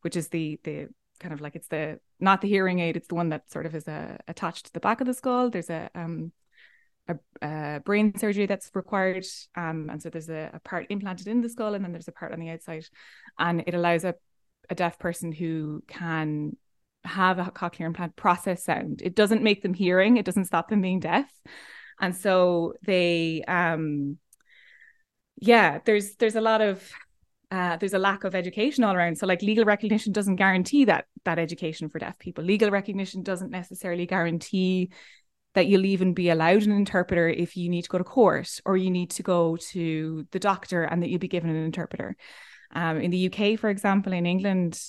which 0.00 0.16
is 0.16 0.28
the 0.28 0.58
the 0.64 0.88
kind 1.20 1.32
of 1.32 1.40
like 1.40 1.54
it's 1.54 1.68
the 1.68 2.00
not 2.18 2.40
the 2.40 2.48
hearing 2.48 2.80
aid, 2.80 2.96
it's 2.96 3.08
the 3.08 3.14
one 3.14 3.28
that 3.28 3.50
sort 3.50 3.66
of 3.66 3.74
is 3.74 3.86
uh, 3.86 4.16
attached 4.26 4.66
to 4.66 4.72
the 4.72 4.80
back 4.80 5.00
of 5.00 5.06
the 5.06 5.14
skull. 5.14 5.50
There's 5.50 5.70
a 5.70 5.88
um 5.94 6.32
a, 7.08 7.16
a 7.42 7.80
brain 7.80 8.16
surgery 8.16 8.46
that's 8.46 8.70
required, 8.74 9.26
um, 9.56 9.88
and 9.90 10.02
so 10.02 10.08
there's 10.08 10.28
a, 10.28 10.50
a 10.52 10.60
part 10.60 10.86
implanted 10.90 11.28
in 11.28 11.40
the 11.40 11.48
skull, 11.48 11.74
and 11.74 11.84
then 11.84 11.92
there's 11.92 12.08
a 12.08 12.12
part 12.12 12.32
on 12.32 12.40
the 12.40 12.50
outside, 12.50 12.86
and 13.38 13.64
it 13.66 13.74
allows 13.74 14.04
a 14.04 14.14
a 14.70 14.74
deaf 14.74 14.98
person 14.98 15.32
who 15.32 15.82
can 15.88 16.56
have 17.04 17.38
a 17.38 17.44
cochlear 17.44 17.86
implant 17.86 18.16
process 18.16 18.64
sound. 18.64 19.02
It 19.02 19.14
doesn't 19.14 19.42
make 19.42 19.62
them 19.62 19.74
hearing, 19.74 20.16
it 20.16 20.24
doesn't 20.24 20.44
stop 20.44 20.68
them 20.68 20.80
being 20.80 21.00
deaf 21.00 21.30
and 22.00 22.14
so 22.16 22.74
they 22.84 23.42
um 23.48 24.18
yeah 25.38 25.78
there's 25.84 26.16
there's 26.16 26.36
a 26.36 26.40
lot 26.40 26.60
of 26.60 26.86
uh, 27.50 27.76
there's 27.76 27.92
a 27.92 27.98
lack 27.98 28.24
of 28.24 28.34
education 28.34 28.82
all 28.82 28.94
around. 28.94 29.18
So, 29.18 29.26
like, 29.26 29.42
legal 29.42 29.66
recognition 29.66 30.10
doesn't 30.10 30.36
guarantee 30.36 30.86
that 30.86 31.04
that 31.26 31.38
education 31.38 31.90
for 31.90 31.98
deaf 31.98 32.18
people. 32.18 32.42
Legal 32.42 32.70
recognition 32.70 33.22
doesn't 33.22 33.50
necessarily 33.50 34.06
guarantee 34.06 34.88
that 35.52 35.66
you'll 35.66 35.84
even 35.84 36.14
be 36.14 36.30
allowed 36.30 36.62
an 36.62 36.72
interpreter 36.72 37.28
if 37.28 37.54
you 37.54 37.68
need 37.68 37.82
to 37.82 37.90
go 37.90 37.98
to 37.98 38.04
court 38.04 38.58
or 38.64 38.78
you 38.78 38.90
need 38.90 39.10
to 39.10 39.22
go 39.22 39.58
to 39.72 40.26
the 40.30 40.38
doctor 40.38 40.84
and 40.84 41.02
that 41.02 41.10
you'll 41.10 41.18
be 41.18 41.28
given 41.28 41.50
an 41.50 41.62
interpreter. 41.62 42.16
Um, 42.74 42.98
in 43.02 43.10
the 43.10 43.30
UK, 43.30 43.58
for 43.58 43.68
example, 43.68 44.14
in 44.14 44.24
England, 44.24 44.80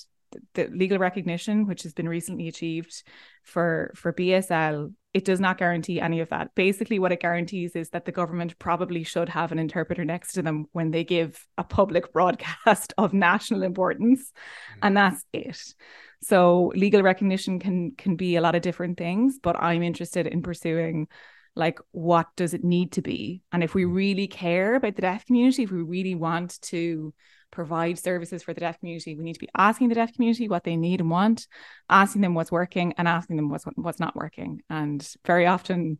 the 0.53 0.67
legal 0.67 0.97
recognition, 0.97 1.67
which 1.67 1.83
has 1.83 1.93
been 1.93 2.09
recently 2.09 2.47
achieved 2.47 3.03
for 3.43 3.91
for 3.95 4.13
BSL, 4.13 4.93
it 5.13 5.25
does 5.25 5.39
not 5.39 5.57
guarantee 5.57 5.99
any 5.99 6.19
of 6.19 6.29
that. 6.29 6.55
Basically, 6.55 6.99
what 6.99 7.11
it 7.11 7.19
guarantees 7.19 7.75
is 7.75 7.89
that 7.89 8.05
the 8.05 8.11
government 8.11 8.57
probably 8.59 9.03
should 9.03 9.29
have 9.29 9.51
an 9.51 9.59
interpreter 9.59 10.05
next 10.05 10.33
to 10.33 10.41
them 10.41 10.65
when 10.71 10.91
they 10.91 11.03
give 11.03 11.45
a 11.57 11.63
public 11.63 12.11
broadcast 12.13 12.93
of 12.97 13.13
national 13.13 13.63
importance, 13.63 14.21
mm-hmm. 14.21 14.79
and 14.83 14.97
that's 14.97 15.23
it. 15.33 15.73
So 16.21 16.71
legal 16.75 17.01
recognition 17.01 17.59
can 17.59 17.91
can 17.97 18.15
be 18.15 18.35
a 18.35 18.41
lot 18.41 18.55
of 18.55 18.61
different 18.61 18.97
things, 18.97 19.39
but 19.41 19.55
I'm 19.61 19.83
interested 19.83 20.27
in 20.27 20.41
pursuing 20.41 21.07
like 21.55 21.79
what 21.91 22.27
does 22.35 22.53
it 22.53 22.63
need 22.63 22.93
to 22.93 23.01
be 23.01 23.43
and 23.51 23.63
if 23.63 23.75
we 23.75 23.83
mm. 23.83 23.93
really 23.93 24.27
care 24.27 24.73
about 24.73 24.95
the 24.95 25.03
deaf 25.03 25.23
community 25.25 25.61
if 25.61 25.71
we 25.71 25.83
really 25.83 26.15
want 26.15 26.59
to 26.61 27.13
provide 27.53 27.99
services 27.99 28.41
for 28.41 28.53
the 28.53 28.61
deaf 28.61 28.79
community, 28.79 29.15
we 29.15 29.23
need 29.23 29.33
to 29.33 29.39
be 29.39 29.49
asking 29.55 29.89
the 29.89 29.95
deaf 29.95 30.13
community 30.13 30.49
what 30.49 30.63
they 30.63 30.75
need 30.75 30.99
and 30.99 31.09
want, 31.09 31.47
asking 31.89 32.21
them 32.21 32.33
what's 32.33 32.51
working 32.51 32.93
and 32.97 33.07
asking 33.07 33.37
them 33.37 33.49
what's 33.49 33.65
what's 33.75 33.99
not 33.99 34.15
working. 34.15 34.61
And 34.69 35.07
very 35.25 35.45
often 35.45 35.99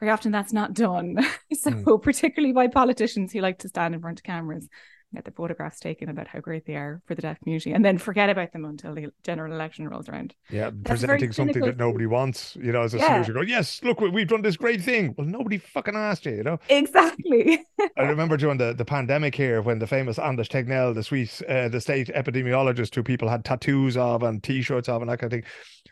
very 0.00 0.10
often 0.10 0.32
that's 0.32 0.52
not 0.52 0.74
done. 0.74 1.18
so 1.52 1.70
mm. 1.70 2.02
particularly 2.02 2.52
by 2.52 2.66
politicians 2.66 3.32
who 3.32 3.40
like 3.40 3.58
to 3.58 3.68
stand 3.68 3.94
in 3.94 4.00
front 4.00 4.18
of 4.18 4.24
cameras 4.24 4.68
get 5.14 5.24
the 5.24 5.30
photographs 5.30 5.80
taken 5.80 6.08
about 6.08 6.28
how 6.28 6.40
great 6.40 6.66
they 6.66 6.76
are 6.76 7.02
for 7.06 7.14
the 7.14 7.22
deaf 7.22 7.38
community 7.40 7.72
and 7.72 7.84
then 7.84 7.98
forget 7.98 8.30
about 8.30 8.52
them 8.52 8.64
until 8.64 8.94
the 8.94 9.08
general 9.22 9.52
election 9.52 9.88
rolls 9.88 10.08
around. 10.08 10.34
Yeah, 10.50 10.70
That's 10.72 11.02
presenting 11.02 11.32
something 11.32 11.62
that 11.62 11.76
nobody 11.76 12.06
wants, 12.06 12.56
you 12.60 12.72
know, 12.72 12.82
as 12.82 12.94
a 12.94 12.98
yeah. 12.98 13.14
solution. 13.14 13.34
Go, 13.34 13.40
yes, 13.42 13.80
look, 13.82 14.00
we've 14.00 14.28
done 14.28 14.42
this 14.42 14.56
great 14.56 14.82
thing. 14.82 15.14
Well, 15.16 15.26
nobody 15.26 15.58
fucking 15.58 15.96
asked 15.96 16.26
you, 16.26 16.36
you 16.36 16.42
know? 16.42 16.58
Exactly. 16.68 17.60
I 17.96 18.02
remember 18.02 18.36
during 18.36 18.58
the, 18.58 18.72
the 18.72 18.84
pandemic 18.84 19.34
here 19.34 19.62
when 19.62 19.78
the 19.78 19.86
famous 19.86 20.18
Anders 20.18 20.48
Tegnell, 20.48 20.94
the 20.94 21.02
Swiss, 21.02 21.42
uh, 21.48 21.68
the 21.68 21.80
state 21.80 22.08
epidemiologist 22.08 22.94
who 22.94 23.02
people 23.02 23.28
had 23.28 23.44
tattoos 23.44 23.96
of 23.96 24.22
and 24.22 24.42
t-shirts 24.42 24.88
of 24.88 25.02
and 25.02 25.10
that 25.10 25.18
kind 25.18 25.32
of 25.32 25.36
thing. 25.38 25.50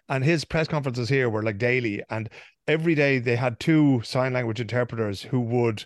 And 0.09 0.25
his 0.25 0.45
press 0.45 0.69
conferences 0.69 1.09
here 1.09 1.29
were 1.29 1.43
like 1.43 1.59
daily 1.59 2.03
and 2.09 2.31
every 2.69 2.95
day 2.95 3.19
they 3.19 3.35
had 3.35 3.59
two 3.59 4.01
sign 4.05 4.33
language 4.35 4.61
interpreters 4.61 5.23
who 5.23 5.41
would 5.41 5.85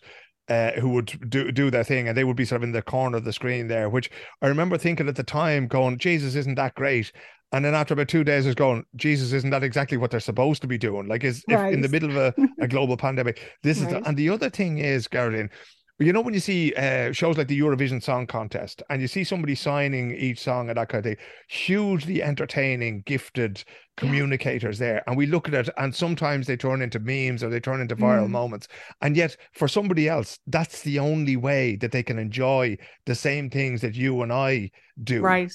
uh, 0.53 0.73
who 0.73 0.91
would 0.91 1.31
do 1.31 1.51
do 1.51 1.71
their 1.71 1.85
thing, 1.85 2.09
and 2.09 2.17
they 2.17 2.25
would 2.25 2.37
be 2.37 2.45
sort 2.45 2.61
of 2.61 2.65
in 2.65 2.73
the 2.73 2.83
corner 2.83 3.17
of 3.17 3.25
the 3.25 3.33
screen 3.33 3.69
there. 3.69 3.89
Which 3.89 4.11
I 4.43 4.49
remember 4.49 4.77
thinking 4.77 5.09
at 5.09 5.17
the 5.17 5.23
time, 5.23 5.67
going, 5.67 5.97
"Jesus, 5.97 6.35
isn't 6.35 6.57
that 6.57 6.75
great?" 6.75 7.11
And 7.53 7.65
then 7.65 7.75
after 7.75 7.95
about 7.95 8.09
two 8.09 8.23
days, 8.23 8.45
is 8.45 8.55
going, 8.55 8.85
"Jesus, 8.95 9.33
isn't 9.33 9.49
that 9.51 9.63
exactly 9.63 9.97
what 9.97 10.11
they're 10.11 10.21
supposed 10.21 10.61
to 10.61 10.69
be 10.69 10.77
doing?" 10.77 11.09
Like, 11.09 11.25
is 11.25 11.43
right. 11.49 11.69
if 11.69 11.75
in 11.75 11.81
the 11.81 11.89
middle 11.89 12.11
of 12.11 12.17
a, 12.17 12.35
a 12.61 12.69
global 12.75 12.99
pandemic, 12.99 13.41
this 13.63 13.79
right. 13.79 13.87
is. 13.87 14.03
The, 14.03 14.09
and 14.09 14.17
the 14.17 14.29
other 14.29 14.51
thing 14.51 14.77
is, 14.77 15.09
Gearóidín, 15.09 15.49
you 15.99 16.13
know 16.13 16.21
when 16.21 16.35
you 16.35 16.41
see 16.41 16.73
uh, 16.75 17.13
shows 17.13 17.37
like 17.37 17.49
the 17.49 17.61
Eurovision 17.61 18.03
Song 18.03 18.27
Contest 18.27 18.83
and 18.89 19.01
you 19.01 19.09
see 19.09 19.25
somebody 19.25 19.55
signing 19.55 20.15
each 20.17 20.41
song 20.41 20.69
and 20.69 20.79
that 20.79 20.89
kind 20.89 21.05
of 21.05 21.11
thing, 21.11 21.25
hugely 21.49 22.23
entertaining, 22.23 23.03
gifted 23.07 23.63
communicators 23.97 24.81
yeah. 24.81 24.87
there, 24.87 25.03
and 25.07 25.17
we 25.17 25.27
look 25.27 25.49
at 25.49 25.55
it, 25.55 25.69
and 25.77 25.95
sometimes 25.95 26.47
they 26.47 26.57
turn 26.57 26.83
into 26.83 26.99
memes 26.99 27.45
or 27.45 27.51
they 27.51 27.61
turn 27.61 27.81
into 27.81 27.95
viral 27.95 28.27
mm. 28.27 28.31
moments, 28.31 28.69
and 29.01 29.17
yet 29.17 29.37
for 29.53 29.69
somebody 29.69 30.09
else, 30.09 30.39
that's 30.47 30.83
the 30.83 30.99
only 30.99 31.37
way 31.37 31.77
that 31.77 31.93
they 31.93 32.03
can 32.03 32.19
enjoy 32.19 32.77
the 33.07 33.15
same 33.15 33.51
things 33.51 33.81
that 33.83 33.95
you 33.95 34.23
and 34.23 34.33
I 34.33 34.71
do. 35.03 35.21
Right? 35.21 35.53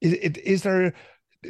Is, 0.00 0.12
is 0.12 0.62
there? 0.62 0.94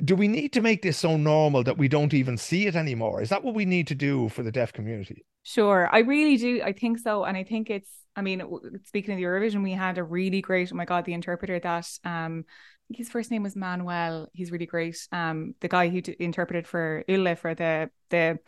Do 0.05 0.17
we 0.17 0.27
need 0.27 0.53
to 0.55 0.61
make 0.61 0.83
this 0.83 0.99
so 0.99 1.17
normal 1.17 1.63
that 1.63 1.79
we 1.79 1.87
don't 1.87 2.15
even 2.15 2.37
see 2.37 2.67
it 2.67 2.75
anymore? 2.75 3.23
Is 3.23 3.29
that 3.29 3.45
what 3.45 3.55
we 3.55 3.65
need 3.65 3.87
to 3.87 3.95
do 3.95 4.29
for 4.29 4.43
the 4.43 4.51
deaf 4.51 4.73
community? 4.73 5.25
Sure, 5.45 5.89
I 5.93 6.01
really 6.01 6.37
do. 6.37 6.63
I 6.65 6.73
think 6.73 6.99
so, 6.99 7.23
and 7.23 7.37
I 7.37 7.45
think 7.45 7.71
it's 7.71 7.89
I 8.17 8.23
mean, 8.23 8.43
speaking 8.85 9.13
of 9.13 9.19
the 9.19 9.25
Eurovision, 9.25 9.63
we 9.63 9.73
had 9.73 9.99
a 9.99 10.05
really 10.05 10.41
great, 10.41 10.73
oh 10.73 10.77
my 10.77 10.85
God, 10.85 11.05
the 11.05 11.15
interpreter 11.15 11.59
that, 11.59 11.89
um, 12.05 12.45
his 12.93 13.09
first 13.09 13.31
name 13.31 13.43
was 13.43 13.57
Manuel. 13.57 14.29
He's 14.33 14.53
really 14.53 14.67
great. 14.67 14.97
Um, 15.11 15.55
the 15.61 15.69
guy 15.69 15.89
who 15.89 16.01
d- 16.01 16.17
interpreted 16.19 16.67
for 16.67 17.03
Yle 17.09 17.35
for 17.35 17.55
the, 17.55 17.91
the, 18.11 18.39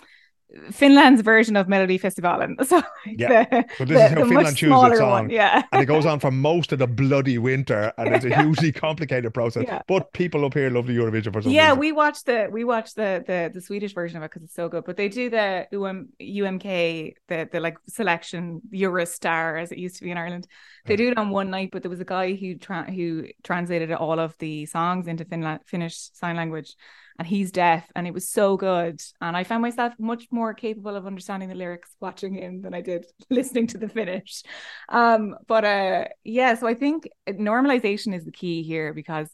Finland's 0.70 1.22
version 1.22 1.56
of 1.56 1.66
Melodifestivalen. 1.66 2.56
So 2.66 2.82
yeah. 3.06 3.44
the, 3.44 3.64
so 3.76 3.84
this 3.84 3.98
the, 3.98 4.04
is 4.04 4.10
how 4.12 4.24
Finland 4.24 4.56
chooses 4.56 4.82
its 4.84 4.98
song. 4.98 5.10
One, 5.10 5.30
yeah. 5.30 5.62
and 5.72 5.82
it 5.82 5.86
goes 5.86 6.06
on 6.06 6.18
for 6.20 6.30
most 6.30 6.72
of 6.72 6.78
the 6.78 6.86
bloody 6.86 7.38
winter 7.38 7.92
and 7.96 8.14
it's 8.14 8.24
a 8.24 8.34
hugely 8.42 8.72
complicated 8.72 9.32
process. 9.32 9.64
Yeah. 9.66 9.82
But 9.86 10.12
people 10.12 10.44
up 10.44 10.54
here 10.54 10.70
love 10.70 10.86
the 10.86 10.96
Eurovision 10.96 11.32
for 11.32 11.42
some 11.42 11.52
Yeah, 11.52 11.68
reason. 11.68 11.78
we 11.80 11.92
watched 11.92 12.26
the 12.26 12.48
we 12.50 12.64
watched 12.64 12.96
the 12.96 13.22
the 13.26 13.50
the 13.52 13.60
Swedish 13.60 13.92
version 13.94 14.16
of 14.16 14.22
it 14.22 14.30
because 14.30 14.42
it's 14.44 14.54
so 14.54 14.68
good. 14.68 14.84
But 14.84 14.96
they 14.96 15.08
do 15.08 15.30
the 15.30 15.66
UM, 15.72 16.08
UMK, 16.20 17.14
the 17.28 17.48
the 17.50 17.60
like 17.60 17.76
selection 17.88 18.62
Eurostar 18.72 19.60
as 19.60 19.72
it 19.72 19.78
used 19.78 19.96
to 19.96 20.04
be 20.04 20.10
in 20.10 20.18
Ireland. 20.18 20.46
They 20.86 20.94
yeah. 20.94 20.98
do 20.98 21.08
it 21.10 21.18
on 21.18 21.30
one 21.30 21.50
night, 21.50 21.70
but 21.72 21.82
there 21.82 21.90
was 21.90 22.00
a 22.00 22.04
guy 22.04 22.34
who 22.34 22.56
tra- 22.56 22.90
who 22.90 23.26
translated 23.42 23.92
all 23.92 24.18
of 24.18 24.36
the 24.38 24.66
songs 24.66 25.06
into 25.06 25.24
Finland 25.24 25.60
Finnish 25.66 25.96
sign 26.14 26.36
language 26.36 26.74
and 27.18 27.26
he's 27.26 27.50
deaf 27.50 27.90
and 27.94 28.06
it 28.06 28.14
was 28.14 28.28
so 28.28 28.56
good 28.56 29.00
and 29.20 29.36
i 29.36 29.44
found 29.44 29.62
myself 29.62 29.92
much 29.98 30.24
more 30.30 30.54
capable 30.54 30.94
of 30.94 31.06
understanding 31.06 31.48
the 31.48 31.54
lyrics 31.54 31.90
watching 32.00 32.34
him 32.34 32.62
than 32.62 32.74
i 32.74 32.80
did 32.80 33.06
listening 33.30 33.66
to 33.66 33.78
the 33.78 33.88
finish 33.88 34.42
um 34.88 35.34
but 35.46 35.64
uh 35.64 36.04
yeah 36.24 36.54
so 36.54 36.66
i 36.66 36.74
think 36.74 37.08
normalization 37.28 38.14
is 38.14 38.24
the 38.24 38.32
key 38.32 38.62
here 38.62 38.92
because 38.92 39.28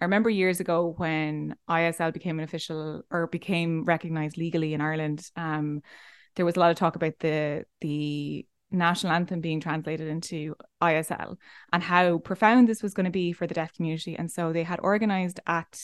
i 0.00 0.04
remember 0.04 0.30
years 0.30 0.60
ago 0.60 0.94
when 0.96 1.54
isl 1.70 2.12
became 2.12 2.38
an 2.38 2.44
official 2.44 3.02
or 3.10 3.26
became 3.26 3.84
recognized 3.84 4.36
legally 4.36 4.74
in 4.74 4.80
ireland 4.80 5.28
um 5.36 5.80
there 6.36 6.44
was 6.44 6.56
a 6.56 6.60
lot 6.60 6.70
of 6.70 6.76
talk 6.76 6.96
about 6.96 7.18
the 7.20 7.64
the 7.80 8.46
national 8.70 9.12
anthem 9.12 9.40
being 9.40 9.60
translated 9.60 10.08
into 10.08 10.54
ISL 10.82 11.36
and 11.72 11.82
how 11.82 12.18
profound 12.18 12.68
this 12.68 12.82
was 12.82 12.94
going 12.94 13.04
to 13.04 13.10
be 13.10 13.32
for 13.32 13.46
the 13.46 13.54
deaf 13.54 13.72
community. 13.72 14.16
And 14.16 14.30
so 14.30 14.52
they 14.52 14.64
had 14.64 14.80
organized 14.82 15.40
at 15.46 15.78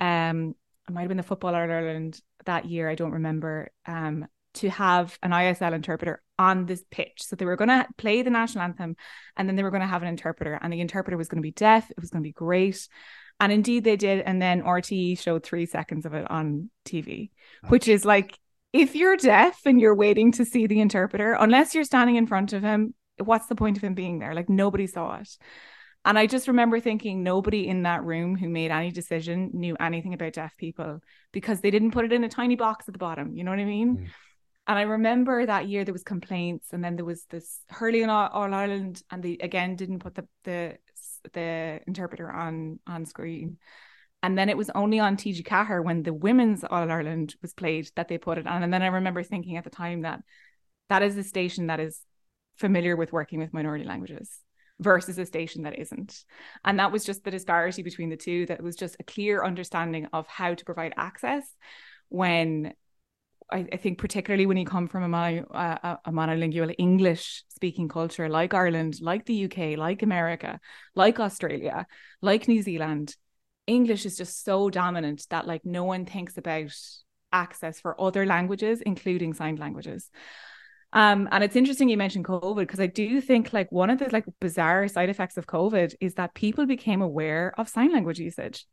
um, 0.00 0.54
it 0.88 0.92
might 0.92 1.02
have 1.02 1.08
been 1.08 1.16
the 1.16 1.22
Football 1.22 1.54
Ireland 1.54 2.20
that 2.46 2.64
year, 2.64 2.88
I 2.88 2.94
don't 2.94 3.12
remember, 3.12 3.70
um, 3.86 4.26
to 4.54 4.70
have 4.70 5.18
an 5.22 5.30
ISL 5.30 5.74
interpreter 5.74 6.22
on 6.38 6.66
this 6.66 6.82
pitch. 6.90 7.22
So 7.24 7.36
they 7.36 7.44
were 7.44 7.56
going 7.56 7.68
to 7.68 7.86
play 7.96 8.22
the 8.22 8.30
national 8.30 8.64
anthem 8.64 8.96
and 9.36 9.48
then 9.48 9.56
they 9.56 9.62
were 9.62 9.70
going 9.70 9.82
to 9.82 9.86
have 9.86 10.02
an 10.02 10.08
interpreter, 10.08 10.58
and 10.60 10.72
the 10.72 10.80
interpreter 10.80 11.16
was 11.16 11.28
going 11.28 11.42
to 11.42 11.46
be 11.46 11.52
deaf. 11.52 11.90
It 11.90 12.00
was 12.00 12.10
going 12.10 12.22
to 12.22 12.28
be 12.28 12.32
great. 12.32 12.88
And 13.40 13.52
indeed 13.52 13.84
they 13.84 13.96
did. 13.96 14.20
And 14.20 14.42
then 14.42 14.62
RTE 14.62 15.18
showed 15.18 15.44
three 15.44 15.66
seconds 15.66 16.06
of 16.06 16.14
it 16.14 16.28
on 16.28 16.70
TV, 16.84 17.30
which 17.68 17.86
is 17.86 18.04
like, 18.04 18.36
if 18.72 18.94
you're 18.94 19.16
deaf 19.16 19.60
and 19.64 19.80
you're 19.80 19.94
waiting 19.94 20.32
to 20.32 20.44
see 20.44 20.66
the 20.66 20.80
interpreter, 20.80 21.36
unless 21.38 21.74
you're 21.74 21.84
standing 21.84 22.16
in 22.16 22.26
front 22.26 22.52
of 22.52 22.62
him, 22.62 22.94
what's 23.18 23.46
the 23.46 23.54
point 23.54 23.76
of 23.76 23.84
him 23.84 23.94
being 23.94 24.18
there? 24.18 24.34
Like 24.34 24.48
nobody 24.48 24.86
saw 24.86 25.18
it. 25.18 25.28
And 26.04 26.18
I 26.18 26.26
just 26.26 26.48
remember 26.48 26.80
thinking 26.80 27.22
nobody 27.22 27.68
in 27.68 27.82
that 27.82 28.04
room 28.04 28.36
who 28.36 28.48
made 28.48 28.70
any 28.70 28.90
decision 28.90 29.50
knew 29.52 29.76
anything 29.78 30.14
about 30.14 30.32
deaf 30.32 30.56
people 30.56 31.00
because 31.32 31.60
they 31.60 31.70
didn't 31.70 31.90
put 31.90 32.04
it 32.04 32.12
in 32.12 32.24
a 32.24 32.28
tiny 32.28 32.56
box 32.56 32.88
at 32.88 32.94
the 32.94 32.98
bottom. 32.98 33.36
You 33.36 33.44
know 33.44 33.50
what 33.50 33.60
I 33.60 33.64
mean? 33.64 33.96
Mm. 33.96 34.06
And 34.68 34.78
I 34.78 34.82
remember 34.82 35.44
that 35.44 35.68
year 35.68 35.84
there 35.84 35.94
was 35.94 36.02
complaints, 36.02 36.68
and 36.72 36.84
then 36.84 36.96
there 36.96 37.04
was 37.04 37.24
this 37.30 37.60
hurling 37.68 38.10
all, 38.10 38.28
all 38.28 38.52
Ireland, 38.52 39.02
and 39.10 39.22
they 39.22 39.38
again 39.40 39.76
didn't 39.76 40.00
put 40.00 40.14
the 40.14 40.26
the 40.44 40.78
the 41.32 41.80
interpreter 41.86 42.30
on 42.30 42.78
on 42.86 43.06
screen. 43.06 43.58
And 44.22 44.36
then 44.36 44.48
it 44.48 44.56
was 44.56 44.70
only 44.74 44.98
on 44.98 45.16
TG 45.16 45.42
Ceathair 45.42 45.82
when 45.82 46.02
the 46.02 46.12
women's 46.12 46.64
All 46.64 46.90
Ireland 46.90 47.36
was 47.40 47.54
played 47.54 47.88
that 47.94 48.08
they 48.08 48.18
put 48.18 48.36
it 48.36 48.48
on. 48.48 48.62
And 48.62 48.72
then 48.72 48.82
I 48.82 48.88
remember 48.88 49.22
thinking 49.22 49.56
at 49.56 49.64
the 49.64 49.70
time 49.70 50.02
that 50.02 50.20
that 50.88 51.02
is 51.02 51.16
a 51.16 51.22
station 51.22 51.68
that 51.68 51.80
is 51.80 52.00
familiar 52.56 52.96
with 52.96 53.12
working 53.12 53.38
with 53.38 53.52
minority 53.52 53.84
languages 53.84 54.40
versus 54.80 55.18
a 55.18 55.26
station 55.26 55.62
that 55.62 55.78
isn't. 55.78 56.24
And 56.64 56.78
that 56.78 56.92
was 56.92 57.04
just 57.04 57.24
the 57.24 57.30
disparity 57.30 57.82
between 57.82 58.10
the 58.10 58.16
two, 58.16 58.46
that 58.46 58.62
was 58.62 58.76
just 58.76 58.96
a 59.00 59.04
clear 59.04 59.44
understanding 59.44 60.06
of 60.12 60.26
how 60.26 60.54
to 60.54 60.64
provide 60.64 60.94
access 60.96 61.44
when 62.08 62.72
I, 63.50 63.66
I 63.72 63.76
think 63.76 63.98
particularly 63.98 64.46
when 64.46 64.56
you 64.56 64.64
come 64.64 64.88
from 64.88 65.02
a, 65.04 65.08
mono, 65.08 65.46
uh, 65.50 65.96
a 66.04 66.12
monolingual 66.12 66.74
English 66.78 67.44
speaking 67.48 67.88
culture 67.88 68.28
like 68.28 68.54
Ireland, 68.54 68.98
like 69.00 69.24
the 69.24 69.34
UK, 69.34 69.76
like 69.76 70.02
America, 70.02 70.60
like 70.94 71.18
Australia, 71.18 71.86
like 72.20 72.48
New 72.48 72.62
Zealand, 72.62 73.16
English 73.66 74.06
is 74.06 74.16
just 74.16 74.44
so 74.44 74.70
dominant 74.70 75.26
that 75.30 75.46
like 75.46 75.64
no 75.64 75.84
one 75.84 76.06
thinks 76.06 76.38
about 76.38 76.72
access 77.32 77.80
for 77.80 78.00
other 78.00 78.26
languages, 78.26 78.80
including 78.80 79.34
signed 79.34 79.58
languages. 79.58 80.10
Um, 80.92 81.28
and 81.30 81.44
it's 81.44 81.56
interesting 81.56 81.88
you 81.88 81.96
mentioned 81.96 82.24
COVID 82.24 82.56
because 82.56 82.80
I 82.80 82.86
do 82.86 83.20
think 83.20 83.52
like 83.52 83.70
one 83.70 83.90
of 83.90 83.98
the 83.98 84.08
like 84.10 84.24
bizarre 84.40 84.88
side 84.88 85.10
effects 85.10 85.36
of 85.36 85.46
COVID 85.46 85.94
is 86.00 86.14
that 86.14 86.34
people 86.34 86.66
became 86.66 87.02
aware 87.02 87.52
of 87.58 87.68
sign 87.68 87.92
language 87.92 88.18
usage. 88.18 88.66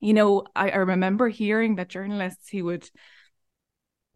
You 0.00 0.12
know, 0.12 0.44
I, 0.54 0.70
I 0.70 0.76
remember 0.76 1.28
hearing 1.28 1.76
that 1.76 1.88
journalists 1.88 2.50
who 2.50 2.64
would 2.64 2.88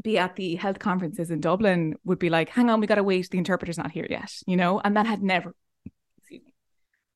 be 0.02 0.18
at 0.18 0.36
the 0.36 0.56
health 0.56 0.78
conferences 0.78 1.30
in 1.30 1.40
Dublin 1.40 1.94
would 2.04 2.18
be 2.18 2.30
like, 2.30 2.48
hang 2.48 2.68
on, 2.68 2.80
we 2.80 2.86
gotta 2.86 3.04
wait, 3.04 3.30
the 3.30 3.38
interpreter's 3.38 3.78
not 3.78 3.92
here 3.92 4.06
yet, 4.08 4.32
you 4.46 4.56
know, 4.56 4.80
and 4.80 4.96
that 4.96 5.06
had 5.06 5.22
never 5.22 5.54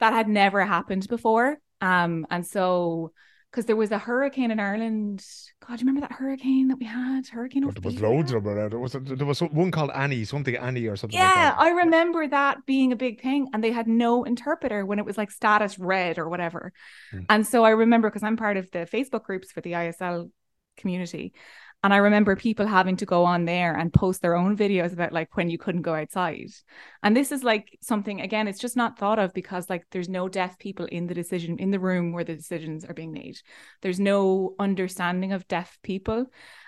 that 0.01 0.13
had 0.13 0.29
never 0.29 0.65
happened 0.65 1.09
before. 1.09 1.59
Um, 1.81 2.27
and 2.31 2.47
so 2.47 3.13
because 3.55 3.67
there 3.67 3.77
was 3.77 3.93
a 3.93 3.99
hurricane 3.99 4.51
in 4.51 4.59
Ireland. 4.59 5.25
God, 5.61 5.79
do 5.79 5.85
you 5.85 5.87
remember 5.87 6.01
that 6.01 6.11
hurricane 6.11 6.67
that 6.69 6.79
we 6.81 6.87
had? 6.87 7.29
Hurricane. 7.29 7.63
there 7.63 7.73
was 7.85 8.01
loads 8.01 8.33
of 8.33 8.43
them. 8.43 8.69
There 8.69 8.81
was 8.81 8.95
there 8.95 9.27
was 9.27 9.41
one 9.41 9.71
called 9.71 9.93
Annie, 9.95 10.25
something 10.25 10.57
Annie 10.57 10.87
or 10.87 10.97
something. 10.97 11.17
Yeah, 11.17 11.55
like 11.57 11.69
I 11.69 11.71
remember 11.85 12.27
that 12.27 12.67
being 12.67 12.91
a 12.91 12.97
big 12.97 13.21
thing, 13.21 13.49
and 13.53 13.63
they 13.63 13.71
had 13.71 13.87
no 13.87 14.25
interpreter 14.25 14.85
when 14.85 14.99
it 14.99 15.05
was 15.05 15.17
like 15.17 15.31
status 15.31 15.79
red 15.79 16.19
or 16.19 16.29
whatever. 16.29 16.73
Hmm. 17.13 17.21
And 17.29 17.47
so 17.47 17.63
I 17.63 17.71
remember 17.71 18.11
because 18.11 18.25
I'm 18.25 18.37
part 18.37 18.57
of 18.57 18.69
the 18.73 18.89
Facebook 18.93 19.23
groups 19.23 19.53
for 19.53 19.61
the 19.61 19.73
ISL 19.73 20.33
community, 20.77 21.33
and 21.85 21.93
I 21.93 21.99
remember 21.99 22.35
people 22.35 22.67
having 22.67 22.97
to 22.97 23.05
go 23.05 23.25
on 23.25 23.45
there 23.45 23.77
and 23.77 23.93
post 23.93 24.23
their 24.23 24.37
own 24.37 24.57
videos 24.57 24.95
about 24.95 25.13
like 25.13 25.37
when 25.37 25.51
you 25.51 25.59
couldn't 25.59 25.83
go 25.83 25.95
outside. 25.95 26.49
And 27.03 27.15
this 27.15 27.31
is 27.31 27.45
like 27.45 27.77
something, 27.83 28.23
again, 28.23 28.49
it's 28.49 28.59
just 28.59 28.75
not 28.75 28.99
thought 28.99 29.19
of 29.19 29.35
because 29.35 29.69
like 29.69 29.85
there's 29.91 30.09
no 30.09 30.27
deaf 30.27 30.59
people 30.59 30.87
in 30.87 31.09
the 31.09 31.13
decision, 31.13 31.59
in 31.59 31.71
the 31.71 31.79
room 31.79 32.13
where 32.13 32.25
the 32.25 32.35
decisions 32.35 32.87
are 32.87 32.95
being 32.95 33.13
made. 33.13 33.37
There's 33.83 34.01
no 34.01 34.55
understanding 34.59 35.35
of 35.35 35.47
deaf 35.47 35.79
people. 35.83 36.25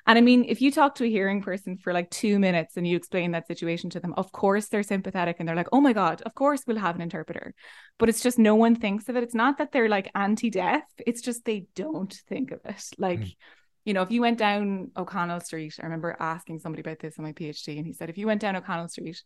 And 0.07 0.18
I 0.18 0.20
mean, 0.20 0.44
if 0.46 0.61
you 0.61 0.70
talk 0.70 0.96
to 0.96 1.05
a 1.05 1.11
hearing 1.11 1.40
person 1.40 1.79
for 1.79 1.94
like 1.94 2.11
two 2.11 2.38
minutes 2.38 2.76
and 2.76 2.87
you 2.87 2.94
explain 2.94 3.31
that 3.31 3.46
situation 3.46 3.88
to 3.90 4.00
them, 4.00 4.12
of 4.18 4.33
course 4.33 4.68
they're 4.68 4.83
sympathetic 4.83 5.37
and 5.38 5.48
they're 5.48 5.57
like, 5.57 5.70
oh 5.72 5.81
my 5.81 5.94
God, 5.94 6.20
of 6.26 6.35
course 6.35 6.61
we'll 6.66 6.76
have 6.76 6.94
an 6.94 7.00
interpreter. 7.00 7.55
But 7.98 8.11
it's 8.11 8.22
just 8.22 8.38
no 8.38 8.55
one 8.55 8.76
thinks 8.76 9.09
of 9.09 9.16
it. 9.16 9.22
It's 9.22 9.35
not 9.35 9.57
that 9.57 9.72
they're 9.72 9.88
like 9.88 10.11
anti 10.14 10.50
deaf, 10.50 10.83
it's 11.07 11.22
just 11.22 11.46
they 11.46 11.64
don't 11.74 12.12
think 12.29 12.50
of 12.50 12.61
it. 12.66 12.85
Like, 12.98 13.20
mm 13.20 13.35
you 13.87 13.94
know, 13.94 14.03
if 14.03 14.11
you 14.11 14.20
went 14.20 14.37
down 14.37 14.90
O'Connell 14.96 15.40
Street, 15.40 15.77
I 15.81 15.85
remember 15.85 16.16
asking 16.18 16.59
somebody 16.59 16.81
about 16.81 16.99
this 16.99 17.16
in 17.16 17.25
my 17.25 17.33
PhD, 17.33 17.79
and 17.79 17.87
he 17.87 17.92
said, 17.92 18.11
if 18.11 18.18
you 18.18 18.27
went 18.27 18.40
down 18.40 18.57
O'Connell 18.57 18.88
Street 18.88 19.22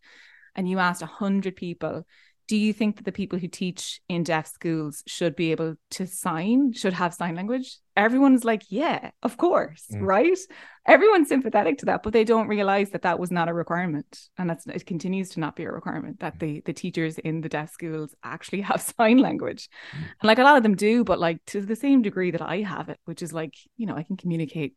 and 0.54 0.68
you 0.68 0.78
asked 0.78 1.00
a 1.00 1.06
hundred 1.06 1.56
people, 1.56 2.06
do 2.50 2.56
you 2.56 2.72
think 2.72 2.96
that 2.96 3.04
the 3.04 3.12
people 3.12 3.38
who 3.38 3.46
teach 3.46 4.00
in 4.08 4.24
deaf 4.24 4.48
schools 4.48 5.04
should 5.06 5.36
be 5.36 5.52
able 5.52 5.76
to 5.88 6.04
sign, 6.04 6.72
should 6.72 6.94
have 6.94 7.14
sign 7.14 7.36
language? 7.36 7.78
Everyone's 7.96 8.42
like, 8.42 8.62
yeah, 8.68 9.12
of 9.22 9.36
course, 9.36 9.86
mm. 9.94 10.00
right? 10.00 10.36
Everyone's 10.84 11.28
sympathetic 11.28 11.78
to 11.78 11.86
that, 11.86 12.02
but 12.02 12.12
they 12.12 12.24
don't 12.24 12.48
realize 12.48 12.90
that 12.90 13.02
that 13.02 13.20
was 13.20 13.30
not 13.30 13.48
a 13.48 13.54
requirement, 13.54 14.18
and 14.36 14.50
that's 14.50 14.66
it 14.66 14.84
continues 14.84 15.28
to 15.30 15.40
not 15.40 15.54
be 15.54 15.62
a 15.62 15.70
requirement 15.70 16.18
that 16.18 16.38
mm. 16.38 16.40
the 16.40 16.62
the 16.62 16.72
teachers 16.72 17.18
in 17.18 17.40
the 17.40 17.48
deaf 17.48 17.70
schools 17.70 18.16
actually 18.24 18.60
have 18.70 18.82
sign 18.82 19.18
language, 19.18 19.68
mm. 19.92 19.98
and 19.98 20.24
like 20.24 20.40
a 20.40 20.42
lot 20.42 20.56
of 20.56 20.64
them 20.64 20.74
do, 20.74 21.04
but 21.04 21.20
like 21.20 21.38
to 21.46 21.60
the 21.60 21.76
same 21.76 22.02
degree 22.02 22.32
that 22.32 22.42
I 22.42 22.62
have 22.62 22.88
it, 22.88 22.98
which 23.04 23.22
is 23.22 23.32
like 23.32 23.54
you 23.76 23.86
know 23.86 23.94
I 23.94 24.02
can 24.02 24.16
communicate 24.16 24.74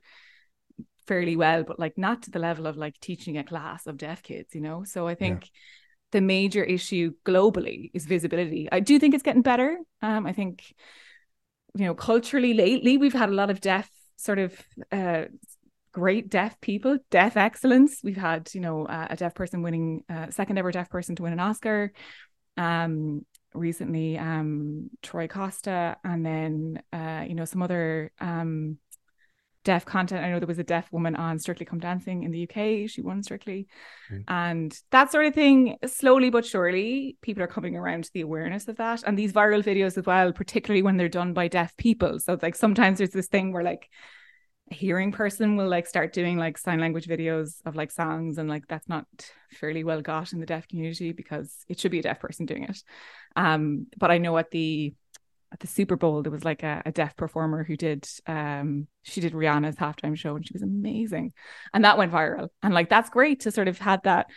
fairly 1.07 1.35
well, 1.35 1.63
but 1.63 1.79
like 1.79 1.97
not 1.97 2.21
to 2.23 2.29
the 2.29 2.37
level 2.37 2.67
of 2.67 2.77
like 2.77 2.99
teaching 2.99 3.39
a 3.39 3.43
class 3.43 3.87
of 3.87 3.97
deaf 3.97 4.21
kids, 4.21 4.53
you 4.53 4.61
know. 4.61 4.83
So 4.83 5.07
I 5.07 5.15
think. 5.15 5.45
Yeah 5.45 5.49
the 6.13 6.21
major 6.21 6.63
issue 6.63 7.11
globally 7.25 7.89
is 7.93 8.05
visibility. 8.05 8.69
I 8.71 8.79
do 8.79 8.99
think 8.99 9.13
it's 9.13 9.23
getting 9.23 9.41
better. 9.41 9.77
Um, 10.01 10.25
I 10.25 10.31
think, 10.31 10.73
you 11.75 11.85
know, 11.85 11.95
culturally 11.95 12.53
lately 12.53 12.97
we've 12.97 13.13
had 13.13 13.29
a 13.29 13.33
lot 13.33 13.49
of 13.49 13.59
deaf 13.59 13.89
sort 14.15 14.39
of 14.39 14.55
uh, 14.91 15.25
great 15.91 16.29
deaf 16.29 16.61
people, 16.61 16.99
deaf 17.09 17.35
excellence. 17.35 18.01
We've 18.03 18.15
had, 18.15 18.53
you 18.53 18.61
know, 18.61 18.85
uh, 18.85 19.07
a 19.09 19.15
deaf 19.15 19.33
person 19.33 19.63
winning 19.63 20.03
uh, 20.07 20.29
second 20.29 20.57
ever 20.57 20.71
deaf 20.71 20.89
person 20.89 21.15
to 21.15 21.23
win 21.23 21.33
an 21.33 21.39
Oscar. 21.39 21.91
Um, 22.57 23.25
recently, 23.55 24.17
um, 24.17 24.91
Troy 25.01 25.27
Costa, 25.27 25.97
and 26.03 26.23
then 26.23 26.83
uh, 26.93 27.25
you 27.27 27.33
know 27.33 27.45
some 27.45 27.63
other 27.63 28.11
um 28.21 28.77
deaf 29.63 29.85
content. 29.85 30.23
I 30.23 30.29
know 30.29 30.39
there 30.39 30.47
was 30.47 30.59
a 30.59 30.63
deaf 30.63 30.91
woman 30.91 31.15
on 31.15 31.39
Strictly 31.39 31.65
Come 31.65 31.79
Dancing 31.79 32.23
in 32.23 32.31
the 32.31 32.43
UK. 32.43 32.89
She 32.89 33.01
won 33.01 33.23
Strictly. 33.23 33.67
Mm. 34.11 34.23
And 34.27 34.79
that 34.91 35.11
sort 35.11 35.25
of 35.25 35.33
thing, 35.33 35.77
slowly 35.85 36.29
but 36.29 36.45
surely, 36.45 37.17
people 37.21 37.43
are 37.43 37.47
coming 37.47 37.75
around 37.75 38.05
to 38.05 38.13
the 38.13 38.21
awareness 38.21 38.67
of 38.67 38.77
that. 38.77 39.03
And 39.05 39.17
these 39.17 39.33
viral 39.33 39.63
videos 39.63 39.97
as 39.97 40.05
well, 40.05 40.33
particularly 40.33 40.81
when 40.81 40.97
they're 40.97 41.09
done 41.09 41.33
by 41.33 41.47
deaf 41.47 41.75
people. 41.77 42.19
So 42.19 42.37
like 42.41 42.55
sometimes 42.55 42.97
there's 42.97 43.11
this 43.11 43.27
thing 43.27 43.53
where 43.53 43.63
like 43.63 43.89
a 44.71 44.75
hearing 44.75 45.11
person 45.11 45.55
will 45.55 45.67
like 45.67 45.87
start 45.87 46.13
doing 46.13 46.37
like 46.37 46.57
sign 46.57 46.79
language 46.79 47.07
videos 47.07 47.55
of 47.65 47.75
like 47.75 47.91
songs 47.91 48.37
and 48.37 48.49
like 48.49 48.67
that's 48.67 48.87
not 48.87 49.05
fairly 49.51 49.83
well 49.83 50.01
got 50.01 50.33
in 50.33 50.39
the 50.39 50.45
deaf 50.45 50.67
community 50.67 51.11
because 51.11 51.65
it 51.67 51.79
should 51.79 51.91
be 51.91 51.99
a 51.99 52.03
deaf 52.03 52.19
person 52.19 52.45
doing 52.45 52.63
it. 52.63 52.81
Um, 53.35 53.87
but 53.97 54.11
I 54.11 54.19
know 54.19 54.37
at 54.37 54.51
the 54.51 54.93
at 55.53 55.59
the 55.59 55.67
Super 55.67 55.95
Bowl, 55.95 56.23
there 56.23 56.31
was 56.31 56.43
like 56.43 56.63
a, 56.63 56.81
a, 56.85 56.91
deaf 56.91 57.15
performer 57.15 57.63
who 57.63 57.77
did 57.77 58.07
um 58.25 58.87
she 59.03 59.21
did 59.21 59.33
Rihanna's 59.33 59.75
halftime 59.75 60.17
show 60.17 60.35
and 60.35 60.45
she 60.45 60.53
was 60.53 60.63
amazing. 60.63 61.31
And 61.73 61.85
that 61.85 61.97
went 61.97 62.11
viral. 62.11 62.49
And 62.63 62.73
like 62.73 62.89
that's 62.89 63.09
great 63.09 63.41
to 63.41 63.51
sort 63.51 63.67
of 63.67 63.77
have 63.79 64.01
that 64.03 64.27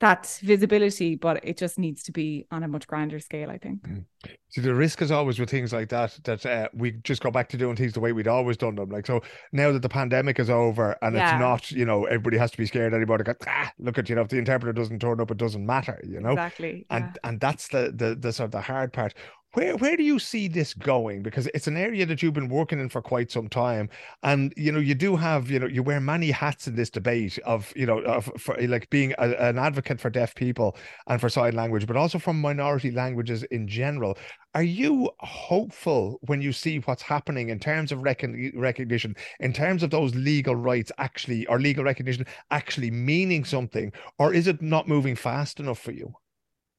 that 0.00 0.38
visibility, 0.42 1.16
but 1.16 1.44
it 1.44 1.56
just 1.56 1.78
needs 1.78 2.04
to 2.04 2.12
be 2.12 2.46
on 2.52 2.62
a 2.62 2.68
much 2.68 2.86
grander 2.86 3.18
scale, 3.18 3.50
I 3.50 3.58
think. 3.58 3.82
Mm. 3.82 4.04
See, 4.50 4.60
the 4.60 4.74
risk 4.74 5.02
is 5.02 5.10
always 5.10 5.38
with 5.38 5.50
things 5.50 5.72
like 5.72 5.88
that 5.88 6.18
that 6.24 6.46
uh, 6.46 6.68
we 6.72 6.92
just 7.02 7.20
go 7.20 7.30
back 7.30 7.48
to 7.50 7.56
doing 7.56 7.74
things 7.74 7.92
the 7.92 8.00
way 8.00 8.12
we'd 8.12 8.28
always 8.28 8.56
done 8.56 8.76
them. 8.76 8.90
Like 8.90 9.06
so, 9.06 9.22
now 9.52 9.72
that 9.72 9.82
the 9.82 9.88
pandemic 9.88 10.38
is 10.38 10.50
over 10.50 10.96
and 11.02 11.16
yeah. 11.16 11.32
it's 11.32 11.40
not, 11.40 11.70
you 11.72 11.84
know, 11.84 12.04
everybody 12.04 12.38
has 12.38 12.50
to 12.52 12.56
be 12.56 12.66
scared 12.66 12.94
anymore. 12.94 13.18
Go, 13.18 13.34
ah, 13.46 13.72
look 13.78 13.98
at 13.98 14.08
you 14.08 14.14
know, 14.14 14.22
if 14.22 14.28
the 14.28 14.38
interpreter 14.38 14.72
doesn't 14.72 15.00
turn 15.00 15.20
up, 15.20 15.30
it 15.30 15.36
doesn't 15.36 15.66
matter, 15.66 16.00
you 16.04 16.20
know. 16.20 16.30
Exactly. 16.30 16.86
And 16.90 17.18
and 17.24 17.40
that's 17.40 17.68
the 17.68 17.92
the 17.94 18.14
the 18.14 18.32
sort 18.32 18.46
of 18.46 18.52
the 18.52 18.60
hard 18.60 18.92
part. 18.92 19.14
Where 19.54 19.76
where 19.78 19.96
do 19.96 20.02
you 20.02 20.18
see 20.18 20.46
this 20.46 20.74
going? 20.74 21.22
Because 21.22 21.48
it's 21.54 21.66
an 21.66 21.76
area 21.78 22.04
that 22.04 22.22
you've 22.22 22.34
been 22.34 22.50
working 22.50 22.80
in 22.80 22.90
for 22.90 23.00
quite 23.00 23.30
some 23.30 23.48
time, 23.48 23.88
and 24.22 24.52
you 24.58 24.70
know 24.70 24.78
you 24.78 24.94
do 24.94 25.16
have 25.16 25.50
you 25.50 25.58
know 25.58 25.66
you 25.66 25.82
wear 25.82 26.00
many 26.00 26.30
hats 26.30 26.68
in 26.68 26.76
this 26.76 26.90
debate 26.90 27.38
of 27.46 27.72
you 27.74 27.86
know 27.86 28.00
of 28.00 28.30
for 28.36 28.56
like 28.66 28.90
being 28.90 29.14
a, 29.18 29.30
an 29.38 29.58
advocate 29.58 30.00
for 30.00 30.10
deaf 30.10 30.34
people 30.34 30.76
and 31.06 31.18
for 31.18 31.30
sign 31.30 31.54
language, 31.54 31.86
but 31.86 31.96
also 31.96 32.18
for 32.18 32.34
minority 32.34 32.90
languages 32.90 33.42
in 33.44 33.66
general. 33.66 34.18
Are 34.54 34.62
you 34.62 35.10
hopeful 35.20 36.18
when 36.26 36.42
you 36.42 36.52
see 36.52 36.78
what's 36.80 37.02
happening 37.02 37.48
in 37.48 37.58
terms 37.58 37.90
of 37.90 38.02
recognition, 38.02 39.16
in 39.40 39.52
terms 39.54 39.82
of 39.82 39.88
those 39.90 40.14
legal 40.14 40.56
rights 40.56 40.92
actually 40.98 41.46
or 41.46 41.58
legal 41.58 41.84
recognition 41.84 42.26
actually 42.50 42.90
meaning 42.90 43.44
something, 43.46 43.92
or 44.18 44.34
is 44.34 44.46
it 44.46 44.60
not 44.60 44.88
moving 44.88 45.16
fast 45.16 45.58
enough 45.58 45.78
for 45.78 45.92
you? 45.92 46.14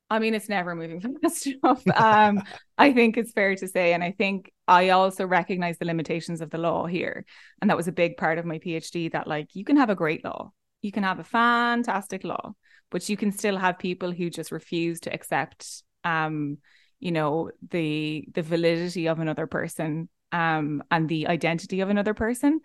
I 0.09 0.19
mean, 0.19 0.33
it's 0.33 0.49
never 0.49 0.75
moving 0.75 1.01
fast 1.21 1.47
enough. 1.47 1.83
Um, 1.95 2.41
I 2.77 2.93
think 2.93 3.17
it's 3.17 3.31
fair 3.31 3.55
to 3.55 3.67
say. 3.67 3.93
And 3.93 4.03
I 4.03 4.11
think 4.11 4.51
I 4.67 4.89
also 4.89 5.25
recognize 5.25 5.77
the 5.77 5.85
limitations 5.85 6.41
of 6.41 6.49
the 6.49 6.57
law 6.57 6.85
here. 6.85 7.25
And 7.61 7.69
that 7.69 7.77
was 7.77 7.87
a 7.87 7.91
big 7.93 8.17
part 8.17 8.37
of 8.37 8.45
my 8.45 8.59
PhD 8.59 9.11
that, 9.11 9.27
like, 9.27 9.55
you 9.55 9.63
can 9.63 9.77
have 9.77 9.89
a 9.89 9.95
great 9.95 10.23
law, 10.23 10.51
you 10.81 10.91
can 10.91 11.03
have 11.03 11.19
a 11.19 11.23
fantastic 11.23 12.23
law, 12.23 12.53
but 12.89 13.07
you 13.07 13.17
can 13.17 13.31
still 13.31 13.57
have 13.57 13.77
people 13.77 14.11
who 14.11 14.29
just 14.29 14.51
refuse 14.51 14.99
to 15.01 15.13
accept, 15.13 15.83
um, 16.03 16.57
you 16.99 17.11
know, 17.11 17.51
the 17.69 18.27
the 18.33 18.41
validity 18.41 19.07
of 19.07 19.19
another 19.19 19.47
person 19.47 20.09
um, 20.31 20.83
and 20.89 21.07
the 21.07 21.27
identity 21.27 21.81
of 21.81 21.89
another 21.89 22.13
person. 22.13 22.59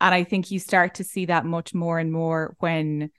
And 0.00 0.14
I 0.14 0.24
think 0.24 0.50
you 0.50 0.58
start 0.58 0.94
to 0.94 1.04
see 1.04 1.26
that 1.26 1.44
much 1.44 1.74
more 1.74 1.98
and 1.98 2.12
more 2.12 2.54
when 2.58 3.10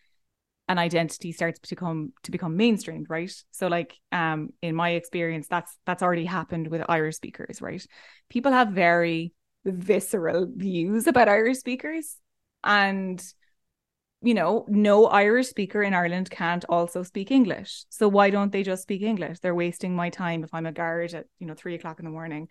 an 0.68 0.78
identity 0.78 1.32
starts 1.32 1.60
to 1.60 1.76
come 1.76 2.12
to 2.24 2.32
become 2.32 2.58
mainstreamed 2.58 3.06
right? 3.10 3.34
So 3.52 3.68
like 3.68 3.96
um 4.12 4.50
in 4.62 4.76
my 4.76 4.92
experience 4.92 5.48
that's 5.48 5.78
that's 5.86 6.04
already 6.04 6.26
happened 6.26 6.68
with 6.68 6.84
irish 6.90 7.16
speakers 7.16 7.62
right? 7.62 7.86
People 8.30 8.52
have 8.52 8.70
very 8.70 9.34
visceral 9.66 10.48
views 10.56 11.08
about 11.08 11.28
irish 11.28 11.58
speakers 11.58 12.18
and 12.64 13.22
you 14.22 14.34
know 14.34 14.66
no 14.68 15.06
irish 15.06 15.48
speaker 15.48 15.84
in 15.84 15.94
ireland 15.94 16.30
can't 16.30 16.66
also 16.70 17.04
speak 17.04 17.32
english. 17.32 17.86
So 17.90 18.08
why 18.08 18.30
don't 18.30 18.52
they 18.52 18.64
just 18.64 18.84
speak 18.84 19.02
english? 19.02 19.40
They're 19.40 19.56
wasting 19.56 19.96
my 19.96 20.10
time 20.10 20.44
if 20.44 20.54
i'm 20.54 20.66
a 20.66 20.72
guard 20.72 21.14
at 21.14 21.26
you 21.40 21.48
know 21.48 21.54
three 21.54 21.76
o'clock 21.76 22.00
in 22.00 22.06
the 22.06 22.12
morning 22.12 22.48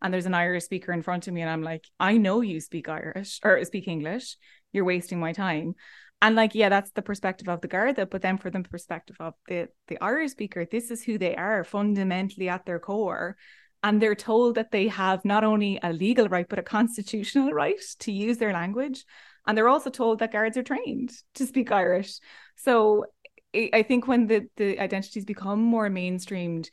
and 0.00 0.14
there's 0.14 0.26
an 0.26 0.34
irish 0.34 0.64
speaker 0.64 0.92
in 0.92 1.02
front 1.02 1.26
of 1.26 1.34
me 1.34 1.40
and 1.40 1.50
i'm 1.50 1.62
like 1.62 1.84
i 1.98 2.16
know 2.16 2.40
you 2.40 2.60
speak 2.60 2.88
irish 2.88 3.40
or 3.42 3.62
speak 3.64 3.88
english. 3.88 4.36
You're 4.72 4.84
wasting 4.84 5.18
my 5.18 5.32
time 5.32 5.74
and 6.20 6.34
like 6.34 6.54
yeah 6.54 6.68
that's 6.68 6.90
the 6.92 7.02
perspective 7.02 7.48
of 7.48 7.60
the 7.60 7.68
garda 7.68 8.06
but 8.06 8.22
then 8.22 8.38
for 8.38 8.50
the 8.50 8.60
perspective 8.60 9.16
of 9.20 9.34
the 9.48 9.68
the 9.88 9.98
irish 10.00 10.32
speaker 10.32 10.64
this 10.64 10.90
is 10.90 11.02
who 11.02 11.18
they 11.18 11.36
are 11.36 11.64
fundamentally 11.64 12.48
at 12.48 12.64
their 12.66 12.78
core. 12.78 13.36
And 13.84 14.02
they're 14.02 14.16
told 14.16 14.56
that 14.56 14.72
they 14.72 14.88
have 14.88 15.24
not 15.24 15.44
only 15.44 15.78
a 15.80 15.92
legal 15.92 16.28
right 16.28 16.48
but 16.48 16.58
a 16.58 16.64
constitutional 16.64 17.52
right 17.62 17.80
to 18.00 18.10
use 18.10 18.38
their 18.38 18.52
language. 18.52 19.04
And 19.46 19.56
they're 19.56 19.68
also 19.68 19.88
told 19.88 20.18
that 20.18 20.32
guards 20.32 20.56
are 20.56 20.64
trained 20.64 21.12
to 21.34 21.46
speak 21.46 21.70
irish. 21.70 22.18
So 22.56 23.06
i 23.54 23.82
think 23.82 24.06
when 24.06 24.26
the 24.26 24.46
the 24.56 24.78
identities 24.78 25.24
become 25.24 25.60
more 25.60 25.88
mainstreamed 25.88 26.68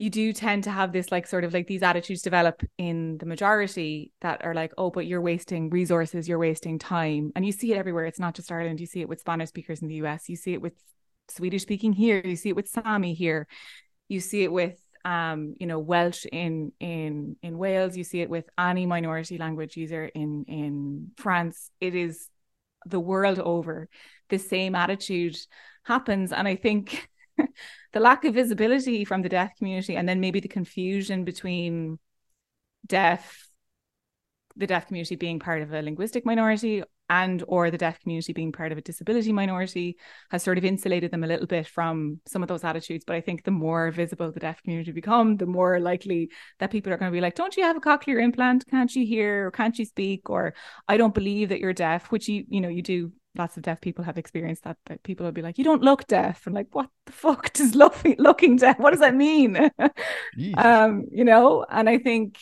you 0.00 0.08
do 0.08 0.32
tend 0.32 0.64
to 0.64 0.70
have 0.70 0.92
this 0.92 1.12
like 1.12 1.26
sort 1.26 1.44
of 1.44 1.52
like 1.52 1.66
these 1.66 1.82
attitudes 1.82 2.22
develop 2.22 2.62
in 2.78 3.18
the 3.18 3.26
majority 3.26 4.12
that 4.22 4.42
are 4.42 4.54
like 4.54 4.72
oh 4.78 4.90
but 4.90 5.06
you're 5.06 5.20
wasting 5.20 5.68
resources 5.68 6.26
you're 6.26 6.38
wasting 6.38 6.78
time. 6.78 7.32
And 7.36 7.44
you 7.44 7.52
see 7.52 7.70
it 7.72 7.76
everywhere. 7.76 8.06
It's 8.06 8.18
not 8.18 8.34
just 8.34 8.50
ireland. 8.50 8.80
You 8.80 8.86
see 8.86 9.02
it 9.02 9.10
with 9.10 9.20
spanish 9.20 9.50
speakers 9.50 9.82
in 9.82 9.88
the 9.88 9.96
us 9.96 10.26
you 10.26 10.36
see 10.36 10.54
it 10.54 10.62
with 10.62 10.72
swedish 11.28 11.60
speaking 11.62 11.92
here. 11.92 12.22
You 12.24 12.34
see 12.34 12.48
it 12.48 12.56
with 12.56 12.66
sami 12.66 13.12
here. 13.12 13.46
You 14.08 14.20
see 14.20 14.42
it 14.42 14.50
with 14.50 14.80
um 15.04 15.54
you 15.60 15.66
know 15.66 15.78
welsh 15.78 16.24
in 16.32 16.72
in 16.80 17.36
in 17.42 17.58
wales. 17.58 17.94
You 17.94 18.04
see 18.04 18.22
it 18.22 18.30
with 18.30 18.48
any 18.58 18.86
minority 18.86 19.36
language 19.36 19.76
user 19.76 20.06
in 20.06 20.46
in 20.48 21.10
france. 21.18 21.70
It 21.78 21.94
is 21.94 22.26
the 22.86 23.00
world 23.00 23.38
over. 23.38 23.90
The 24.30 24.38
same 24.38 24.74
attitude 24.74 25.36
happens. 25.84 26.32
And 26.32 26.48
i 26.48 26.56
think 26.56 27.09
the 27.92 28.00
lack 28.00 28.24
of 28.24 28.34
visibility 28.34 29.04
from 29.04 29.22
the 29.22 29.28
deaf 29.28 29.54
community 29.56 29.96
and 29.96 30.08
then 30.08 30.20
maybe 30.20 30.40
the 30.40 30.48
confusion 30.48 31.24
between 31.24 31.98
deaf 32.86 33.48
the 34.56 34.66
deaf 34.66 34.86
community 34.86 35.16
being 35.16 35.38
part 35.38 35.62
of 35.62 35.72
a 35.72 35.82
linguistic 35.82 36.26
minority 36.26 36.82
and 37.10 37.42
or 37.48 37.70
the 37.70 37.78
deaf 37.78 37.98
community 38.00 38.32
being 38.32 38.52
part 38.52 38.70
of 38.70 38.78
a 38.78 38.80
disability 38.80 39.32
minority 39.32 39.96
has 40.30 40.42
sort 40.42 40.58
of 40.58 40.64
insulated 40.64 41.10
them 41.10 41.24
a 41.24 41.26
little 41.26 41.46
bit 41.46 41.66
from 41.66 42.20
some 42.26 42.40
of 42.42 42.48
those 42.48 42.62
attitudes. 42.62 43.04
But 43.04 43.16
i 43.16 43.20
think 43.20 43.42
the 43.42 43.50
more 43.50 43.90
visible 43.90 44.30
the 44.30 44.40
deaf 44.40 44.62
community 44.62 44.92
become 44.92 45.36
the 45.36 45.46
more 45.46 45.80
likely 45.80 46.30
that 46.60 46.70
people 46.70 46.92
are 46.92 46.96
going 46.96 47.10
to 47.10 47.16
be 47.16 47.20
like 47.20 47.34
don't 47.34 47.56
you 47.56 47.64
have 47.64 47.76
a 47.76 47.80
cochlear 47.80 48.22
implant? 48.22 48.66
Can't 48.70 48.94
you 48.94 49.04
hear? 49.04 49.48
Or 49.48 49.50
can't 49.50 49.78
you 49.78 49.84
speak? 49.84 50.30
Or 50.30 50.54
i 50.88 50.96
don't 50.96 51.14
believe 51.14 51.48
that 51.48 51.60
you're 51.60 51.72
deaf 51.72 52.10
which 52.12 52.28
you 52.28 52.44
you 52.48 52.60
know 52.60 52.68
you 52.68 52.82
do 52.82 53.12
lots 53.36 53.56
of 53.56 53.62
deaf 53.62 53.80
people 53.80 54.04
have 54.04 54.18
experienced 54.18 54.64
that 54.64 54.76
that 54.86 55.02
people 55.02 55.24
will 55.24 55.32
be 55.32 55.42
like 55.42 55.58
you 55.58 55.64
don't 55.64 55.82
look 55.82 56.06
deaf. 56.06 56.46
And 56.46 56.54
like 56.54 56.68
what 56.72 56.88
the 57.06 57.12
fuck 57.12 57.52
does 57.58 57.74
looking 57.74 58.16
looking 58.18 58.56
deaf 58.56 58.78
what 58.78 58.90
does 58.90 59.00
that 59.00 59.14
mean? 59.14 59.70
Um 60.56 61.06
you 61.12 61.24
know 61.24 61.64
and 61.68 61.88
i 61.88 61.98
think 61.98 62.38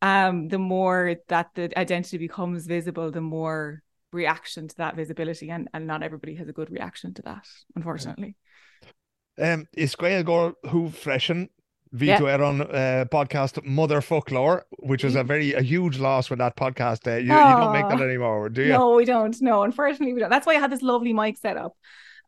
um 0.00 0.48
the 0.48 0.58
more 0.58 1.16
that 1.28 1.50
the 1.54 1.76
identity 1.78 2.18
becomes 2.18 2.66
visible 2.66 3.10
the 3.10 3.20
more 3.20 3.82
reaction 4.12 4.68
to 4.68 4.76
that 4.76 4.96
visibility 4.96 5.50
and 5.50 5.68
and 5.72 5.86
not 5.86 6.02
everybody 6.02 6.34
has 6.34 6.48
a 6.48 6.52
good 6.52 6.70
reaction 6.70 7.14
to 7.14 7.22
that 7.22 7.46
unfortunately. 7.74 8.36
Um 9.38 9.66
is 9.72 9.96
Gaeilgeoir 9.96 10.54
who 10.68 10.90
freshen 10.90 11.48
Vito 11.92 12.26
yeah. 12.26 12.42
on 12.42 12.62
uh, 12.62 13.04
podcast 13.12 13.62
Motherfoclóir, 13.66 14.62
which 14.78 15.04
was 15.04 15.14
a 15.14 15.22
very 15.22 15.52
a 15.52 15.60
huge 15.60 15.98
loss 15.98 16.26
for 16.26 16.36
that 16.36 16.56
podcast. 16.56 17.06
Uh, 17.06 17.16
you, 17.16 17.24
you, 17.24 17.28
don't 17.28 17.72
make 17.72 17.88
that 17.88 18.00
anymore, 18.00 18.48
do 18.48 18.62
you? 18.62 18.72
No, 18.72 18.94
we 18.94 19.04
don't. 19.04 19.40
No, 19.42 19.62
unfortunately, 19.62 20.14
we 20.14 20.20
don't. 20.20 20.30
That's 20.30 20.46
why 20.46 20.54
I 20.54 20.58
had 20.58 20.72
this 20.72 20.82
lovely 20.82 21.12
mic 21.12 21.36
set 21.36 21.58
up. 21.58 21.76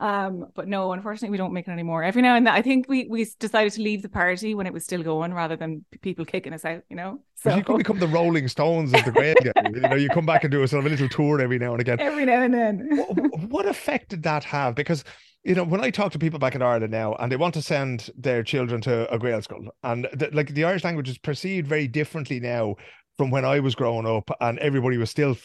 Um, 0.01 0.47
but 0.55 0.69
no, 0.69 0.93
unfortunately, 0.93 1.31
we 1.31 1.39
don't 1.39 1.53
make 1.53 1.69
it 1.69 1.71
anymore. 1.71 2.03
Every 2.03 2.21
now 2.21 2.35
and 2.35 2.47
then, 2.47 2.53
I 2.53 2.61
think 2.61 2.89
we 2.89 3.07
we 3.09 3.27
decided 3.39 3.73
to 3.75 3.81
leave 3.81 4.03
the 4.03 4.09
party 4.09 4.55
when 4.55 4.67
it 4.67 4.73
was 4.73 4.85
still 4.85 5.03
going, 5.03 5.33
rather 5.33 5.57
than 5.57 5.85
people 6.03 6.27
kicking 6.27 6.53
us 6.53 6.65
out. 6.65 6.83
You 6.91 6.97
know, 6.97 7.21
so 7.37 7.51
but 7.51 7.57
you 7.57 7.65
could 7.65 7.79
become 7.79 8.01
the 8.01 8.09
Rolling 8.09 8.49
Stones 8.49 8.93
of 8.93 9.05
the 9.05 9.12
grade. 9.12 9.37
you 9.73 9.81
know, 9.81 9.95
you 9.95 10.11
come 10.11 10.27
back 10.27 10.45
and 10.45 10.51
do 10.51 10.62
a 10.62 10.69
sort 10.69 10.81
of 10.81 10.87
a 10.87 10.91
little 10.91 11.09
tour 11.09 11.41
every 11.41 11.59
now 11.59 11.73
and 11.73 11.81
again. 11.81 12.01
Every 12.01 12.27
now 12.27 12.43
and 12.43 12.53
then. 12.53 12.89
what, 12.91 13.41
what 13.49 13.67
effect 13.67 14.11
did 14.11 14.25
that 14.25 14.45
have? 14.45 14.75
Because 14.75 15.05
you 15.45 15.55
know, 15.55 15.64
when 15.64 15.82
I 15.82 15.90
talk 15.90 16.12
to 16.12 16.18
people 16.18 16.38
back 16.38 16.55
in 16.55 16.62
Ireland 16.62 16.90
now 16.90 17.14
and 17.14 17.30
they 17.30 17.36
want 17.36 17.55
to 17.55 17.62
send 17.62 18.11
their 18.16 18.42
children 18.42 18.80
to 18.82 19.12
a 19.12 19.18
Gaelscoil, 19.18 19.68
and 19.82 20.09
the, 20.14 20.30
like 20.32 20.49
the 20.55 20.64
Irish 20.64 20.84
language 20.84 21.09
is 21.09 21.18
perceived 21.18 21.68
very 21.68 21.86
differently 21.86 22.40
now 22.40 22.76
from 23.18 23.30
when 23.30 23.45
I 23.45 23.61
was 23.61 23.74
growing 23.74 24.07
up, 24.07 24.30
and 24.40 24.59
everybody 24.59 24.97
was 24.97 25.11
still 25.11 25.36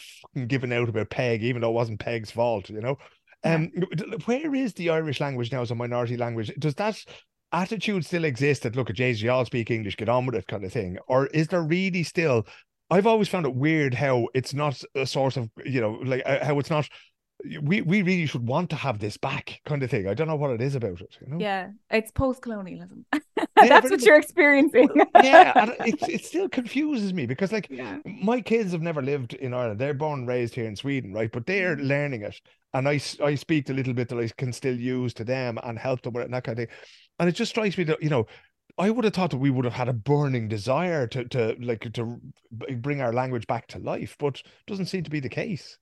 giving 0.47 0.73
out 0.73 0.89
about 0.89 1.09
Peig, 1.09 1.41
even 1.41 1.61
though 1.61 1.69
it 1.69 1.73
wasn't 1.73 1.99
Peig's 1.99 2.31
fault, 2.31 2.69
you 2.69 2.81
know. 2.81 2.97
Um, 3.43 3.71
where 4.25 4.53
is 4.55 4.73
the 4.73 4.89
Irish 4.89 5.19
language 5.19 5.51
now 5.51 5.61
as 5.61 5.71
a 5.71 5.75
minority 5.75 6.17
language? 6.17 6.51
Does 6.57 6.75
that 6.75 7.03
attitude 7.51 8.05
still 8.05 8.25
exist 8.25 8.63
that 8.63 8.75
look 8.75 8.89
at 8.89 8.95
Jay, 8.95 9.11
you 9.11 9.31
all 9.31 9.45
speak 9.45 9.69
English, 9.69 9.97
get 9.97 10.09
on 10.09 10.25
with 10.25 10.35
it, 10.35 10.47
kind 10.47 10.63
of 10.63 10.73
thing, 10.73 10.97
or 11.07 11.27
is 11.27 11.47
there 11.47 11.63
really 11.63 12.03
still? 12.03 12.45
I've 12.89 13.07
always 13.07 13.27
found 13.27 13.45
it 13.45 13.53
weird 13.53 13.93
how 13.93 14.27
it's 14.33 14.53
not 14.53 14.81
a 14.95 15.05
source 15.05 15.37
of 15.37 15.49
you 15.63 15.79
know 15.79 15.99
like 16.03 16.23
uh, 16.25 16.43
how 16.43 16.57
it's 16.57 16.71
not 16.71 16.89
we 17.61 17.81
we 17.81 18.01
really 18.01 18.25
should 18.25 18.47
want 18.47 18.69
to 18.69 18.75
have 18.75 18.99
this 18.99 19.17
back 19.17 19.61
kind 19.65 19.81
of 19.81 19.89
thing. 19.89 20.07
I 20.07 20.13
don't 20.13 20.27
know 20.27 20.35
what 20.35 20.51
it 20.51 20.61
is 20.61 20.75
about 20.75 21.01
it 21.01 21.17
you 21.21 21.27
know? 21.27 21.39
Yeah 21.39 21.69
it's 21.89 22.11
post-colonialism. 22.11 23.05
That's 23.55 23.89
what 23.89 24.01
you're 24.01 24.19
experiencing. 24.19 24.89
Yeah 25.23 25.73
it, 25.85 25.95
it 26.09 26.25
still 26.25 26.49
confuses 26.49 27.13
me 27.13 27.25
because 27.25 27.51
like 27.51 27.67
yeah. 27.69 27.99
my 28.05 28.41
kids 28.41 28.71
have 28.71 28.81
never 28.81 29.01
lived 29.01 29.33
in 29.33 29.53
ireland. 29.53 29.79
They're 29.79 29.93
born 29.93 30.19
and 30.19 30.27
raised 30.27 30.55
here 30.55 30.65
in 30.65 30.75
sweden 30.75 31.13
right? 31.13 31.31
But 31.31 31.45
they're 31.45 31.75
mm-hmm. 31.75 31.87
learning 31.87 32.21
it 32.23 32.39
and 32.73 32.87
i 32.87 32.99
i 33.23 33.35
speak 33.35 33.65
the 33.65 33.73
little 33.73 33.93
bit 33.93 34.09
that 34.09 34.19
i 34.19 34.29
can 34.37 34.53
still 34.53 34.77
use 34.77 35.13
to 35.15 35.23
them 35.23 35.57
and 35.63 35.79
help 35.79 36.01
them 36.01 36.13
with 36.13 36.23
it 36.23 36.25
and 36.25 36.33
that 36.33 36.43
kind 36.43 36.59
of 36.59 36.67
thing. 36.67 36.75
And 37.19 37.29
it 37.29 37.33
just 37.33 37.51
strikes 37.51 37.77
me 37.77 37.83
that 37.85 38.01
you 38.03 38.09
know 38.09 38.27
I 38.77 38.89
would 38.89 39.03
have 39.03 39.13
thought 39.13 39.31
that 39.31 39.37
we 39.37 39.49
would 39.49 39.65
have 39.65 39.73
had 39.73 39.89
a 39.89 39.93
burning 39.93 40.47
desire 40.47 41.05
to 41.07 41.25
to 41.25 41.55
like 41.59 41.91
to 41.93 42.19
bring 42.77 43.01
our 43.01 43.11
language 43.11 43.45
back 43.47 43.67
to 43.67 43.79
life, 43.79 44.15
but 44.19 44.41
doesn't 44.67 44.85
seem 44.85 45.03
to 45.03 45.09
be 45.09 45.19
the 45.19 45.29
case. 45.29 45.77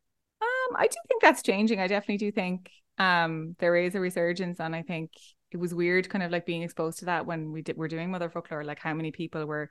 Um, 0.70 0.76
I 0.76 0.88
do 0.88 0.96
think 1.08 1.22
that's 1.22 1.42
changing. 1.42 1.80
I 1.80 1.88
definitely 1.88 2.18
do 2.18 2.32
think 2.32 2.70
um 2.98 3.56
there 3.60 3.76
is 3.76 3.96
a 3.96 4.00
resurgence, 4.00 4.60
and 4.60 4.76
I 4.76 4.82
think 4.82 5.12
it 5.52 5.58
was 5.58 5.74
weird 5.74 6.10
kind 6.10 6.24
of 6.24 6.32
like 6.32 6.46
being 6.46 6.64
exposed 6.64 7.00
to 7.00 7.06
that 7.06 7.26
when 7.26 7.52
we 7.52 7.62
did 7.62 7.78
we're 7.78 7.88
doing 7.88 8.10
Motherfoclóir 8.10 8.66
like 8.66 8.80
how 8.80 8.94
many 8.94 9.12
people 9.12 9.46
were 9.46 9.70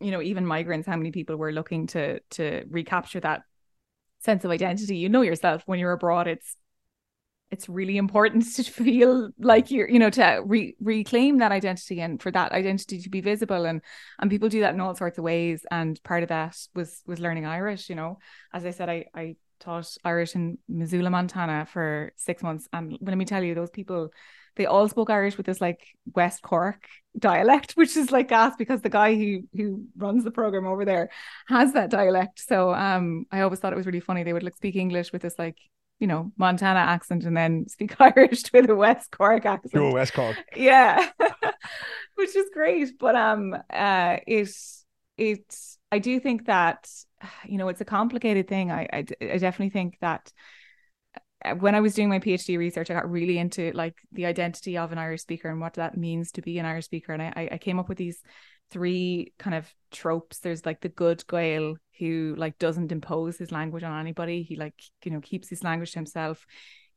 you 0.00 0.10
know 0.10 0.22
even 0.22 0.46
migrants 0.46 0.86
how 0.86 0.96
many 0.96 1.10
people 1.10 1.36
were 1.36 1.52
looking 1.52 1.86
to 1.88 2.20
to 2.30 2.64
recapture 2.70 3.20
that 3.20 3.42
sense 4.20 4.44
of 4.44 4.50
identity. 4.50 4.96
You 4.96 5.08
know 5.08 5.22
yourself 5.22 5.62
when 5.66 5.78
you're 5.78 5.92
abroad 5.92 6.26
it's 6.28 6.56
it's 7.50 7.68
really 7.68 7.96
important 7.96 8.44
to 8.56 8.62
feel 8.62 9.30
like 9.38 9.70
you're 9.70 9.88
you 9.88 9.98
know 9.98 10.10
to 10.10 10.42
re- 10.44 10.76
reclaim 10.80 11.38
that 11.38 11.52
identity 11.52 12.00
and 12.00 12.20
for 12.22 12.30
that 12.30 12.52
identity 12.52 13.00
to 13.00 13.10
be 13.10 13.20
visible. 13.20 13.64
And 13.64 13.82
and 14.18 14.30
people 14.30 14.48
do 14.48 14.60
that 14.60 14.74
in 14.74 14.80
all 14.80 14.94
sorts 14.94 15.18
of 15.18 15.24
ways. 15.24 15.64
And 15.70 16.02
part 16.04 16.22
of 16.22 16.28
that 16.30 16.56
was 16.74 17.02
was 17.06 17.20
learning 17.20 17.46
irish 17.46 17.88
you 17.88 17.96
know. 17.96 18.18
As 18.52 18.64
i 18.64 18.70
said 18.70 18.88
i 18.88 19.06
i 19.14 19.36
taught 19.58 19.96
irish 20.04 20.34
in 20.34 20.58
missoula 20.68 21.10
montana 21.10 21.66
for 21.66 22.12
six 22.16 22.42
months 22.42 22.68
and 22.72 22.96
let 23.00 23.16
me 23.16 23.24
tell 23.24 23.42
you 23.42 23.54
those 23.54 23.70
people 23.70 24.10
they 24.56 24.66
all 24.66 24.88
spoke 24.88 25.10
irish 25.10 25.36
with 25.36 25.46
this 25.46 25.60
like 25.60 25.80
west 26.14 26.42
cork 26.42 26.86
dialect 27.18 27.72
which 27.74 27.96
is 27.96 28.10
like 28.10 28.28
gas 28.28 28.54
because 28.56 28.80
the 28.82 28.88
guy 28.88 29.14
who 29.14 29.42
who 29.54 29.84
runs 29.96 30.24
the 30.24 30.30
program 30.30 30.66
over 30.66 30.84
there 30.84 31.10
has 31.48 31.72
that 31.72 31.90
dialect 31.90 32.40
so 32.40 32.72
um 32.74 33.24
i 33.30 33.40
always 33.40 33.58
thought 33.58 33.72
it 33.72 33.76
was 33.76 33.86
really 33.86 34.00
funny 34.00 34.22
they 34.22 34.32
would 34.32 34.42
like 34.42 34.56
speak 34.56 34.76
english 34.76 35.12
with 35.12 35.22
this 35.22 35.38
like 35.38 35.56
you 35.98 36.06
know, 36.06 36.32
Montana 36.36 36.78
accent 36.80 37.24
and 37.24 37.36
then 37.36 37.68
speak 37.68 37.96
Irish 38.00 38.52
with 38.52 38.70
a 38.70 38.74
West 38.74 39.10
Cork 39.10 39.44
accent. 39.44 39.72
Pure 39.72 39.92
West 39.92 40.14
Cork. 40.14 40.36
Yeah. 40.56 41.08
Which 42.14 42.34
is 42.36 42.50
great. 42.52 42.98
But 42.98 43.16
um 43.16 43.54
uh 43.70 44.16
it 44.26 44.50
it 45.16 45.56
I 45.90 45.98
do 45.98 46.20
think 46.20 46.46
that 46.46 46.88
you 47.46 47.58
know 47.58 47.68
it's 47.68 47.80
a 47.80 47.84
complicated 47.86 48.48
thing. 48.48 48.70
I 48.70 48.88
I, 48.92 48.98
I 49.20 49.38
definitely 49.38 49.70
think 49.70 49.98
that 50.00 50.32
uh, 51.44 51.54
when 51.54 51.74
I 51.74 51.80
was 51.80 51.94
doing 51.94 52.08
my 52.08 52.18
PhD 52.18 52.58
research, 52.58 52.90
I 52.90 52.94
got 52.94 53.10
really 53.10 53.38
into 53.38 53.72
like 53.72 53.96
the 54.12 54.26
identity 54.26 54.76
of 54.76 54.92
an 54.92 54.98
Irish 54.98 55.22
speaker 55.22 55.48
and 55.48 55.60
what 55.60 55.74
that 55.74 55.96
means 55.96 56.32
to 56.32 56.42
be 56.42 56.58
an 56.58 56.66
Irish 56.66 56.86
speaker. 56.86 57.12
And 57.12 57.22
I, 57.22 57.48
I 57.52 57.58
came 57.58 57.78
up 57.78 57.88
with 57.88 57.98
these 57.98 58.20
three 58.70 59.32
kind 59.38 59.54
of 59.54 59.72
tropes. 59.90 60.38
There's 60.38 60.66
like 60.66 60.80
the 60.80 60.88
good 60.88 61.24
Gael 61.28 61.76
who 61.98 62.34
like 62.36 62.58
doesn't 62.58 62.92
impose 62.92 63.38
his 63.38 63.52
language 63.52 63.82
on 63.82 63.98
anybody. 63.98 64.42
He 64.42 64.56
like, 64.56 64.74
you 65.04 65.10
know, 65.10 65.20
keeps 65.20 65.48
his 65.48 65.64
language 65.64 65.92
to 65.92 65.98
himself. 65.98 66.44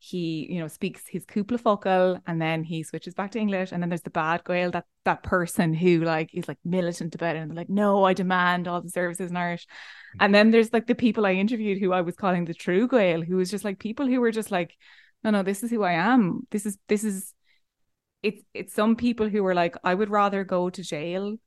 He, 0.03 0.47
you 0.49 0.59
know, 0.59 0.67
speaks 0.67 1.03
his 1.07 1.27
cúpla 1.27 1.59
focal 1.59 2.17
and 2.25 2.41
then 2.41 2.63
he 2.63 2.81
switches 2.81 3.13
back 3.13 3.29
to 3.31 3.39
English. 3.39 3.71
And 3.71 3.83
then 3.83 3.89
there's 3.89 4.01
the 4.01 4.09
bad 4.09 4.43
Gael, 4.43 4.71
that 4.71 4.85
that 5.05 5.21
person 5.21 5.75
who 5.75 5.99
like 5.99 6.31
is 6.33 6.47
like 6.47 6.57
militant 6.65 7.13
about 7.13 7.35
it 7.35 7.39
and 7.39 7.51
they're 7.51 7.55
like, 7.55 7.69
no, 7.69 8.03
I 8.03 8.13
demand 8.13 8.67
all 8.67 8.81
the 8.81 8.89
services 8.89 9.29
in 9.29 9.37
Irish. 9.37 9.67
Mm-hmm. 9.67 10.17
And 10.21 10.33
then 10.33 10.49
there's 10.49 10.73
like 10.73 10.87
the 10.87 10.95
people 10.95 11.27
I 11.27 11.33
interviewed 11.33 11.77
who 11.77 11.93
I 11.93 12.01
was 12.01 12.15
calling 12.15 12.45
the 12.45 12.55
true 12.55 12.87
Gael, 12.87 13.21
who 13.21 13.35
was 13.35 13.51
just 13.51 13.63
like 13.63 13.77
people 13.77 14.07
who 14.07 14.19
were 14.21 14.31
just 14.31 14.49
like, 14.49 14.75
no, 15.23 15.29
no, 15.29 15.43
this 15.43 15.61
is 15.61 15.69
who 15.69 15.83
I 15.83 15.93
am. 15.93 16.47
This 16.49 16.65
is 16.65 16.79
this 16.87 17.03
is 17.03 17.35
it's 18.23 18.41
it's 18.55 18.73
some 18.73 18.95
people 18.95 19.29
who 19.29 19.43
were 19.43 19.53
like, 19.53 19.75
I 19.83 19.93
would 19.93 20.09
rather 20.09 20.43
go 20.43 20.71
to 20.71 20.81
jail 20.81 21.37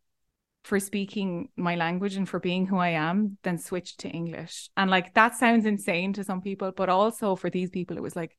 for 0.64 0.80
speaking 0.80 1.50
my 1.56 1.76
language 1.76 2.16
and 2.16 2.28
for 2.28 2.40
being 2.40 2.66
who 2.66 2.78
I 2.78 2.90
am 2.90 3.36
than 3.42 3.58
switch 3.58 3.98
to 3.98 4.08
English. 4.08 4.70
And 4.76 4.90
like 4.90 5.12
that 5.14 5.34
sounds 5.34 5.66
insane 5.66 6.14
to 6.14 6.24
some 6.24 6.40
people, 6.40 6.72
but 6.74 6.88
also 6.88 7.36
for 7.36 7.50
these 7.50 7.70
people, 7.70 7.98
it 7.98 8.02
was 8.02 8.16
like 8.16 8.36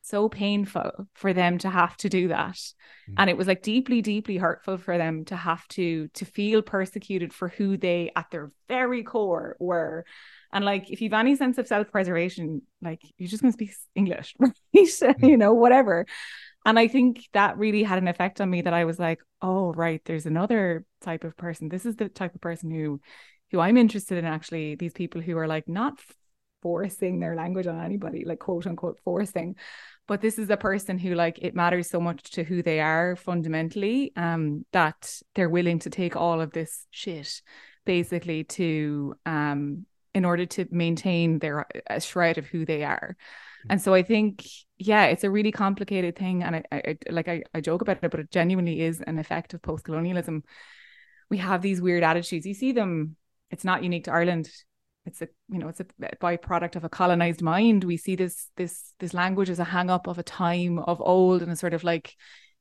so 0.00 0.28
painful 0.28 1.08
for 1.14 1.32
them 1.32 1.58
to 1.58 1.70
have 1.70 1.96
to 1.98 2.08
do 2.08 2.28
that. 2.28 2.54
Mm. 2.54 3.14
And 3.18 3.30
it 3.30 3.36
was 3.36 3.46
like 3.46 3.62
deeply, 3.62 4.00
deeply 4.00 4.38
hurtful 4.38 4.78
for 4.78 4.96
them 4.96 5.26
to 5.26 5.36
have 5.36 5.66
to 5.68 6.08
to 6.08 6.24
feel 6.24 6.62
persecuted 6.62 7.32
for 7.32 7.48
who 7.48 7.76
they 7.76 8.10
at 8.16 8.30
their 8.30 8.50
very 8.68 9.02
core 9.02 9.56
were. 9.60 10.04
And 10.52 10.64
like 10.64 10.90
if 10.90 11.02
you've 11.02 11.12
any 11.12 11.36
sense 11.36 11.58
of 11.58 11.68
self-preservation, 11.68 12.62
like 12.80 13.02
you're 13.18 13.28
just 13.28 13.42
gonna 13.42 13.52
speak 13.52 13.72
English, 13.94 14.34
right? 14.38 14.52
Mm. 14.74 15.28
you 15.28 15.36
know, 15.36 15.52
whatever. 15.52 16.06
And 16.64 16.78
I 16.78 16.88
think 16.88 17.28
that 17.32 17.58
really 17.58 17.82
had 17.82 17.98
an 17.98 18.08
effect 18.08 18.40
on 18.40 18.48
me 18.48 18.62
that 18.62 18.74
I 18.74 18.84
was 18.84 18.98
like, 18.98 19.20
oh, 19.40 19.72
right, 19.72 20.00
there's 20.04 20.26
another 20.26 20.84
type 21.00 21.24
of 21.24 21.36
person. 21.36 21.68
This 21.68 21.86
is 21.86 21.96
the 21.96 22.08
type 22.08 22.34
of 22.34 22.40
person 22.40 22.70
who 22.70 23.00
who 23.50 23.60
I'm 23.60 23.76
interested 23.76 24.16
in 24.16 24.24
actually, 24.24 24.76
these 24.76 24.94
people 24.94 25.20
who 25.20 25.36
are 25.36 25.46
like 25.46 25.68
not 25.68 26.00
forcing 26.62 27.20
their 27.20 27.34
language 27.34 27.66
on 27.66 27.80
anybody, 27.80 28.24
like 28.24 28.38
quote 28.38 28.66
unquote 28.66 28.98
forcing. 29.04 29.56
But 30.08 30.20
this 30.20 30.38
is 30.38 30.48
a 30.48 30.56
person 30.56 30.98
who 30.98 31.14
like 31.14 31.38
it 31.42 31.54
matters 31.54 31.90
so 31.90 32.00
much 32.00 32.30
to 32.32 32.44
who 32.44 32.62
they 32.62 32.80
are 32.80 33.16
fundamentally, 33.16 34.12
um, 34.16 34.64
that 34.72 35.20
they're 35.34 35.50
willing 35.50 35.80
to 35.80 35.90
take 35.90 36.16
all 36.16 36.40
of 36.40 36.52
this 36.52 36.86
shit 36.90 37.42
basically 37.84 38.44
to 38.44 39.14
um 39.26 39.84
in 40.14 40.24
order 40.24 40.46
to 40.46 40.66
maintain 40.70 41.38
their 41.40 41.66
a 41.88 42.00
shred 42.00 42.38
of 42.38 42.46
who 42.46 42.64
they 42.64 42.84
are. 42.84 43.16
And 43.70 43.80
so 43.80 43.94
I 43.94 44.02
think, 44.02 44.44
yeah, 44.86 45.04
it's 45.06 45.24
a 45.24 45.30
really 45.30 45.52
complicated 45.52 46.16
thing. 46.16 46.42
And 46.42 46.56
I, 46.56 46.64
I 46.72 46.98
like 47.10 47.28
I, 47.28 47.42
I 47.54 47.60
joke 47.60 47.82
about 47.82 47.98
it, 48.02 48.10
but 48.10 48.20
it 48.20 48.30
genuinely 48.30 48.80
is 48.80 49.00
an 49.00 49.18
effect 49.18 49.54
of 49.54 49.62
post 49.62 49.84
colonialism. 49.84 50.44
We 51.30 51.38
have 51.38 51.62
these 51.62 51.80
weird 51.80 52.02
attitudes. 52.02 52.46
You 52.46 52.54
see 52.54 52.72
them, 52.72 53.16
it's 53.50 53.64
not 53.64 53.82
unique 53.82 54.04
to 54.04 54.12
Ireland. 54.12 54.50
It's 55.06 55.22
a 55.22 55.28
you 55.48 55.58
know, 55.58 55.68
it's 55.68 55.80
a 55.80 55.86
byproduct 56.20 56.76
of 56.76 56.84
a 56.84 56.88
colonized 56.88 57.42
mind. 57.42 57.84
We 57.84 57.96
see 57.96 58.16
this 58.16 58.50
this 58.56 58.94
this 58.98 59.14
language 59.14 59.50
as 59.50 59.58
a 59.58 59.64
hang 59.64 59.90
up 59.90 60.06
of 60.06 60.18
a 60.18 60.22
time 60.22 60.78
of 60.78 61.00
old 61.00 61.42
and 61.42 61.50
a 61.50 61.56
sort 61.56 61.74
of 61.74 61.84
like 61.84 62.14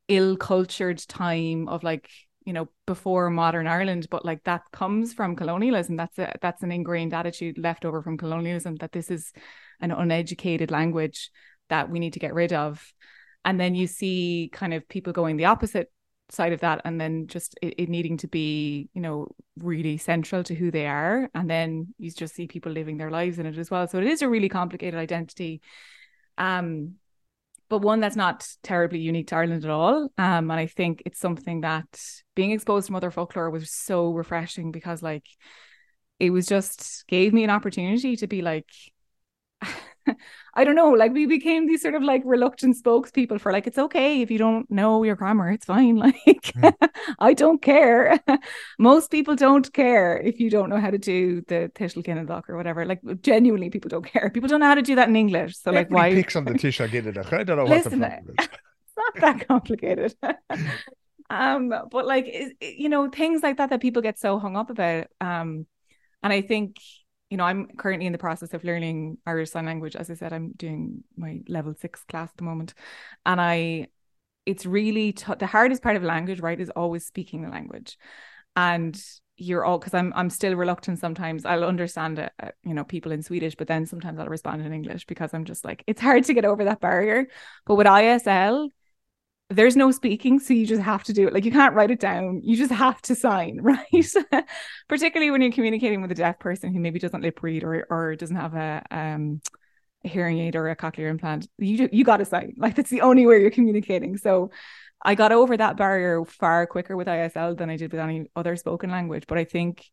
ill 0.08 0.36
cultured 0.38 1.00
time 1.08 1.68
of 1.68 1.84
like 1.84 2.10
you 2.46 2.54
know 2.54 2.68
before 2.88 3.30
modern 3.30 3.68
Ireland 3.68 4.08
but 4.10 4.26
like 4.26 4.44
that 4.44 4.64
comes 4.74 5.14
from 5.14 5.36
colonialism 5.36 5.96
that's 5.96 6.18
a 6.18 6.34
that's 6.42 6.64
an 6.64 6.72
ingrained 6.72 7.14
attitude 7.14 7.58
left 7.58 7.86
over 7.86 8.02
from 8.02 8.18
colonialism 8.18 8.76
that 8.78 8.92
this 8.92 9.12
is 9.12 9.32
an 9.80 9.92
uneducated 9.92 10.72
language 10.72 11.30
that 11.72 11.90
we 11.90 12.00
need 12.00 12.14
to 12.14 12.20
get 12.20 12.36
rid 12.36 12.54
of. 12.54 12.94
And 13.44 13.60
then 13.60 13.74
you 13.74 13.88
see 13.88 14.50
kind 14.54 14.74
of 14.74 14.88
people 14.88 15.14
going 15.14 15.38
the 15.38 15.46
opposite 15.46 15.92
side 16.30 16.54
of 16.54 16.62
that 16.62 16.82
and 16.86 17.02
then 17.02 17.28
just 17.28 17.58
it, 17.62 17.74
it, 17.78 17.90
needing 17.90 18.16
to 18.16 18.28
be 18.28 18.88
you 18.94 19.02
know 19.02 19.28
really 19.58 19.98
central 19.98 20.44
to 20.44 20.54
who 20.54 20.70
they 20.70 20.86
are. 20.86 21.30
And 21.34 21.50
then 21.50 21.94
you 21.98 22.12
just 22.12 22.36
see 22.36 22.48
people 22.48 22.72
living 22.72 22.98
their 22.98 23.10
lives 23.10 23.40
in 23.40 23.46
it 23.48 23.58
as 23.58 23.72
well. 23.72 23.88
So 23.88 23.98
it 23.98 24.06
is 24.06 24.22
a 24.22 24.30
really 24.30 24.50
complicated 24.50 25.00
identity 25.00 25.62
um 26.38 26.96
but 27.68 27.80
one 27.80 28.02
that's 28.02 28.18
not 28.18 28.46
terribly 28.64 29.00
unique 29.00 29.28
to 29.28 29.36
Ireland 29.38 29.64
at 29.64 29.72
all. 29.72 30.10
Um, 30.18 30.52
and 30.52 30.60
I 30.60 30.66
think 30.66 31.04
it's 31.06 31.22
something 31.22 31.62
that 31.62 31.88
being 32.36 32.52
exposed 32.52 32.88
to 32.88 32.94
Motherfoclóir 32.94 33.50
was 33.50 33.72
so 33.72 34.12
refreshing 34.12 34.74
because 34.74 35.02
like 35.02 35.26
it 36.20 36.32
was 36.32 36.46
just 36.46 37.08
gave 37.08 37.32
me 37.32 37.46
an 37.46 37.50
opportunity 37.50 38.18
to 38.18 38.28
be 38.28 38.42
like 38.42 38.68
I 40.54 40.64
don't 40.64 40.76
know, 40.76 40.90
like 40.90 41.14
we 41.14 41.26
became 41.26 41.68
these 41.68 41.82
sort 41.82 41.96
of 41.96 42.04
like 42.04 42.22
reluctant 42.26 42.76
spokespeople 42.82 43.40
for 43.40 43.52
like 43.52 43.68
it's 43.68 43.78
okay 43.78 44.22
if 44.22 44.30
you 44.30 44.38
don't 44.38 44.70
know 44.70 45.04
your 45.04 45.16
grammar, 45.16 45.52
it's 45.52 45.66
fine. 45.66 45.96
Like 46.02 46.16
mm. 46.26 46.74
I 47.20 47.34
don't 47.34 47.62
care. 47.62 48.20
Most 48.80 49.12
people 49.12 49.36
don't 49.36 49.72
care 49.72 50.18
if 50.18 50.40
you 50.40 50.50
don't 50.50 50.70
know 50.70 50.80
how 50.80 50.90
to 50.90 50.98
do 50.98 51.42
the 51.48 51.72
Tuiseal 51.76 52.04
Ginideach 52.04 52.50
or 52.50 52.58
whatever. 52.58 52.86
Like 52.86 53.02
genuinely, 53.22 53.70
people 53.70 53.90
don't 53.90 54.06
care. 54.06 54.30
People 54.30 54.50
don't 54.50 54.60
know 54.60 54.66
how 54.66 54.76
to 54.76 54.82
do 54.82 54.96
that 54.96 55.10
in 55.10 55.16
English. 55.16 55.58
So 55.58 55.72
like 55.72 55.92
why 55.92 56.12
picks 56.12 56.36
on 56.36 56.46
the 56.46 56.54
Tuiseal 56.54 56.90
Ginideach? 56.90 57.32
I 57.32 57.44
don't 57.44 57.58
know 57.58 57.66
Listen, 57.66 58.00
what 58.00 58.10
the 58.10 58.16
problem 58.16 58.36
is. 58.40 58.48
It's 58.48 58.98
not 58.98 59.16
that 59.22 59.48
complicated. 59.48 60.16
um, 61.30 61.74
but 61.92 62.06
like 62.06 62.34
you 62.62 62.90
know, 62.90 63.10
things 63.10 63.44
like 63.44 63.58
that 63.58 63.70
that 63.70 63.82
people 63.82 64.02
get 64.02 64.20
so 64.20 64.40
hung 64.40 64.58
up 64.58 64.70
about. 64.70 65.08
Um, 65.20 65.68
and 66.24 66.34
I 66.34 66.42
think 66.42 66.78
you 67.32 67.38
know, 67.38 67.46
I'm 67.46 67.68
currently 67.78 68.06
in 68.06 68.12
the 68.12 68.18
process 68.18 68.54
of 68.54 68.66
learning 68.66 69.18
Irish 69.26 69.52
Sign 69.52 69.66
Language. 69.66 69.96
As 69.96 70.10
I 70.12 70.16
said, 70.16 70.34
I'm 70.34 70.52
doing 70.52 71.06
my 71.16 71.40
level 71.48 71.74
six 71.74 72.04
class 72.04 72.30
at 72.30 72.36
the 72.36 72.44
moment. 72.44 72.74
And 73.26 73.40
I, 73.40 73.88
it's 74.46 74.66
really, 74.66 75.14
t- 75.14 75.34
the 75.40 75.48
hardest 75.48 75.82
part 75.82 75.96
of 75.96 76.04
language, 76.04 76.42
right, 76.42 76.60
is 76.60 76.70
always 76.72 77.06
speaking 77.06 77.42
the 77.42 77.50
language. 77.50 77.98
And 78.58 79.02
you're 79.38 79.64
all, 79.64 79.80
because 79.80 79.94
I'm, 79.94 80.12
I'm 80.14 80.30
still 80.30 80.56
reluctant 80.56 81.00
sometimes. 81.00 81.46
I'll 81.46 81.64
understand 81.64 82.20
uh, 82.20 82.50
you 82.64 82.74
know, 82.74 82.84
people 82.84 83.14
in 83.14 83.24
Swedish, 83.24 83.56
but 83.56 83.68
then 83.68 83.86
sometimes 83.86 84.20
I'll 84.20 84.28
respond 84.28 84.66
in 84.66 84.74
English 84.74 85.06
because 85.06 85.34
I'm 85.34 85.46
just 85.46 85.64
like, 85.64 85.86
it's 85.88 86.02
hard 86.02 86.26
to 86.26 86.34
get 86.34 86.44
over 86.44 86.66
that 86.66 86.82
barrier. 86.82 87.28
But 87.66 87.76
with 87.76 87.88
ISL, 87.88 88.72
there's 89.52 89.76
no 89.76 89.92
speaking 89.92 90.40
so 90.40 90.54
you 90.54 90.66
just 90.66 90.82
have 90.82 91.04
to 91.04 91.14
do 91.14 91.28
it. 91.28 91.34
Like 91.34 91.46
you 91.46 91.52
can't 91.52 91.76
write 91.76 91.92
it 91.92 92.00
down. 92.00 92.42
You 92.44 92.56
just 92.56 92.72
have 92.72 93.02
to 93.04 93.16
sign 93.16 93.60
right? 93.62 93.86
Particularly 94.88 95.32
when 95.32 95.42
you're 95.42 95.52
communicating 95.52 96.02
with 96.02 96.12
a 96.12 96.16
deaf 96.16 96.40
person 96.40 96.74
who 96.74 96.80
maybe 96.80 97.00
doesn't 97.00 97.22
lip 97.22 97.42
read 97.44 97.64
or 97.64 97.86
or 97.90 98.16
doesn't 98.16 98.36
have 98.36 98.56
a 98.56 98.84
um 98.92 99.42
a 100.04 100.08
hearing 100.08 100.40
aid 100.40 100.56
or 100.56 100.70
a 100.70 100.76
cochlear 100.76 101.10
implant 101.10 101.48
you 101.58 101.90
you 101.92 102.04
got 102.04 102.18
to 102.18 102.26
sign. 102.26 102.54
Like 102.58 102.76
that's 102.76 102.90
the 102.90 103.02
only 103.02 103.26
way 103.26 103.42
you're 103.42 103.52
communicating. 103.52 104.18
So 104.18 104.52
I 105.04 105.16
got 105.16 105.32
over 105.32 105.58
that 105.58 105.78
barrier 105.78 106.24
far 106.26 106.68
quicker 106.68 106.96
with 106.96 107.08
ISL 107.08 107.58
than 107.58 107.70
I 107.70 107.78
did 107.78 107.92
with 107.92 108.02
any 108.02 108.28
other 108.36 108.56
spoken 108.56 108.92
language. 108.92 109.26
But 109.28 109.38
I 109.38 109.46
think 109.46 109.86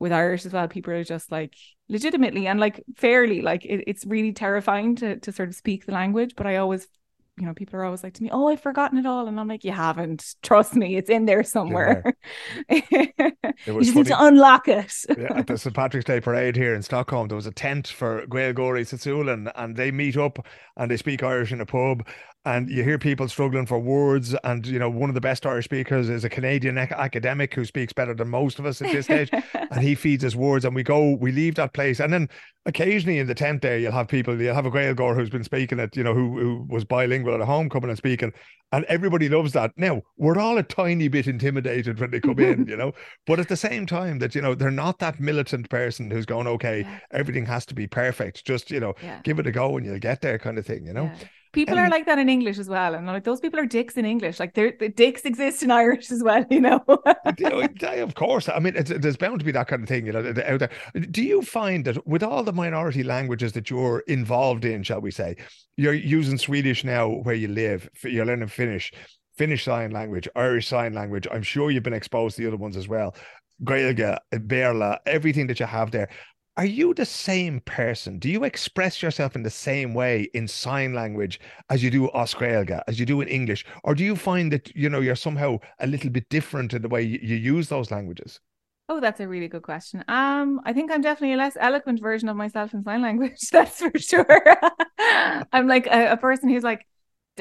with 0.00 0.12
Irish 0.12 0.44
as 0.44 0.52
well 0.52 0.66
people 0.66 0.92
are 0.92 1.04
just 1.04 1.30
like 1.30 1.54
legitimately 1.88 2.46
and 2.46 2.58
like 2.58 2.82
fairly 2.96 3.42
like 3.42 3.64
it, 3.64 3.84
it's 3.86 4.04
really 4.04 4.32
terrifying 4.32 4.96
to 4.96 5.18
to 5.20 5.32
sort 5.32 5.48
of 5.48 5.54
speak 5.54 5.86
the 5.86 5.92
language. 5.92 6.34
But 6.36 6.46
I 6.46 6.56
always 6.56 6.88
you 7.36 7.46
know, 7.46 7.54
people 7.54 7.80
are 7.80 7.84
always 7.84 8.04
like 8.04 8.14
to 8.14 8.22
me, 8.22 8.30
"Oh, 8.32 8.48
I've 8.48 8.60
forgotten 8.60 8.96
it 8.98 9.06
all," 9.06 9.26
and 9.26 9.40
I'm 9.40 9.48
like, 9.48 9.64
"You 9.64 9.72
haven't. 9.72 10.36
Trust 10.42 10.74
me, 10.74 10.96
it's 10.96 11.10
in 11.10 11.26
there 11.26 11.42
somewhere. 11.42 12.14
You 13.66 13.80
just 13.80 13.92
funny. 13.92 14.02
need 14.02 14.06
to 14.06 14.24
unlock 14.24 14.68
it." 14.68 14.92
yeah, 15.16 15.38
at 15.38 15.46
the 15.46 15.58
St 15.58 15.74
Patrick's 15.74 16.04
Day 16.04 16.20
parade 16.20 16.56
here 16.56 16.74
in 16.74 16.82
Stockholm, 16.82 17.28
there 17.28 17.36
was 17.36 17.46
a 17.46 17.52
tent 17.52 17.88
for 17.88 18.26
Gaeilgeoirí 18.26 18.82
Sasúlan, 18.82 19.50
and 19.56 19.76
they 19.76 19.90
meet 19.90 20.16
up 20.16 20.38
and 20.76 20.90
they 20.90 20.96
speak 20.96 21.22
Irish 21.22 21.52
in 21.52 21.60
a 21.60 21.66
pub, 21.66 22.04
and 22.46 22.68
you 22.68 22.84
hear 22.84 22.98
people 22.98 23.26
struggling 23.26 23.64
for 23.64 23.78
words 23.78 24.34
and 24.44 24.66
you 24.66 24.78
know 24.78 24.90
one 24.90 25.08
of 25.08 25.14
the 25.14 25.20
best 25.20 25.46
irish 25.46 25.64
speakers 25.64 26.08
is 26.08 26.24
a 26.24 26.28
canadian 26.28 26.76
academic 26.76 27.54
who 27.54 27.64
speaks 27.64 27.92
better 27.92 28.14
than 28.14 28.28
most 28.28 28.58
of 28.58 28.66
us 28.66 28.82
at 28.82 28.92
this 28.92 29.06
stage 29.06 29.30
and 29.54 29.80
he 29.80 29.94
feeds 29.94 30.24
us 30.24 30.34
words 30.34 30.64
and 30.64 30.74
we 30.74 30.82
go 30.82 31.12
we 31.12 31.32
leave 31.32 31.54
that 31.54 31.72
place 31.72 32.00
and 32.00 32.12
then 32.12 32.28
occasionally 32.66 33.18
in 33.18 33.26
the 33.26 33.34
tent 33.34 33.62
there 33.62 33.78
you'll 33.78 33.92
have 33.92 34.08
people 34.08 34.40
you'll 34.40 34.54
have 34.54 34.66
a 34.66 34.70
Gaeilgeoir 34.70 35.14
who's 35.14 35.30
been 35.30 35.44
speaking 35.44 35.78
it 35.78 35.96
you 35.96 36.04
know 36.04 36.14
who, 36.14 36.38
who 36.38 36.66
was 36.68 36.84
bilingual 36.84 37.23
at 37.32 37.40
home 37.40 37.68
coming 37.68 37.88
and 37.88 37.98
speaking 37.98 38.32
and 38.72 38.84
everybody 38.86 39.28
loves 39.28 39.52
that 39.52 39.72
now 39.76 40.02
we're 40.16 40.38
all 40.38 40.58
a 40.58 40.62
tiny 40.62 41.08
bit 41.08 41.26
intimidated 41.26 42.00
when 42.00 42.10
they 42.10 42.20
come 42.20 42.38
in 42.38 42.66
you 42.68 42.76
know 42.76 42.92
but 43.26 43.38
at 43.38 43.48
the 43.48 43.56
same 43.56 43.86
time 43.86 44.18
that 44.18 44.34
you 44.34 44.42
know 44.42 44.54
they're 44.54 44.70
not 44.70 44.98
that 44.98 45.20
militant 45.20 45.68
person 45.70 46.10
who's 46.10 46.26
going 46.26 46.46
okay 46.46 46.80
yeah. 46.80 46.98
everything 47.12 47.46
has 47.46 47.64
to 47.64 47.74
be 47.74 47.86
perfect 47.86 48.44
just 48.44 48.70
you 48.70 48.80
know 48.80 48.94
yeah. 49.02 49.20
give 49.22 49.38
it 49.38 49.46
a 49.46 49.52
go 49.52 49.76
and 49.76 49.86
you'll 49.86 49.98
get 49.98 50.20
there 50.20 50.38
kind 50.38 50.58
of 50.58 50.66
thing 50.66 50.86
you 50.86 50.92
know 50.92 51.04
yeah. 51.04 51.28
People 51.54 51.78
are 51.78 51.88
like 51.88 52.06
that 52.06 52.18
in 52.18 52.28
English 52.28 52.58
as 52.58 52.68
well, 52.68 52.94
and 52.94 53.06
like 53.06 53.24
those 53.24 53.40
people 53.40 53.58
are 53.60 53.66
dicks 53.66 53.96
in 53.96 54.04
English. 54.04 54.40
Like 54.40 54.54
they're 54.54 54.74
the 54.78 54.88
dicks 54.88 55.22
exist 55.22 55.62
in 55.62 55.70
Irish 55.70 56.10
as 56.10 56.22
well, 56.22 56.44
you 56.50 56.60
know. 56.60 56.84
of 58.00 58.14
course, 58.14 58.48
I 58.48 58.58
mean, 58.58 58.74
there's 58.74 59.16
bound 59.16 59.38
to 59.38 59.44
be 59.44 59.52
that 59.52 59.68
kind 59.68 59.82
of 59.82 59.88
thing, 59.88 60.06
you 60.06 60.12
know, 60.12 60.26
out 60.46 60.58
there. 60.58 60.70
Do 61.10 61.22
you 61.22 61.42
find 61.42 61.84
that 61.84 62.06
with 62.06 62.22
all 62.22 62.42
the 62.42 62.52
minority 62.52 63.02
languages 63.02 63.52
that 63.52 63.70
you're 63.70 64.00
involved 64.06 64.64
in, 64.64 64.82
shall 64.82 65.00
we 65.00 65.10
say, 65.10 65.36
you're 65.76 65.94
using 65.94 66.38
Swedish 66.38 66.84
now 66.84 67.08
where 67.08 67.34
you 67.34 67.48
live, 67.48 67.88
you're 68.02 68.26
learning 68.26 68.48
Finnish, 68.48 68.92
Finnish 69.36 69.64
sign 69.64 69.90
language, 69.90 70.28
Irish 70.36 70.68
sign 70.68 70.92
language. 70.92 71.26
I'm 71.30 71.42
sure 71.42 71.70
you've 71.70 71.82
been 71.82 71.92
exposed 71.92 72.36
to 72.36 72.42
the 72.42 72.48
other 72.48 72.56
ones 72.56 72.76
as 72.76 72.88
well. 72.88 73.14
Gaeilge, 73.62 74.00
uh, 74.00 74.18
Berla, 74.32 74.98
everything 75.06 75.46
that 75.46 75.60
you 75.60 75.66
have 75.66 75.90
there 75.92 76.08
are 76.56 76.64
you 76.64 76.94
the 76.94 77.04
same 77.04 77.60
person? 77.60 78.18
Do 78.18 78.28
you 78.30 78.44
express 78.44 79.02
yourself 79.02 79.34
in 79.34 79.42
the 79.42 79.50
same 79.50 79.92
way 79.92 80.28
in 80.34 80.46
sign 80.46 80.94
language 80.94 81.40
as 81.68 81.82
you 81.82 81.90
do 81.90 82.08
as 82.14 82.32
Gaeilge, 82.32 82.80
as 82.86 83.00
you 83.00 83.06
do 83.06 83.20
in 83.20 83.28
English? 83.28 83.64
Or 83.82 83.94
do 83.94 84.04
you 84.04 84.14
find 84.14 84.52
that, 84.52 84.74
you 84.76 84.88
know, 84.88 85.00
you're 85.00 85.16
somehow 85.16 85.58
a 85.80 85.86
little 85.86 86.10
bit 86.10 86.28
different 86.28 86.72
in 86.72 86.82
the 86.82 86.88
way 86.88 87.02
you, 87.02 87.18
use 87.34 87.68
those 87.68 87.90
languages? 87.90 88.38
Oh, 88.88 89.00
that's 89.00 89.18
a 89.18 89.26
really 89.26 89.48
good 89.48 89.62
question. 89.62 90.04
Um, 90.08 90.60
I 90.64 90.72
think 90.72 90.92
I'm 90.92 91.00
definitely 91.00 91.34
a 91.34 91.38
less 91.38 91.56
eloquent 91.58 92.00
version 92.00 92.28
of 92.28 92.36
myself 92.36 92.72
in 92.72 92.84
sign 92.84 93.02
language. 93.02 93.40
That's 93.50 93.78
for 93.78 93.98
sure. 93.98 94.26
I'm 95.52 95.66
like 95.66 95.86
a, 95.86 96.12
a, 96.12 96.16
person 96.18 96.50
who's 96.50 96.62
like 96.62 96.86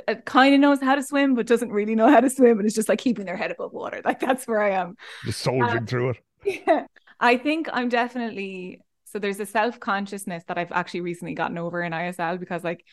uh, 0.07 0.16
kind 0.26 0.55
of 0.55 0.61
knows 0.61 0.80
how 0.80 0.95
to 0.95 1.03
swim, 1.03 1.36
but 1.36 1.45
doesn't 1.45 1.70
really 1.70 1.95
know 1.95 2.09
how 2.09 2.22
to 2.22 2.30
swim, 2.30 2.59
and 2.59 2.66
is 2.66 2.74
just 2.74 2.88
like 2.88 2.99
keeping 2.99 3.26
their 3.26 3.36
head 3.36 3.51
above 3.51 3.74
water. 3.74 4.01
Like 4.05 4.22
that's 4.22 4.47
where 4.47 4.61
I 4.61 4.70
am. 4.70 4.95
Just 5.26 5.41
soldiering 5.41 5.80
um, 5.80 5.86
through 5.86 6.09
it. 6.11 6.18
Yeah, 6.66 6.86
I 7.20 7.38
think 7.38 7.70
I'm 7.72 7.89
definitely 7.89 8.82
so 9.14 9.20
there's 9.20 9.39
a 9.39 9.45
self 9.45 9.80
consciousness 9.80 10.43
that 10.47 10.57
I've 10.57 10.72
actually 10.72 11.01
recently 11.01 11.36
gotten 11.36 11.59
over 11.59 11.84
in 11.84 11.93
ISL 11.93 12.39
because 12.39 12.64
like 12.64 12.84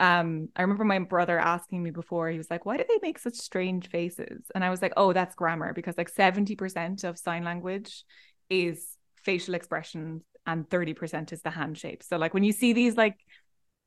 um 0.00 0.48
I 0.56 0.62
remember 0.62 0.84
my 0.84 0.98
brother 0.98 1.38
asking 1.38 1.84
me 1.84 1.90
before 1.90 2.28
he 2.28 2.36
was 2.36 2.50
like 2.50 2.66
why 2.66 2.76
do 2.76 2.84
they 2.88 2.98
make 3.00 3.18
such 3.20 3.36
strange 3.36 3.88
faces? 3.88 4.42
And 4.54 4.64
I 4.64 4.70
was 4.70 4.82
like 4.82 4.94
oh 4.96 5.12
that's 5.12 5.36
grammar 5.36 5.72
because 5.72 5.96
like 5.96 6.10
70% 6.10 7.04
of 7.04 7.16
sign 7.16 7.44
language 7.44 8.04
is 8.50 8.88
facial 9.22 9.54
expressions 9.54 10.22
and 10.46 10.68
30% 10.68 11.32
is 11.32 11.42
the 11.42 11.50
hand 11.50 11.78
shape. 11.78 12.02
So 12.02 12.16
like 12.16 12.34
when 12.34 12.42
you 12.42 12.52
see 12.52 12.72
these 12.72 12.96
like 12.96 13.16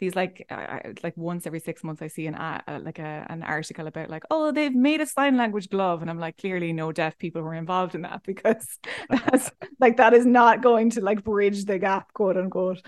these 0.02 0.16
like 0.16 0.46
uh, 0.50 0.80
like 1.04 1.16
once 1.16 1.46
every 1.46 1.60
six 1.60 1.84
months 1.84 2.02
I 2.02 2.08
see 2.08 2.26
an 2.26 2.36
uh, 2.36 2.80
like 2.84 2.98
a, 3.00 3.26
an 3.30 3.44
article 3.44 3.86
about 3.86 4.10
like 4.10 4.24
oh 4.32 4.52
they've 4.52 4.74
made 4.74 5.00
a 5.00 5.06
sign 5.06 5.38
language 5.38 5.70
glove 5.70 6.02
and 6.02 6.10
I'm 6.10 6.20
like 6.20 6.38
clearly 6.38 6.74
no 6.74 6.92
deaf 6.92 7.18
people 7.20 7.44
were 7.44 7.54
involved 7.54 7.94
in 7.94 8.02
that 8.02 8.24
because 8.26 8.80
that's 9.10 9.52
like 9.80 9.98
that 9.98 10.14
is 10.14 10.26
not 10.26 10.62
going 10.62 10.90
to 10.92 11.02
like 11.02 11.24
bridge 11.24 11.66
the 11.66 11.78
gap 11.78 12.12
quote 12.14 12.36
unquote. 12.36 12.82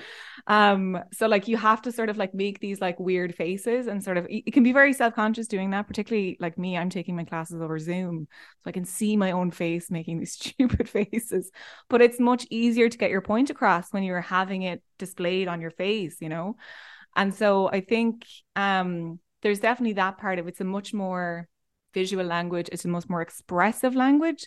Um 0.47 0.99
so 1.13 1.27
like 1.27 1.47
you 1.47 1.55
have 1.55 1.83
to 1.83 1.91
sort 1.91 2.09
of 2.09 2.17
like 2.17 2.33
make 2.33 2.59
these 2.59 2.81
like 2.81 2.99
weird 2.99 3.35
faces 3.35 3.85
and 3.85 4.03
sort 4.03 4.17
of 4.17 4.25
it 4.29 4.51
can 4.51 4.63
be 4.63 4.73
very 4.73 4.91
self-conscious 4.91 5.47
doing 5.47 5.69
that 5.69 5.87
particularly 5.87 6.35
like 6.39 6.57
me 6.57 6.77
I'm 6.77 6.89
taking 6.89 7.15
my 7.15 7.25
classes 7.25 7.61
over 7.61 7.77
Zoom 7.77 8.27
so 8.63 8.69
I 8.69 8.71
can 8.71 8.85
see 8.85 9.15
my 9.15 9.31
own 9.31 9.51
face 9.51 9.91
making 9.91 10.17
these 10.17 10.33
stupid 10.39 10.89
faces. 10.89 11.51
But 11.89 12.01
it's 12.01 12.19
much 12.19 12.47
easier 12.49 12.89
to 12.89 12.97
get 12.97 13.11
your 13.11 13.21
point 13.21 13.51
across 13.51 13.93
when 13.93 14.01
you're 14.01 14.19
having 14.19 14.63
it 14.63 14.81
displayed 14.97 15.47
on 15.47 15.61
your 15.61 15.71
face 15.71 16.17
you 16.19 16.29
know 16.29 16.55
and 17.15 17.33
so 17.33 17.69
I 17.69 17.81
think 17.81 18.25
um, 18.55 19.19
there's 19.41 19.59
definitely 19.59 19.93
that 19.93 20.17
part 20.17 20.39
of. 20.39 20.47
It's 20.47 20.61
a 20.61 20.65
much 20.65 20.93
more 20.93 21.47
visual 21.93 22.25
language, 22.25 22.69
it's 22.71 22.85
a 22.85 22.89
much 22.89 23.07
more 23.09 23.21
expressive 23.21 23.95
language. 23.95 24.45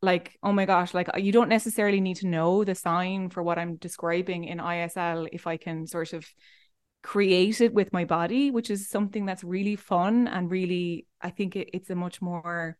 Like, 0.00 0.36
oh 0.42 0.52
my 0.52 0.66
gosh, 0.66 0.94
like 0.94 1.08
you 1.16 1.30
don't 1.30 1.48
necessarily 1.48 2.00
need 2.00 2.16
to 2.16 2.26
know 2.26 2.64
the 2.64 2.74
sign 2.74 3.30
for 3.30 3.42
what 3.42 3.58
I'm 3.58 3.76
describing 3.76 4.44
in 4.44 4.58
ISL 4.58 5.28
if 5.30 5.46
I 5.46 5.56
can 5.56 5.86
sort 5.86 6.12
of 6.12 6.26
create 7.02 7.60
it 7.60 7.72
with 7.72 7.92
my 7.92 8.04
body, 8.04 8.50
which 8.50 8.70
is 8.70 8.88
something 8.88 9.26
that's 9.26 9.44
really 9.44 9.76
fun 9.76 10.26
and 10.26 10.50
really, 10.50 11.06
I 11.20 11.30
think 11.30 11.54
it, 11.54 11.70
it's 11.72 11.90
a 11.90 11.94
much 11.94 12.20
more 12.20 12.76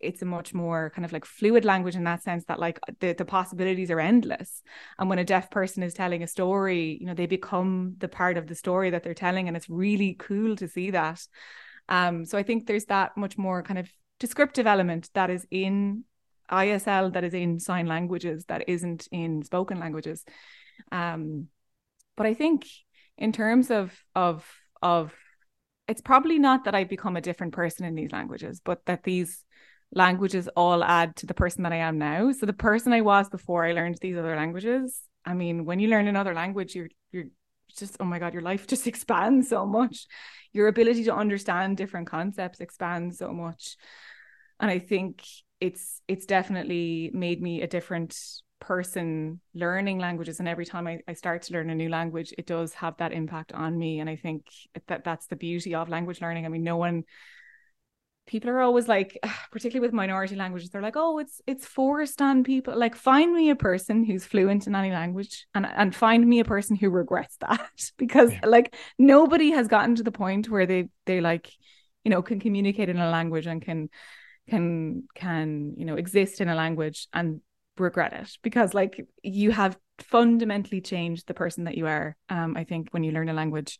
it's 0.00 0.22
a 0.22 0.26
much 0.26 0.54
more 0.54 0.90
kind 0.94 1.04
of 1.04 1.12
like 1.12 1.24
fluid 1.24 1.64
language 1.64 1.96
in 1.96 2.04
that 2.04 2.22
sense 2.22 2.44
that 2.46 2.58
like 2.60 2.78
the, 3.00 3.12
the 3.12 3.24
possibilities 3.24 3.90
are 3.90 4.00
endless. 4.00 4.62
And 4.98 5.08
when 5.08 5.18
a 5.18 5.24
deaf 5.24 5.50
person 5.50 5.82
is 5.82 5.94
telling 5.94 6.22
a 6.22 6.26
story 6.26 6.98
you 7.00 7.06
know 7.06 7.14
they 7.14 7.26
become 7.26 7.94
the 7.98 8.08
part 8.08 8.36
of 8.36 8.46
the 8.46 8.54
story 8.54 8.90
that 8.90 9.02
they're 9.02 9.14
telling 9.14 9.48
and 9.48 9.56
it's 9.56 9.70
really 9.70 10.14
cool 10.18 10.56
to 10.56 10.68
see 10.68 10.90
that. 10.90 11.20
Um 11.88 12.24
so 12.24 12.38
i 12.38 12.42
think 12.42 12.66
there's 12.66 12.86
that 12.86 13.16
much 13.16 13.36
more 13.38 13.62
kind 13.62 13.78
of 13.78 13.90
descriptive 14.18 14.66
element 14.66 15.10
that 15.14 15.30
is 15.30 15.46
in 15.50 16.04
isl 16.50 17.12
that 17.12 17.24
is 17.24 17.34
in 17.34 17.58
sign 17.58 17.86
languages 17.86 18.44
that 18.46 18.68
isn't 18.68 19.08
in 19.10 19.42
spoken 19.42 19.78
languages. 19.80 20.24
Um 20.90 21.48
but 22.16 22.26
i 22.26 22.34
think 22.34 22.66
in 23.18 23.32
terms 23.32 23.70
of 23.70 23.96
of 24.14 24.46
of 24.80 25.12
it's 25.88 26.00
probably 26.00 26.38
not 26.38 26.64
that 26.64 26.74
I 26.74 26.84
become 26.84 27.16
a 27.16 27.20
different 27.20 27.52
person 27.52 27.84
in 27.84 27.94
these 27.94 28.12
languages, 28.12 28.60
but 28.64 28.84
that 28.86 29.02
these 29.02 29.44
languages 29.92 30.48
all 30.56 30.82
add 30.82 31.16
to 31.16 31.26
the 31.26 31.34
person 31.34 31.62
that 31.62 31.72
I 31.72 31.76
am 31.76 31.98
now. 31.98 32.32
So 32.32 32.46
the 32.46 32.52
person 32.52 32.92
I 32.92 33.02
was 33.02 33.28
before 33.28 33.64
I 33.64 33.72
learned 33.72 33.98
these 34.00 34.16
other 34.16 34.34
languages, 34.36 35.00
I 35.24 35.34
mean, 35.34 35.64
when 35.64 35.78
you 35.78 35.88
learn 35.88 36.08
another 36.08 36.34
language, 36.34 36.74
you're 36.74 36.88
you're 37.12 37.26
just 37.76 37.96
oh 38.00 38.04
my 38.04 38.18
god, 38.18 38.32
your 38.32 38.42
life 38.42 38.66
just 38.72 38.86
expands 38.86 39.48
so 39.48 39.66
much. 39.66 40.06
Your 40.52 40.68
ability 40.68 41.04
to 41.04 41.14
understand 41.14 41.76
different 41.76 42.08
concepts 42.08 42.60
expands 42.60 43.18
so 43.18 43.32
much. 43.32 43.76
And 44.60 44.70
I 44.70 44.78
think 44.78 45.22
it's 45.60 46.00
it's 46.08 46.26
definitely 46.26 47.10
made 47.14 47.40
me 47.40 47.62
a 47.62 47.66
different 47.66 48.16
person 48.60 49.40
learning 49.54 49.98
languages 49.98 50.38
and 50.38 50.48
every 50.48 50.64
time 50.64 50.86
I, 50.86 51.00
I 51.08 51.14
start 51.14 51.42
to 51.42 51.52
learn 51.52 51.68
a 51.70 51.74
new 51.74 51.88
language 51.88 52.32
it 52.38 52.46
does 52.46 52.72
have 52.74 52.96
that 52.98 53.12
impact 53.12 53.50
on 53.52 53.76
me 53.76 53.98
and 53.98 54.08
i 54.08 54.14
think 54.14 54.46
that 54.86 55.02
that's 55.02 55.26
the 55.26 55.34
beauty 55.34 55.74
of 55.74 55.88
language 55.88 56.20
learning 56.20 56.46
i 56.46 56.48
mean 56.48 56.62
no 56.62 56.76
one 56.76 57.02
people 58.26 58.50
are 58.50 58.60
always 58.60 58.88
like 58.88 59.18
particularly 59.52 59.86
with 59.86 59.94
minority 59.94 60.36
languages 60.36 60.70
they're 60.70 60.82
like 60.82 60.96
oh 60.96 61.18
it's 61.18 61.40
it's 61.46 61.66
forced 61.66 62.22
on 62.22 62.44
people 62.44 62.76
like 62.76 62.94
find 62.94 63.34
me 63.34 63.50
a 63.50 63.56
person 63.56 64.04
who's 64.04 64.24
fluent 64.24 64.66
in 64.66 64.74
any 64.74 64.90
language 64.90 65.46
and 65.54 65.66
and 65.66 65.94
find 65.94 66.26
me 66.26 66.40
a 66.40 66.44
person 66.44 66.76
who 66.76 66.90
regrets 66.90 67.36
that 67.40 67.70
because 67.98 68.32
yeah. 68.32 68.40
like 68.44 68.74
nobody 68.98 69.50
has 69.50 69.68
gotten 69.68 69.94
to 69.94 70.02
the 70.02 70.12
point 70.12 70.48
where 70.48 70.66
they 70.66 70.88
they 71.06 71.20
like 71.20 71.50
you 72.04 72.10
know 72.10 72.22
can 72.22 72.40
communicate 72.40 72.88
in 72.88 72.98
a 72.98 73.10
language 73.10 73.46
and 73.46 73.62
can 73.62 73.88
can 74.48 75.04
can 75.14 75.74
you 75.76 75.84
know 75.84 75.96
exist 75.96 76.40
in 76.40 76.48
a 76.48 76.54
language 76.54 77.06
and 77.12 77.40
regret 77.78 78.12
it 78.12 78.30
because 78.42 78.74
like 78.74 79.06
you 79.22 79.50
have 79.50 79.78
fundamentally 79.98 80.80
changed 80.80 81.26
the 81.26 81.34
person 81.34 81.64
that 81.64 81.76
you 81.76 81.86
are 81.86 82.16
um 82.28 82.56
i 82.56 82.64
think 82.64 82.88
when 82.90 83.02
you 83.02 83.12
learn 83.12 83.28
a 83.28 83.32
language 83.32 83.78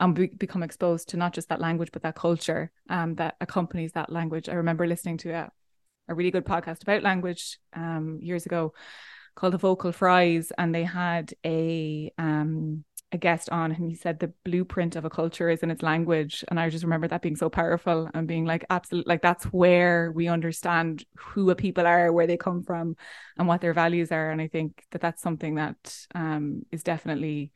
and 0.00 0.14
be- 0.14 0.26
become 0.26 0.62
exposed 0.62 1.08
to 1.08 1.16
not 1.16 1.32
just 1.32 1.48
that 1.48 1.60
language 1.60 1.90
but 1.92 2.02
that 2.02 2.14
culture 2.14 2.70
um 2.90 3.14
that 3.16 3.36
accompanies 3.40 3.92
that 3.92 4.10
language. 4.10 4.48
I 4.48 4.54
remember 4.54 4.86
listening 4.86 5.18
to 5.18 5.30
a, 5.30 5.50
a 6.08 6.14
really 6.14 6.30
good 6.30 6.44
podcast 6.44 6.82
about 6.82 7.02
language 7.02 7.58
um 7.74 8.18
years 8.20 8.46
ago 8.46 8.72
called 9.34 9.52
the 9.52 9.58
vocal 9.58 9.92
fries 9.92 10.52
and 10.56 10.74
they 10.74 10.84
had 10.84 11.34
a 11.44 12.12
um 12.18 12.84
a 13.14 13.18
guest 13.18 13.48
on 13.50 13.70
and 13.72 13.88
he 13.88 13.94
said 13.94 14.18
the 14.18 14.32
blueprint 14.44 14.96
of 14.96 15.04
a 15.04 15.10
culture 15.10 15.48
is 15.48 15.62
in 15.62 15.70
its 15.70 15.82
language. 15.82 16.44
And 16.48 16.58
i 16.60 16.68
just 16.68 16.84
remember 16.84 17.08
that 17.08 17.22
being 17.22 17.36
so 17.36 17.48
powerful 17.48 18.10
and 18.12 18.28
being 18.28 18.44
like 18.44 18.64
absolutely 18.68 19.10
like 19.10 19.22
that's 19.22 19.44
where 19.46 20.12
we 20.12 20.28
understand 20.28 21.04
who 21.16 21.48
a 21.50 21.54
people 21.54 21.86
are 21.86 22.12
where 22.12 22.26
they 22.26 22.36
come 22.36 22.62
from 22.64 22.96
and 23.38 23.48
what 23.48 23.60
their 23.60 23.72
values 23.72 24.12
are. 24.12 24.30
And 24.30 24.40
i 24.40 24.48
think 24.48 24.84
that 24.90 25.00
that's 25.00 25.22
something 25.22 25.54
that 25.54 25.96
um, 26.14 26.66
is 26.72 26.82
definitely 26.82 27.52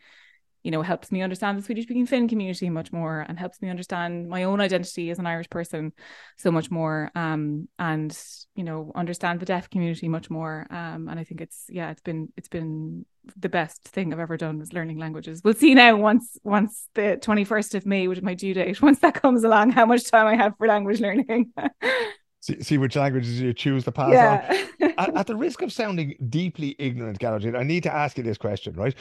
you 0.63 0.71
know, 0.71 0.83
helps 0.83 1.13
me 1.13 1.23
understand 1.23 1.59
the 1.59 1.63
Swedish 1.63 1.85
speaking 1.85 2.07
Finn 2.07 2.29
community 2.29 2.69
much 2.69 2.93
more 2.93 3.25
and 3.29 3.39
helps 3.39 3.63
me 3.63 3.71
understand 3.71 4.29
my 4.29 4.45
own 4.45 4.61
identity 4.61 5.11
as 5.11 5.19
an 5.19 5.27
Irish 5.27 5.49
person 5.49 5.93
so 6.37 6.51
much 6.51 6.71
more. 6.71 7.11
Um, 7.15 7.69
and, 7.79 8.17
you 8.55 8.65
know, 8.65 8.93
understand 8.95 9.41
the 9.41 9.47
deaf 9.47 9.71
community 9.71 10.09
much 10.09 10.31
more. 10.31 10.67
Um, 10.71 11.09
and 11.09 11.19
I 11.19 11.25
think 11.25 11.41
it's, 11.41 11.65
yeah, 11.69 11.91
it's 11.91 12.03
been, 12.03 12.33
it's 12.37 12.49
been 12.49 13.07
the 13.37 13.49
best 13.49 13.85
thing 13.85 14.13
I've 14.13 14.19
ever 14.19 14.37
done 14.37 14.59
was 14.59 14.73
learning 14.73 14.99
languages. 14.99 15.43
We'll 15.45 15.55
see 15.55 15.75
now 15.75 15.97
once, 15.97 16.37
once 16.43 16.89
the 16.95 17.19
21st 17.21 17.75
of 17.75 17.87
May, 17.87 18.09
which 18.09 18.19
is 18.19 18.25
my 18.25 18.35
due 18.35 18.55
date, 18.55 18.83
once 18.83 18.99
that 19.01 19.15
comes 19.15 19.45
along, 19.45 19.71
how 19.71 19.87
much 19.87 20.11
time 20.11 20.27
I 20.27 20.37
have 20.37 20.55
for 20.59 20.67
language 20.67 21.01
learning. 21.01 21.53
see, 22.41 22.61
see 22.63 22.79
which 22.79 22.97
languages 22.97 23.41
you 23.41 23.53
choose 23.53 23.85
to 23.85 23.93
pass 23.93 24.13
yeah. 24.13 24.67
on. 24.81 24.93
at, 24.99 25.17
at, 25.17 25.27
the 25.27 25.37
risk 25.37 25.63
of 25.63 25.73
sounding 25.73 26.15
deeply 26.29 26.75
ignorant, 26.79 27.19
Gearóidín, 27.19 27.57
I 27.57 27.63
need 27.63 27.85
to 27.85 27.95
ask 27.95 28.19
you 28.19 28.25
this 28.25 28.39
question, 28.39 28.75
right? 28.75 28.95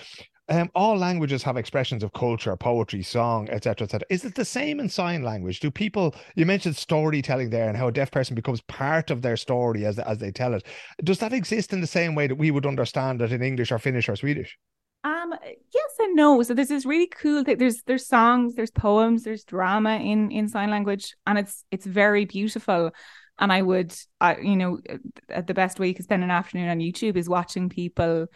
Um, 0.50 0.72
all 0.76 0.98
languages 0.98 1.44
have 1.44 1.58
expressions 1.58 2.04
of 2.04 2.14
culture, 2.14 2.56
poetry, 2.56 3.04
song, 3.04 3.50
etc., 3.50 3.86
etc. 3.86 4.06
Is 4.10 4.24
it 4.24 4.36
the 4.36 4.46
same 4.46 4.80
in 4.80 4.88
sign 4.88 5.22
language? 5.22 5.60
Do 5.60 5.70
people? 5.70 6.16
You 6.36 6.46
mentioned 6.46 6.78
storytelling 6.78 7.50
there, 7.50 7.68
and 7.68 7.78
how 7.78 7.88
a 7.88 7.92
deaf 7.92 8.12
person 8.12 8.34
becomes 8.34 8.62
part 8.62 9.12
of 9.12 9.22
their 9.22 9.36
story 9.36 9.86
as 9.86 10.00
as 10.00 10.20
they 10.20 10.32
tell 10.32 10.54
it. 10.54 10.66
Does 11.04 11.20
that 11.20 11.34
exist 11.34 11.74
in 11.74 11.82
the 11.82 11.88
same 11.88 12.16
way 12.16 12.28
that 12.28 12.36
we 12.36 12.52
would 12.52 12.66
understand 12.66 13.22
it 13.22 13.34
in 13.34 13.42
English 13.42 13.72
or 13.72 13.80
Finnish 13.80 14.08
or 14.08 14.16
Swedish? 14.16 14.58
Um, 15.04 15.34
yes 15.74 15.92
and 16.00 16.16
no. 16.16 16.42
So 16.44 16.54
there's 16.54 16.70
this 16.70 16.86
really 16.86 17.08
cool 17.08 17.44
thing. 17.44 17.58
There's 17.58 17.84
there's 17.84 18.08
songs, 18.08 18.56
there's 18.56 18.72
poems, 18.72 19.24
there's 19.24 19.44
drama 19.44 19.98
in 19.98 20.32
in 20.32 20.48
sign 20.48 20.70
language, 20.70 21.14
and 21.26 21.38
it's 21.38 21.66
it's 21.72 21.86
very 21.86 22.24
beautiful. 22.24 22.92
And 23.40 23.52
I 23.52 23.62
would, 23.62 23.94
I 24.20 24.38
you 24.38 24.56
know, 24.56 24.80
the 25.28 25.54
best 25.54 25.78
way 25.80 25.90
you 25.90 25.94
can 25.94 26.04
spend 26.04 26.24
an 26.24 26.32
afternoon 26.32 26.70
on 26.70 26.80
YouTube 26.80 27.18
is 27.18 27.30
watching 27.30 27.70
people 27.70 28.28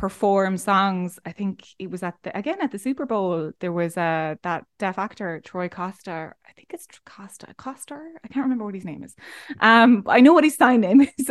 perform 0.00 0.56
songs. 0.56 1.18
I 1.26 1.32
think 1.32 1.62
it 1.78 1.90
was 1.90 2.02
at 2.02 2.14
the 2.22 2.34
again 2.34 2.62
at 2.62 2.70
the 2.70 2.78
Super 2.78 3.04
Bowl. 3.04 3.52
There 3.60 3.70
was 3.70 3.98
uh, 3.98 4.36
that 4.42 4.64
deaf 4.78 4.98
actor 4.98 5.42
Troy 5.44 5.68
Costa. 5.68 6.32
I 6.48 6.52
think 6.52 6.68
it's 6.72 6.86
Costa 7.04 7.48
Costa. 7.58 8.00
I 8.24 8.28
can't 8.28 8.44
remember 8.44 8.64
what 8.64 8.74
his 8.74 8.86
name 8.86 9.04
is. 9.04 9.14
Um, 9.60 10.04
I 10.06 10.20
know 10.20 10.32
what 10.32 10.44
his 10.44 10.56
sign 10.56 10.80
name 10.88 11.02
is. 11.02 11.30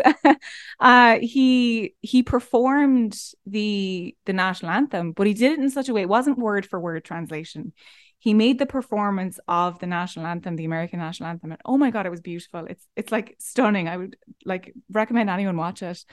uh, 0.80 1.18
he 1.20 1.96
he 2.02 2.22
performed 2.22 3.20
the 3.48 4.16
the 4.28 4.34
national 4.34 4.70
anthem, 4.72 5.14
but 5.14 5.26
he 5.26 5.34
did 5.34 5.54
it 5.54 5.60
in 5.60 5.72
such 5.72 5.90
a 5.90 5.94
way 5.94 6.04
it 6.04 6.16
wasn't 6.18 6.38
word 6.38 6.68
for 6.68 6.80
word 6.80 7.04
translation. 7.04 7.74
He 8.20 8.36
made 8.36 8.60
the 8.60 8.68
performance 8.68 9.40
of 9.48 9.80
the 9.80 9.88
national 9.88 10.28
anthem, 10.28 10.58
the 10.58 10.66
American 10.66 11.00
national 11.00 11.30
anthem, 11.30 11.54
and 11.54 11.62
oh 11.66 11.78
my 11.80 11.90
god, 11.90 12.06
it 12.06 12.12
was 12.12 12.22
beautiful. 12.22 12.68
It's 12.70 12.86
it's 12.96 13.12
like 13.12 13.36
stunning. 13.40 13.88
I 13.88 13.98
would 13.98 14.16
like 14.46 14.76
recommend 14.92 15.32
anyone 15.32 15.58
watch 15.58 15.82
it. 15.82 16.06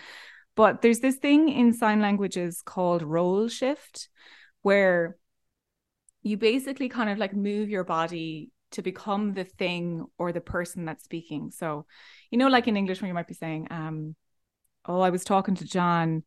But 0.57 0.83
there's 0.83 1.01
this 1.01 1.17
thing 1.17 1.49
in 1.49 1.73
sign 1.73 2.01
languages 2.01 2.63
called 2.63 3.03
role 3.03 3.47
shift, 3.49 4.09
where 4.63 5.17
you 6.23 6.37
basically 6.37 6.89
kind 6.89 7.11
of 7.11 7.19
like 7.19 7.35
move 7.35 7.69
your 7.69 7.85
body 7.85 8.51
to 8.73 8.83
become 8.83 9.35
the 9.35 9.45
thing 9.45 10.07
or 10.19 10.33
the 10.33 10.41
person 10.41 10.85
that's 10.85 11.05
speaking. 11.05 11.53
So, 11.53 11.87
you 12.31 12.39
know, 12.39 12.49
like 12.49 12.67
in 12.67 12.77
English, 12.77 13.01
when 13.01 13.09
you 13.09 13.15
might 13.15 13.29
be 13.29 13.35
saying, 13.35 13.69
um, 13.71 14.17
oh, 14.87 15.01
I 15.01 15.11
was 15.11 15.25
talking 15.25 15.55
to 15.57 15.65
John 15.65 16.25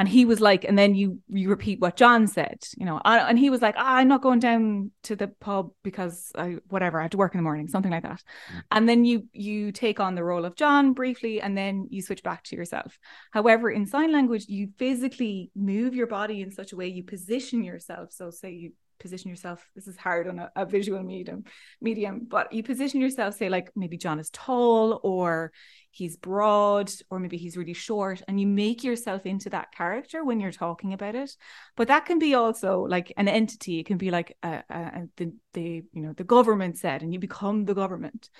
and 0.00 0.08
he 0.08 0.24
was 0.24 0.40
like 0.40 0.64
and 0.64 0.78
then 0.78 0.94
you 0.94 1.18
you 1.28 1.50
repeat 1.50 1.78
what 1.80 1.94
john 1.94 2.26
said 2.26 2.58
you 2.78 2.86
know 2.86 3.00
and 3.04 3.38
he 3.38 3.50
was 3.50 3.60
like 3.60 3.74
oh, 3.76 3.82
i'm 3.84 4.08
not 4.08 4.22
going 4.22 4.38
down 4.38 4.90
to 5.02 5.14
the 5.14 5.28
pub 5.28 5.70
because 5.82 6.32
i 6.36 6.56
whatever 6.68 6.98
i 6.98 7.02
have 7.02 7.10
to 7.10 7.18
work 7.18 7.34
in 7.34 7.38
the 7.38 7.42
morning 7.42 7.68
something 7.68 7.92
like 7.92 8.02
that. 8.02 8.22
Mm. 8.54 8.62
and 8.70 8.88
then 8.88 9.04
you 9.04 9.28
you 9.32 9.72
take 9.72 10.00
on 10.00 10.14
the 10.14 10.24
role 10.24 10.46
of 10.46 10.56
john 10.56 10.94
briefly 10.94 11.40
and 11.40 11.56
then 11.56 11.86
you 11.90 12.00
switch 12.02 12.22
back 12.22 12.42
to 12.44 12.56
yourself. 12.56 12.98
However 13.32 13.70
in 13.70 13.86
sign 13.86 14.12
language 14.12 14.46
you 14.48 14.70
physically 14.78 15.50
move 15.54 15.94
your 15.94 16.06
body 16.06 16.40
in 16.40 16.50
such 16.50 16.72
a 16.72 16.76
way 16.76 16.88
you 16.88 17.04
position 17.04 17.62
yourself. 17.62 18.12
So 18.12 18.30
say 18.30 18.52
you 18.52 18.72
position 18.98 19.30
yourself 19.30 19.66
this 19.74 19.88
is 19.88 19.96
hard 19.96 20.28
on 20.28 20.38
a, 20.38 20.52
a, 20.54 20.66
visual 20.66 21.02
medium 21.02 21.42
medium 21.80 22.26
but 22.28 22.52
you 22.52 22.62
position 22.62 23.00
yourself 23.00 23.34
say 23.34 23.48
like 23.48 23.70
maybe 23.74 23.96
john 23.96 24.20
is 24.20 24.28
tall 24.28 25.00
or 25.02 25.52
he's 25.90 26.16
broad 26.16 26.90
or 27.10 27.18
maybe 27.18 27.36
he's 27.36 27.56
really 27.56 27.72
short 27.72 28.22
and 28.28 28.40
you 28.40 28.46
make 28.46 28.84
yourself 28.84 29.26
into 29.26 29.50
that 29.50 29.72
character 29.72 30.24
when 30.24 30.40
you're 30.40 30.52
talking 30.52 30.92
about 30.92 31.14
it. 31.14 31.36
But 31.76 31.88
that 31.88 32.06
can 32.06 32.18
be 32.18 32.34
also 32.34 32.86
like 32.88 33.12
an 33.16 33.28
entity. 33.28 33.80
It 33.80 33.86
can 33.86 33.98
be 33.98 34.10
like 34.10 34.36
the, 34.42 35.32
the 35.52 35.82
you 35.92 36.02
know 36.02 36.12
the 36.12 36.24
government 36.24 36.78
said 36.78 37.02
and 37.02 37.12
you 37.12 37.18
become 37.18 37.64
the 37.64 37.74
government. 37.74 38.30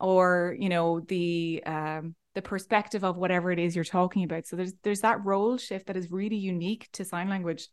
Or 0.00 0.56
you 0.58 0.68
know 0.68 1.00
the 1.00 1.62
um 1.64 2.16
the 2.34 2.42
perspective 2.42 3.04
of 3.04 3.16
whatever 3.16 3.52
it 3.52 3.60
is 3.60 3.76
you're 3.76 3.84
talking 3.84 4.24
about. 4.24 4.46
So 4.46 4.56
there's 4.56 4.74
there's 4.82 5.00
that 5.00 5.24
role 5.24 5.56
shift 5.56 5.86
that 5.86 5.96
is 5.96 6.10
really 6.10 6.36
unique 6.36 6.88
to 6.94 7.04
sign 7.04 7.28
language 7.28 7.68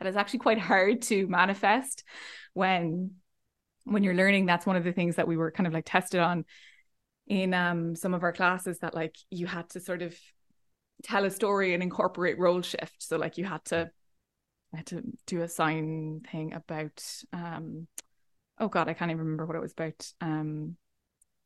that 0.00 0.08
is 0.08 0.16
actually 0.16 0.40
quite 0.40 0.58
hard 0.58 1.02
to 1.02 1.26
manifest 1.28 2.04
when 2.52 3.12
when 3.84 4.02
you're 4.02 4.14
learning. 4.14 4.46
That's 4.46 4.66
one 4.66 4.76
of 4.76 4.84
the 4.84 4.92
things 4.92 5.16
that 5.16 5.28
we 5.28 5.36
were 5.36 5.50
kind 5.50 5.66
of 5.66 5.72
like 5.72 5.84
tested 5.86 6.20
on 6.20 6.44
in 7.30 7.54
um 7.54 7.94
some 7.94 8.12
of 8.12 8.24
our 8.24 8.32
classes 8.32 8.80
that 8.80 8.92
like 8.92 9.16
you 9.30 9.46
had 9.46 9.70
to 9.70 9.80
sort 9.80 10.02
of 10.02 10.18
tell 11.04 11.24
a 11.24 11.30
story 11.30 11.72
and 11.72 11.82
incorporate 11.82 12.38
role 12.38 12.60
shift. 12.60 12.96
So 12.98 13.16
like 13.16 13.38
you 13.38 13.44
had 13.44 13.64
to 13.66 13.90
I 14.74 14.78
had 14.78 14.86
to 14.86 15.02
do 15.26 15.40
a 15.42 15.48
sign 15.48 16.22
thing 16.30 16.52
about 16.52 17.02
um 17.32 17.86
oh 18.58 18.68
god, 18.68 18.88
I 18.88 18.94
can't 18.94 19.12
even 19.12 19.20
remember 19.20 19.46
what 19.46 19.56
it 19.56 19.62
was 19.62 19.72
about. 19.72 20.12
Um 20.20 20.76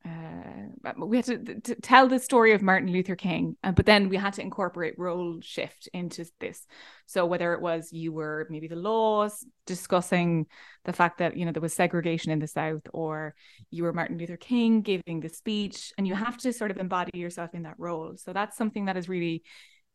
uh, 0.05 0.91
we 0.97 1.17
had 1.17 1.25
to, 1.25 1.37
to, 1.61 1.75
tell 1.81 2.07
the 2.07 2.19
story 2.19 2.53
of 2.53 2.61
Martin 2.61 2.91
Luther 2.91 3.15
King, 3.15 3.57
uh, 3.63 3.71
but 3.71 3.87
then 3.87 4.07
we 4.07 4.17
had 4.17 4.33
to 4.33 4.41
incorporate 4.41 4.93
role 4.99 5.39
shift 5.41 5.89
into 5.93 6.25
this. 6.39 6.65
So 7.07 7.25
whether 7.25 7.53
it 7.53 7.61
was 7.61 7.91
you 7.91 8.13
were 8.13 8.45
maybe 8.49 8.67
the 8.67 8.75
laws 8.75 9.45
discussing 9.65 10.45
the 10.83 10.93
fact 10.93 11.17
that 11.19 11.35
you 11.35 11.45
know 11.45 11.51
there 11.51 11.61
was 11.61 11.73
segregation 11.73 12.31
in 12.31 12.39
the 12.39 12.47
South, 12.47 12.83
or 12.93 13.33
you 13.71 13.83
were 13.83 13.93
Martin 13.93 14.17
Luther 14.17 14.37
King 14.37 14.81
giving 14.81 15.21
the 15.21 15.29
speech, 15.29 15.91
and 15.97 16.07
you 16.07 16.13
have 16.13 16.37
to 16.39 16.53
sort 16.53 16.71
of 16.71 16.77
embody 16.77 17.17
yourself 17.17 17.51
in 17.53 17.63
that 17.63 17.79
role. 17.79 18.13
So 18.17 18.31
that's 18.31 18.57
something 18.57 18.85
that 18.85 18.97
is 18.97 19.09
really 19.09 19.43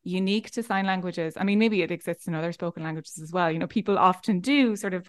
unique 0.03 0.51
to 0.53 0.63
sign 0.63 0.87
languages. 0.87 1.35
I 1.37 1.45
mean, 1.45 1.59
maybe 1.59 1.83
it 1.83 1.91
exists 1.93 2.27
in 2.27 2.35
other 2.35 2.53
spoken 2.53 2.83
languages 2.83 3.21
as 3.23 3.33
well. 3.33 3.51
You 3.51 3.59
know, 3.59 3.67
people 3.69 3.99
often 3.99 4.41
do 4.41 4.75
sort 4.75 4.95
of 4.95 5.09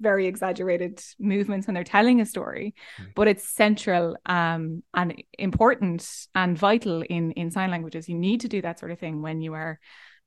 very 0.00 0.26
exaggerated 0.26 1.00
movements 1.18 1.66
when 1.66 1.74
they're 1.74 1.84
telling 1.84 2.20
a 2.20 2.26
story 2.26 2.74
mm. 3.00 3.06
but 3.14 3.28
it's 3.28 3.48
central 3.48 4.16
um, 4.26 4.82
and 4.94 5.22
important 5.38 6.26
and 6.34 6.58
vital 6.58 7.02
in 7.02 7.32
in 7.32 7.50
sign 7.50 7.70
languages. 7.70 8.08
You 8.08 8.18
need 8.18 8.40
to 8.40 8.48
do 8.48 8.62
that 8.62 8.78
sort 8.78 8.92
of 8.92 8.98
thing 8.98 9.22
when 9.22 9.40
you 9.40 9.54
are 9.54 9.78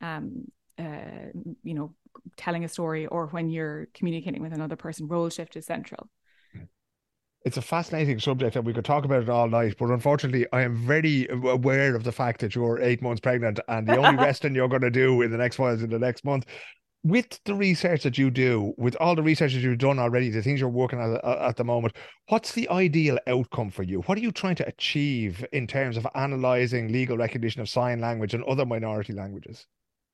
um, 0.02 0.46
uh, 0.80 1.32
you 1.64 1.74
know 1.74 1.94
telling 2.36 2.64
a 2.64 2.70
story 2.70 3.06
or 3.08 3.28
when 3.28 3.50
you're 3.50 3.88
communicating 3.94 4.42
with 4.42 4.54
another 4.54 4.76
person. 4.76 5.08
Role 5.08 5.30
shift 5.30 5.56
is 5.56 5.66
central. 5.66 6.10
It's 7.46 7.58
a 7.58 7.62
fascinating 7.62 8.20
subject 8.20 8.58
and 8.58 8.66
we 8.66 8.74
could 8.74 8.84
talk 8.84 9.06
about 9.06 9.24
it 9.24 9.30
all 9.30 9.48
night 9.48 9.76
but 9.80 9.90
unfortunately 9.90 10.46
i 10.52 10.64
am 10.64 10.76
very 10.76 11.28
aware 11.30 11.96
of 11.96 12.04
the 12.04 12.12
fact 12.12 12.42
that 12.42 12.56
you're 12.56 12.82
eight 12.82 13.02
months 13.02 13.22
pregnant 13.22 13.62
and 13.70 13.88
the 13.88 13.96
only 13.96 14.18
resting 14.26 14.54
you're 14.54 14.68
going 14.68 14.82
to 14.82 14.92
do 14.92 15.22
in 15.22 15.32
the 15.32 15.38
next 15.38 15.58
while 15.58 15.74
is 15.74 15.82
in 15.82 15.90
the 15.90 16.00
next 16.00 16.26
month 16.26 16.46
with 17.04 17.40
the 17.46 17.54
research 17.54 18.04
that 18.04 18.18
you 18.18 18.30
do, 18.30 18.74
with 18.78 18.96
all 19.00 19.16
the 19.16 19.24
research 19.24 19.54
that 19.54 19.60
you've 19.60 19.78
done 19.78 20.00
already, 20.00 20.30
the 20.30 20.42
things 20.42 20.60
you're 20.60 20.70
working 20.70 21.00
at 21.00 21.24
at 21.24 21.56
the 21.56 21.64
moment, 21.64 21.96
what's 22.28 22.52
the 22.52 22.68
ideal 22.70 23.18
outcome 23.28 23.70
for 23.70 23.84
you? 23.84 24.02
What 24.02 24.18
are 24.18 24.22
you 24.22 24.32
trying 24.32 24.56
to 24.56 24.68
achieve 24.68 25.46
in 25.52 25.68
terms 25.68 25.98
of 25.98 26.08
analyzing 26.16 26.92
legal 26.92 27.18
recognition 27.18 27.62
of 27.62 27.70
sign 27.70 28.00
language 28.00 28.34
and 28.34 28.44
other 28.44 28.66
minority 28.66 29.14
languages? 29.14 29.68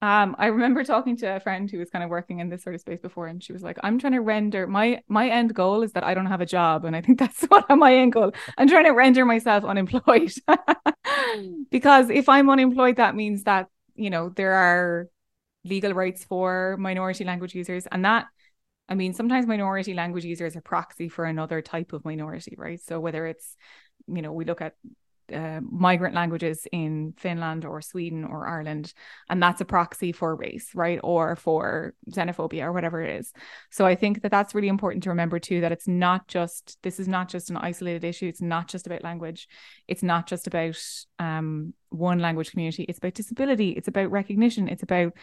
Um, 0.03 0.35
I 0.37 0.47
remember 0.47 0.83
talking 0.83 1.15
to 1.17 1.37
a 1.37 1.39
friend 1.39 1.71
who 1.71 1.79
was 1.79 1.89
kind 1.89 2.03
of 2.03 2.09
working 2.09 2.39
in 2.39 2.49
this 2.49 2.61
sort 2.61 2.75
of 2.75 2.81
space 2.81 2.99
before, 2.99 3.27
and 3.27 3.41
she 3.41 3.53
was 3.53 3.63
like, 3.63 3.77
"I'm 3.83 3.97
trying 3.97 4.11
to 4.11 4.19
render 4.19 4.67
my 4.67 4.99
my 5.07 5.29
end 5.29 5.53
goal 5.53 5.81
is 5.81 5.93
that 5.93 6.03
I 6.03 6.13
don't 6.13 6.25
have 6.25 6.41
a 6.41 6.45
job, 6.45 6.83
and 6.83 6.93
I 6.93 6.99
think 6.99 7.19
that's 7.19 7.43
what 7.43 7.69
my 7.69 7.95
end 7.95 8.11
goal. 8.11 8.33
I'm 8.57 8.67
trying 8.67 8.83
to 8.83 8.91
render 8.91 9.23
myself 9.23 9.63
unemployed 9.63 10.33
because 11.71 12.09
if 12.09 12.27
I'm 12.27 12.49
unemployed, 12.49 12.97
that 12.97 13.15
means 13.15 13.43
that 13.43 13.69
you 13.95 14.09
know 14.09 14.27
there 14.27 14.51
are 14.51 15.07
legal 15.63 15.93
rights 15.93 16.23
for 16.23 16.77
minority 16.77 17.23
language 17.23 17.55
users. 17.55 17.87
And 17.87 18.05
that, 18.05 18.25
I 18.89 18.95
mean, 18.95 19.13
sometimes 19.13 19.47
minority 19.47 19.93
language 19.93 20.25
users 20.25 20.55
are 20.55 20.61
proxy 20.61 21.09
for 21.09 21.25
another 21.25 21.61
type 21.61 21.93
of 21.93 22.05
minority, 22.05 22.55
right? 22.57 22.81
So 22.81 22.99
whether 22.99 23.25
it's, 23.25 23.55
you 24.07 24.21
know, 24.21 24.33
we 24.33 24.45
look 24.45 24.61
at 24.61 24.75
uh, 25.31 25.61
migrant 25.61 26.13
languages 26.13 26.67
in 26.71 27.13
Finland 27.17 27.65
or 27.65 27.81
Sweden 27.81 28.25
or 28.25 28.47
Ireland, 28.47 28.93
and 29.29 29.41
that's 29.41 29.61
a 29.61 29.65
proxy 29.65 30.11
for 30.11 30.35
race, 30.35 30.69
right? 30.75 30.99
Or 31.01 31.35
for 31.35 31.93
xenophobia 32.09 32.63
or 32.63 32.73
whatever 32.73 33.01
it 33.01 33.19
is. 33.19 33.31
So 33.71 33.85
I 33.85 33.95
think 33.95 34.21
that 34.21 34.31
that's 34.31 34.53
really 34.53 34.67
important 34.67 35.03
to 35.03 35.09
remember 35.09 35.39
too 35.39 35.61
that 35.61 35.71
it's 35.71 35.87
not 35.87 36.27
just 36.27 36.77
this 36.83 36.99
is 36.99 37.07
not 37.07 37.29
just 37.29 37.49
an 37.49 37.57
isolated 37.57 38.03
issue. 38.03 38.27
It's 38.27 38.41
not 38.41 38.67
just 38.67 38.85
about 38.85 39.03
language. 39.03 39.47
It's 39.87 40.03
not 40.03 40.27
just 40.27 40.47
about 40.47 40.77
um, 41.19 41.73
one 41.89 42.19
language 42.19 42.51
community. 42.51 42.83
It's 42.83 42.97
about 42.97 43.13
disability. 43.13 43.69
It's 43.71 43.87
about 43.87 44.11
recognition. 44.11 44.67
It's 44.67 44.83
about 44.83 45.13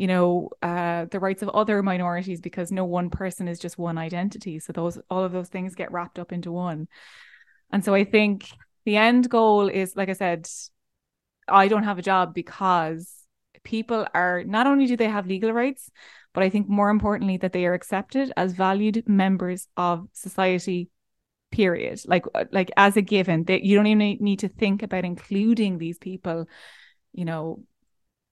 you 0.00 0.06
know 0.06 0.48
uh, 0.62 1.04
the 1.10 1.20
rights 1.20 1.42
of 1.42 1.50
other 1.50 1.82
minorities 1.82 2.40
because 2.40 2.72
no 2.72 2.84
one 2.84 3.10
person 3.10 3.48
is 3.48 3.58
just 3.58 3.78
one 3.78 3.98
identity. 3.98 4.58
So 4.58 4.72
those 4.72 4.98
all 5.10 5.24
of 5.24 5.32
those 5.32 5.48
things 5.48 5.74
get 5.74 5.92
wrapped 5.92 6.18
up 6.18 6.32
into 6.32 6.50
one. 6.50 6.88
And 7.72 7.84
so 7.84 7.94
I 7.94 8.04
think 8.04 8.46
the 8.84 8.96
end 8.96 9.28
goal 9.28 9.68
is 9.68 9.94
like 9.96 10.08
i 10.08 10.12
said 10.14 10.48
i 11.48 11.68
don't 11.68 11.84
have 11.84 11.98
a 11.98 12.02
job 12.02 12.34
because 12.34 13.12
people 13.62 14.06
are 14.14 14.42
not 14.44 14.66
only 14.66 14.86
do 14.86 14.96
they 14.96 15.08
have 15.08 15.26
legal 15.26 15.52
rights 15.52 15.90
but 16.32 16.44
I 16.44 16.48
think 16.48 16.68
more 16.68 16.90
importantly 16.90 17.38
that 17.38 17.52
they 17.52 17.66
are 17.66 17.74
accepted 17.74 18.32
as 18.36 18.52
valued 18.52 19.08
members 19.08 19.66
of 19.76 20.06
society 20.12 20.88
period 21.50 22.00
like 22.06 22.24
uh, 22.34 22.44
like 22.52 22.70
as 22.76 22.96
a 22.96 23.02
given 23.02 23.44
that 23.44 23.62
you 23.62 23.76
don't 23.76 23.88
even 23.88 24.16
need 24.20 24.38
to 24.38 24.48
think 24.48 24.82
about 24.82 25.04
including 25.04 25.78
these 25.78 25.98
people 25.98 26.46
you 27.12 27.24
know 27.24 27.64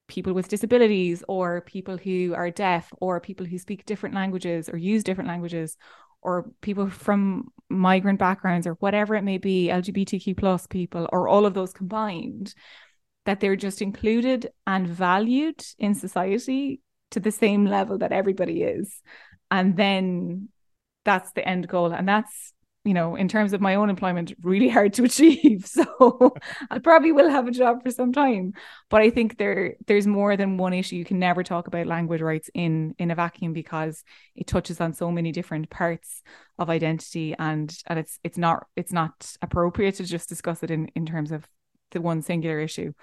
people 0.09 0.33
with 0.33 0.49
disabilities 0.49 1.23
or 1.29 1.61
people 1.61 1.97
who 1.97 2.35
are 2.35 2.51
deaf 2.51 2.93
or 3.01 3.21
people 3.21 3.47
who 3.47 3.59
speak 3.59 3.87
different 3.87 4.15
languages 4.15 4.69
or 4.69 4.77
use 4.77 5.05
different 5.05 5.29
languages 5.29 5.77
or 6.23 6.51
people 6.63 6.89
from 6.91 7.49
migrant 7.69 8.19
backgrounds 8.19 8.67
or 8.67 8.73
whatever 8.75 9.15
it 9.15 9.23
may 9.23 9.39
be 9.39 9.69
lgbtq 9.69 10.37
plus 10.37 10.67
people 10.67 11.09
or 11.13 11.29
all 11.29 11.47
of 11.47 11.55
those 11.55 11.73
combined 11.73 12.55
that 13.29 13.41
they're 13.41 13.57
just 13.57 13.83
included 13.83 14.51
and 14.67 14.87
valued 14.87 15.63
in 15.79 15.95
society 15.95 16.81
to 17.11 17.21
the 17.21 17.31
same 17.31 17.67
level 17.67 17.99
that 17.99 18.11
everybody 18.11 18.63
is. 18.63 19.03
And 19.51 19.77
then 19.77 20.49
that's 21.05 21.33
the 21.33 21.47
end 21.47 21.69
goal. 21.69 21.93
And 21.93 22.09
that's 22.09 22.55
you 22.89 22.95
know, 22.95 23.17
in 23.17 23.29
terms 23.29 23.53
of 23.53 23.61
my 23.61 23.75
own 23.75 23.91
employment, 23.91 24.33
really 24.41 24.69
hard 24.77 24.95
to 24.95 25.05
achieve. 25.05 25.67
So 25.67 26.35
I 26.71 26.79
probably 26.79 27.13
will 27.13 27.29
have 27.29 27.47
a 27.47 27.51
job 27.51 27.83
for 27.83 27.91
some 27.91 28.15
time. 28.15 28.55
But 28.89 29.03
I 29.03 29.11
think 29.11 29.37
there 29.37 29.75
there's 29.87 30.07
more 30.07 30.39
than 30.39 30.57
one 30.57 30.73
issue. 30.73 30.97
You 30.97 31.05
can 31.05 31.19
never 31.19 31.43
talk 31.43 31.67
about 31.67 31.87
language 31.87 32.23
rights 32.23 32.49
in 32.55 32.95
in 32.99 33.11
a 33.11 33.15
vacuum 33.15 33.53
because 33.53 34.05
it 34.35 34.47
touches 34.47 34.81
on 34.81 34.95
so 34.95 35.13
many 35.13 35.33
different 35.33 35.69
parts 35.69 36.23
of 36.59 36.71
identity 36.71 37.35
and 37.39 37.77
and 37.87 37.99
it's 37.99 38.19
it's 38.25 38.39
not 38.39 38.67
it's 38.75 38.93
not 38.93 39.37
appropriate 39.43 39.97
to 39.97 40.05
just 40.05 40.31
discuss 40.31 40.63
it 40.63 40.71
in, 40.71 40.89
in 40.95 41.05
terms 41.05 41.31
of 41.31 41.47
the 41.91 42.01
one 42.01 42.23
singular 42.23 42.59
issue 42.59 42.95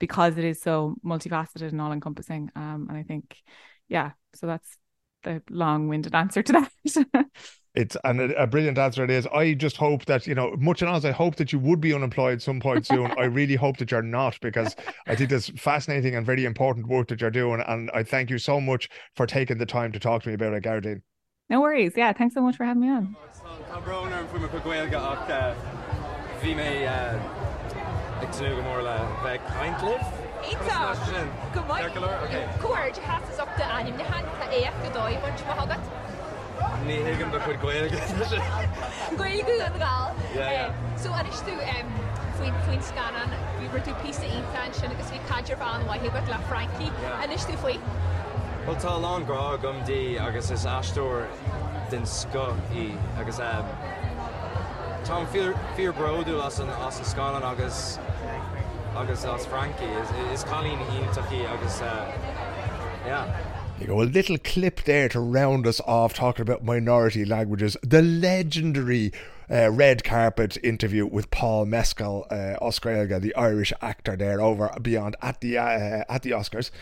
because 0.00 0.36
it 0.36 0.44
is 0.44 0.60
so 0.60 0.96
multifaceted 1.06 1.68
and 1.68 1.80
all 1.80 1.92
encompassing. 1.92 2.50
Um 2.56 2.86
and 2.88 2.98
I 2.98 3.04
think 3.04 3.36
yeah, 3.86 4.10
so 4.34 4.48
that's 4.48 4.76
the 5.22 5.42
long-winded 5.48 6.14
answer 6.14 6.42
to 6.42 6.52
that. 6.52 6.72
it's 7.78 7.96
and 8.02 8.20
a, 8.20 8.42
a, 8.42 8.46
brilliant 8.46 8.76
answer 8.76 9.04
it 9.04 9.10
is. 9.10 9.24
I 9.28 9.54
just 9.54 9.76
hope 9.76 10.04
that 10.06 10.26
you 10.26 10.34
know, 10.34 10.56
much 10.58 10.82
and 10.82 10.90
as 10.90 11.04
I 11.04 11.12
hope 11.12 11.36
that 11.36 11.52
you 11.52 11.60
would 11.60 11.80
be 11.80 11.94
unemployed 11.94 12.42
some 12.42 12.58
point 12.58 12.84
soon. 12.86 13.12
I 13.16 13.26
really 13.26 13.54
hope 13.54 13.76
that 13.76 13.92
you're 13.92 14.02
not 14.02 14.36
because 14.40 14.74
I 15.06 15.14
think 15.14 15.30
it's 15.30 15.48
fascinating 15.50 16.16
and 16.16 16.26
very 16.26 16.44
important 16.44 16.88
work 16.88 17.06
that 17.08 17.20
you're 17.20 17.30
doing. 17.30 17.62
And 17.68 17.88
I 17.94 18.02
thank 18.02 18.30
you 18.30 18.38
so 18.38 18.60
much 18.60 18.88
for 19.14 19.26
taking 19.26 19.58
the 19.58 19.66
time 19.66 19.92
to 19.92 20.00
talk 20.00 20.24
to 20.24 20.28
me 20.28 20.34
about 20.34 20.54
it, 20.54 20.64
Gearóidín. 20.64 21.02
No 21.48 21.60
worries. 21.60 21.92
Yeah, 21.96 22.12
thanks 22.12 22.34
so 22.34 22.42
much 22.42 22.56
for 22.56 22.64
having 22.64 22.82
me 22.82 22.90
on. 22.90 23.16
Ita 30.40 30.88
cuair 32.58 32.92
hasachta 32.94 33.66
anim 33.78 33.96
na 33.96 34.04
han 34.04 34.24
éach 34.50 34.92
go 34.94 36.07
dóid 36.58 36.78
bhaint 36.78 36.78
hagad? 36.78 36.86
Ní 36.86 36.96
higann 37.04 37.30
do 37.30 37.38
chud 37.38 37.60
goil 37.60 37.88
Goil 39.16 39.42
go 39.42 39.64
an 39.64 39.78
gáil 39.78 40.14
Sú 40.98 41.12
anistú 41.12 41.54
faoin 42.38 42.54
faoin 42.66 42.82
scanan 42.82 43.30
bhígur 43.58 43.82
tú 43.82 43.94
pí 44.02 44.12
intain 44.30 44.72
sin 44.72 44.90
agus 44.90 45.10
bhí 45.10 45.18
cadidir 45.28 45.60
an 45.60 45.86
waithigad 45.88 46.28
le 46.28 46.38
Franki 46.48 46.90
anistú 47.22 47.56
faoi. 47.58 47.78
Well 48.66 48.76
tá 48.76 48.98
lárá 49.00 49.58
gomdí 49.58 50.18
agus 50.20 50.50
is 50.50 50.66
asúir 50.66 51.26
den 51.90 52.06
sco 52.06 52.56
í 52.72 52.92
agus 53.18 53.38
Tá 55.04 55.26
fear 55.76 55.92
broú 55.92 56.46
as 56.46 56.60
an 56.60 56.68
as 56.68 56.98
an 56.98 57.04
scalan 57.04 57.42
agus 57.42 57.98
agus 58.96 59.24
as 59.24 59.46
Frankie. 59.46 59.84
Is 59.84 60.10
is 60.32 60.44
Colleen 60.44 60.78
iontaí 60.78 61.46
agus 61.48 61.80
uh, 61.80 62.12
yeah. 63.06 63.47
You 63.80 63.86
go 63.86 64.02
a 64.02 64.02
little 64.02 64.38
clip 64.38 64.82
there 64.82 65.08
to 65.10 65.20
round 65.20 65.64
us 65.64 65.80
off 65.86 66.12
talking 66.12 66.42
about 66.42 66.64
minority 66.64 67.24
languages. 67.24 67.76
The 67.82 68.02
legendary 68.02 69.12
uh, 69.48 69.70
red 69.70 70.02
carpet 70.02 70.58
interview 70.64 71.06
with 71.06 71.30
Paul 71.30 71.64
Mescal, 71.64 72.26
uh, 72.28 72.56
Oscar 72.60 73.06
the 73.06 73.34
Irish 73.36 73.72
actor 73.80 74.16
there 74.16 74.40
over 74.40 74.74
beyond 74.82 75.14
at 75.22 75.40
the 75.40 75.58
uh, 75.58 76.02
at 76.08 76.22
the 76.22 76.32
Oscars. 76.32 76.72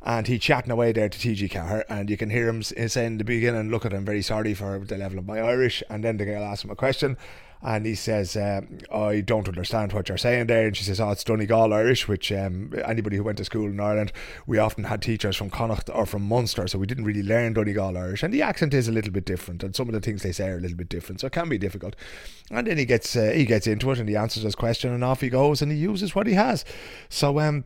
And 0.00 0.28
he 0.28 0.38
chatting 0.38 0.70
away 0.70 0.92
there 0.92 1.08
to 1.10 1.18
TG 1.18 1.50
Ceathair, 1.50 1.84
and 1.90 2.08
you 2.08 2.16
can 2.16 2.30
hear 2.30 2.48
him 2.48 2.62
saying 2.62 3.06
in 3.06 3.18
the 3.18 3.24
beginning, 3.24 3.70
"Look 3.70 3.84
at 3.84 3.92
him, 3.92 4.06
very 4.06 4.22
sorry 4.22 4.54
for 4.54 4.78
the 4.78 4.96
level 4.96 5.18
of 5.18 5.26
my 5.26 5.40
Irish." 5.40 5.82
And 5.90 6.02
then 6.02 6.16
the 6.16 6.24
girl 6.24 6.42
asks 6.42 6.64
him 6.64 6.70
a 6.70 6.76
question, 6.76 7.18
and 7.62 7.86
he 7.86 7.94
says, 7.94 8.36
um, 8.36 8.78
I 8.92 9.20
don't 9.20 9.48
understand 9.48 9.92
what 9.92 10.08
you're 10.08 10.18
saying 10.18 10.46
there. 10.46 10.66
And 10.66 10.76
she 10.76 10.84
says, 10.84 11.00
Oh, 11.00 11.10
it's 11.10 11.24
Donegal 11.24 11.72
Irish, 11.72 12.06
which 12.06 12.30
um, 12.32 12.72
anybody 12.84 13.16
who 13.16 13.24
went 13.24 13.38
to 13.38 13.44
school 13.44 13.66
in 13.66 13.80
Ireland, 13.80 14.12
we 14.46 14.58
often 14.58 14.84
had 14.84 15.02
teachers 15.02 15.36
from 15.36 15.50
Connacht 15.50 15.90
or 15.92 16.06
from 16.06 16.22
Munster, 16.22 16.68
so 16.68 16.78
we 16.78 16.86
didn't 16.86 17.04
really 17.04 17.22
learn 17.22 17.54
Donegal 17.54 17.96
Irish. 17.96 18.22
And 18.22 18.32
the 18.32 18.42
accent 18.42 18.74
is 18.74 18.88
a 18.88 18.92
little 18.92 19.12
bit 19.12 19.24
different, 19.24 19.62
and 19.62 19.74
some 19.74 19.88
of 19.88 19.94
the 19.94 20.00
things 20.00 20.22
they 20.22 20.32
say 20.32 20.48
are 20.48 20.58
a 20.58 20.60
little 20.60 20.76
bit 20.76 20.88
different, 20.88 21.20
so 21.20 21.26
it 21.26 21.32
can 21.32 21.48
be 21.48 21.58
difficult. 21.58 21.96
And 22.50 22.66
then 22.66 22.78
he 22.78 22.84
gets 22.84 23.16
uh, 23.16 23.32
he 23.34 23.44
gets 23.44 23.66
into 23.66 23.90
it 23.90 23.98
and 23.98 24.08
he 24.08 24.16
answers 24.16 24.42
his 24.42 24.54
question, 24.54 24.92
and 24.92 25.02
off 25.02 25.20
he 25.20 25.28
goes, 25.28 25.62
and 25.62 25.72
he 25.72 25.78
uses 25.78 26.14
what 26.14 26.26
he 26.26 26.34
has. 26.34 26.64
So, 27.08 27.40
um, 27.40 27.64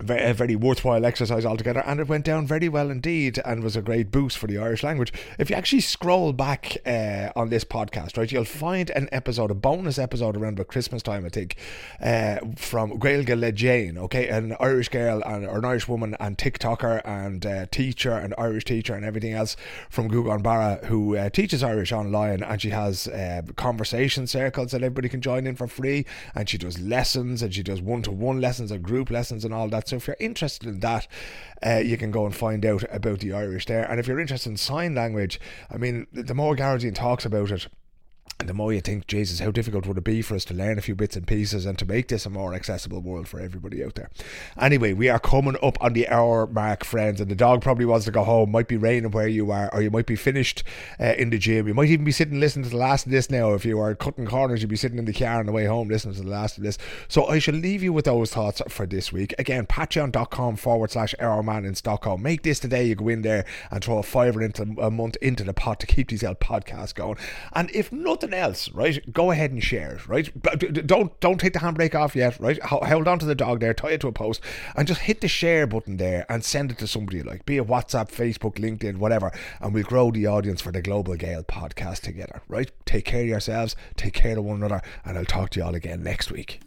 a 0.00 0.32
very 0.32 0.56
worthwhile 0.56 1.04
exercise 1.04 1.44
altogether, 1.44 1.82
and 1.86 2.00
it 2.00 2.08
went 2.08 2.24
down 2.24 2.46
very 2.46 2.68
well 2.68 2.90
indeed, 2.90 3.40
and 3.44 3.62
was 3.62 3.76
a 3.76 3.82
great 3.82 4.10
boost 4.10 4.38
for 4.38 4.46
the 4.46 4.58
Irish 4.58 4.82
language. 4.82 5.12
If 5.38 5.50
you 5.50 5.56
actually 5.56 5.80
scroll 5.80 6.32
back 6.32 6.76
uh, 6.86 7.30
on 7.34 7.48
this 7.48 7.64
podcast, 7.64 8.16
right, 8.16 8.30
you'll 8.30 8.44
find 8.44 8.90
an 8.90 9.08
episode, 9.12 9.50
a 9.50 9.54
bonus 9.54 9.98
episode 9.98 10.36
around 10.36 10.54
about 10.54 10.68
Christmas 10.68 11.02
time, 11.02 11.24
I 11.24 11.28
think, 11.28 11.56
uh, 12.00 12.38
from 12.56 12.98
Gailga 12.98 13.36
Le 13.36 13.52
Jane, 13.52 13.98
okay, 13.98 14.28
an 14.28 14.56
Irish 14.60 14.88
girl 14.88 15.22
and 15.24 15.44
or 15.46 15.58
an 15.58 15.64
Irish 15.64 15.88
woman 15.88 16.16
and 16.20 16.38
TikToker 16.38 17.02
and 17.04 17.44
uh, 17.44 17.66
teacher 17.70 18.12
and 18.12 18.34
Irish 18.38 18.64
teacher 18.64 18.94
and 18.94 19.04
everything 19.04 19.32
else 19.32 19.56
from 19.90 20.08
Gouganebarra 20.08 20.84
who 20.84 21.16
uh, 21.16 21.30
teaches 21.30 21.62
Irish 21.62 21.92
online, 21.92 22.42
and 22.42 22.60
she 22.60 22.70
has 22.70 23.08
uh, 23.08 23.42
conversation 23.56 24.26
circles 24.26 24.70
that 24.72 24.82
everybody 24.82 25.08
can 25.08 25.20
join 25.20 25.46
in 25.46 25.56
for 25.56 25.66
free, 25.66 26.06
and 26.34 26.48
she 26.48 26.58
does 26.58 26.78
lessons 26.78 27.42
and 27.42 27.54
she 27.54 27.62
does 27.62 27.80
one 27.80 28.02
to 28.02 28.10
one 28.10 28.40
lessons 28.40 28.70
and 28.70 28.82
group 28.82 29.10
lessons 29.10 29.44
and 29.44 29.52
all 29.52 29.68
that 29.68 29.87
so 29.88 29.96
if 29.96 30.06
you're 30.06 30.16
interested 30.20 30.68
in 30.68 30.80
that, 30.80 31.06
uh, 31.64 31.76
you 31.76 31.96
can 31.96 32.10
go 32.10 32.26
and 32.26 32.34
find 32.34 32.64
out 32.64 32.84
about 32.90 33.20
the 33.20 33.32
Irish 33.32 33.66
there. 33.66 33.90
And 33.90 33.98
if 33.98 34.06
you're 34.06 34.20
interested 34.20 34.50
in 34.50 34.56
sign 34.56 34.94
language, 34.94 35.40
I 35.70 35.76
mean, 35.76 36.06
the 36.12 36.34
more 36.34 36.54
Gearóidín 36.54 36.94
talks 36.94 37.24
about 37.24 37.50
it, 37.50 37.68
and 38.40 38.48
the 38.48 38.54
more 38.54 38.72
you 38.72 38.80
think, 38.80 39.08
Jesus, 39.08 39.40
how 39.40 39.50
difficult 39.50 39.86
would 39.86 39.98
it 39.98 40.04
be 40.04 40.22
for 40.22 40.36
us 40.36 40.44
to 40.44 40.54
learn 40.54 40.78
a 40.78 40.80
few 40.80 40.94
bits 40.94 41.16
and 41.16 41.26
pieces 41.26 41.66
and 41.66 41.76
to 41.76 41.84
make 41.84 42.06
this 42.06 42.24
a 42.24 42.30
more 42.30 42.54
accessible 42.54 43.00
world 43.00 43.26
for 43.26 43.40
everybody 43.40 43.82
out 43.82 43.96
there? 43.96 44.10
Anyway, 44.60 44.92
we 44.92 45.08
are 45.08 45.18
coming 45.18 45.56
up 45.60 45.76
on 45.82 45.92
the 45.92 46.06
hour 46.06 46.46
mark, 46.46 46.84
friends, 46.84 47.20
and 47.20 47.28
the 47.28 47.34
dog 47.34 47.62
probably 47.62 47.84
wants 47.84 48.04
to 48.04 48.12
go 48.12 48.22
home. 48.22 48.52
Might 48.52 48.68
be 48.68 48.76
raining 48.76 49.10
where 49.10 49.26
you 49.26 49.50
are, 49.50 49.68
or 49.74 49.82
you 49.82 49.90
might 49.90 50.06
be 50.06 50.14
finished 50.14 50.62
uh, 51.00 51.14
in 51.18 51.30
the 51.30 51.38
gym. 51.38 51.66
You 51.66 51.74
might 51.74 51.88
even 51.88 52.04
be 52.04 52.12
sitting 52.12 52.38
listening 52.38 52.64
to 52.64 52.70
the 52.70 52.76
last 52.76 53.06
of 53.06 53.12
this 53.12 53.28
now. 53.28 53.54
If 53.54 53.64
you 53.64 53.80
are 53.80 53.96
cutting 53.96 54.26
corners, 54.26 54.62
you'd 54.62 54.68
be 54.68 54.76
sitting 54.76 54.98
in 54.98 55.04
the 55.04 55.12
car 55.12 55.40
on 55.40 55.46
the 55.46 55.52
way 55.52 55.64
home 55.64 55.88
listening 55.88 56.14
to 56.14 56.22
the 56.22 56.30
last 56.30 56.58
of 56.58 56.62
this. 56.62 56.78
So 57.08 57.26
I 57.26 57.40
shall 57.40 57.56
leave 57.56 57.82
you 57.82 57.92
with 57.92 58.04
those 58.04 58.30
thoughts 58.30 58.62
for 58.68 58.86
this 58.86 59.12
week. 59.12 59.34
Again, 59.36 59.66
patreon.com 59.66 60.56
forward 60.56 60.92
slash 60.92 61.12
man 61.20 61.64
in 61.64 61.74
Stockholm. 61.74 62.22
Make 62.22 62.44
this 62.44 62.60
today. 62.60 62.84
You 62.84 62.94
go 62.94 63.08
in 63.08 63.22
there 63.22 63.44
and 63.72 63.82
throw 63.82 63.98
a 63.98 64.04
fiver 64.04 64.40
into 64.42 64.62
a 64.78 64.92
month 64.92 65.16
into 65.20 65.42
the 65.42 65.54
pot 65.54 65.80
to 65.80 65.86
keep 65.86 66.08
these 66.10 66.22
out 66.22 66.38
podcasts 66.38 66.94
going. 66.94 67.18
And 67.52 67.68
if 67.72 67.90
nothing 67.90 68.17
nothing 68.20 68.38
else, 68.38 68.70
right, 68.72 69.12
go 69.12 69.30
ahead 69.30 69.50
and 69.50 69.62
share 69.62 69.92
it, 69.92 70.08
right? 70.08 70.30
But 70.40 70.86
don't 70.86 71.18
don't 71.20 71.38
take 71.38 71.52
the 71.52 71.58
handbrake 71.60 71.94
off 71.94 72.16
yet, 72.16 72.38
right? 72.40 72.60
Hold 72.62 73.08
on 73.08 73.18
to 73.18 73.26
the 73.26 73.34
dog 73.34 73.60
there, 73.60 73.74
tie 73.74 73.90
it 73.90 74.00
to 74.02 74.08
a 74.08 74.12
post, 74.12 74.40
and 74.76 74.88
just 74.88 75.02
hit 75.02 75.20
the 75.20 75.28
share 75.28 75.66
button 75.66 75.96
there 75.96 76.26
and 76.28 76.44
send 76.44 76.70
it 76.70 76.78
to 76.78 76.86
somebody 76.86 77.18
you 77.18 77.22
like, 77.22 77.46
be 77.46 77.56
it 77.56 77.66
WhatsApp, 77.66 78.10
Facebook, 78.10 78.56
LinkedIn, 78.56 78.98
whatever, 78.98 79.32
and 79.60 79.72
we'll 79.74 79.84
grow 79.84 80.10
the 80.10 80.26
audience 80.26 80.60
for 80.60 80.72
the 80.72 80.82
Global 80.82 81.14
Gael 81.16 81.42
podcast 81.42 82.00
together, 82.00 82.42
right? 82.48 82.70
Take 82.84 83.04
care 83.04 83.22
of 83.22 83.28
yourselves, 83.28 83.76
take 83.96 84.14
care 84.14 84.38
of 84.38 84.44
one 84.44 84.56
another, 84.56 84.82
and 85.04 85.16
I'll 85.18 85.24
talk 85.24 85.50
to 85.50 85.60
you 85.60 85.66
all 85.66 85.74
again 85.74 86.02
next 86.02 86.30
week. 86.30 86.60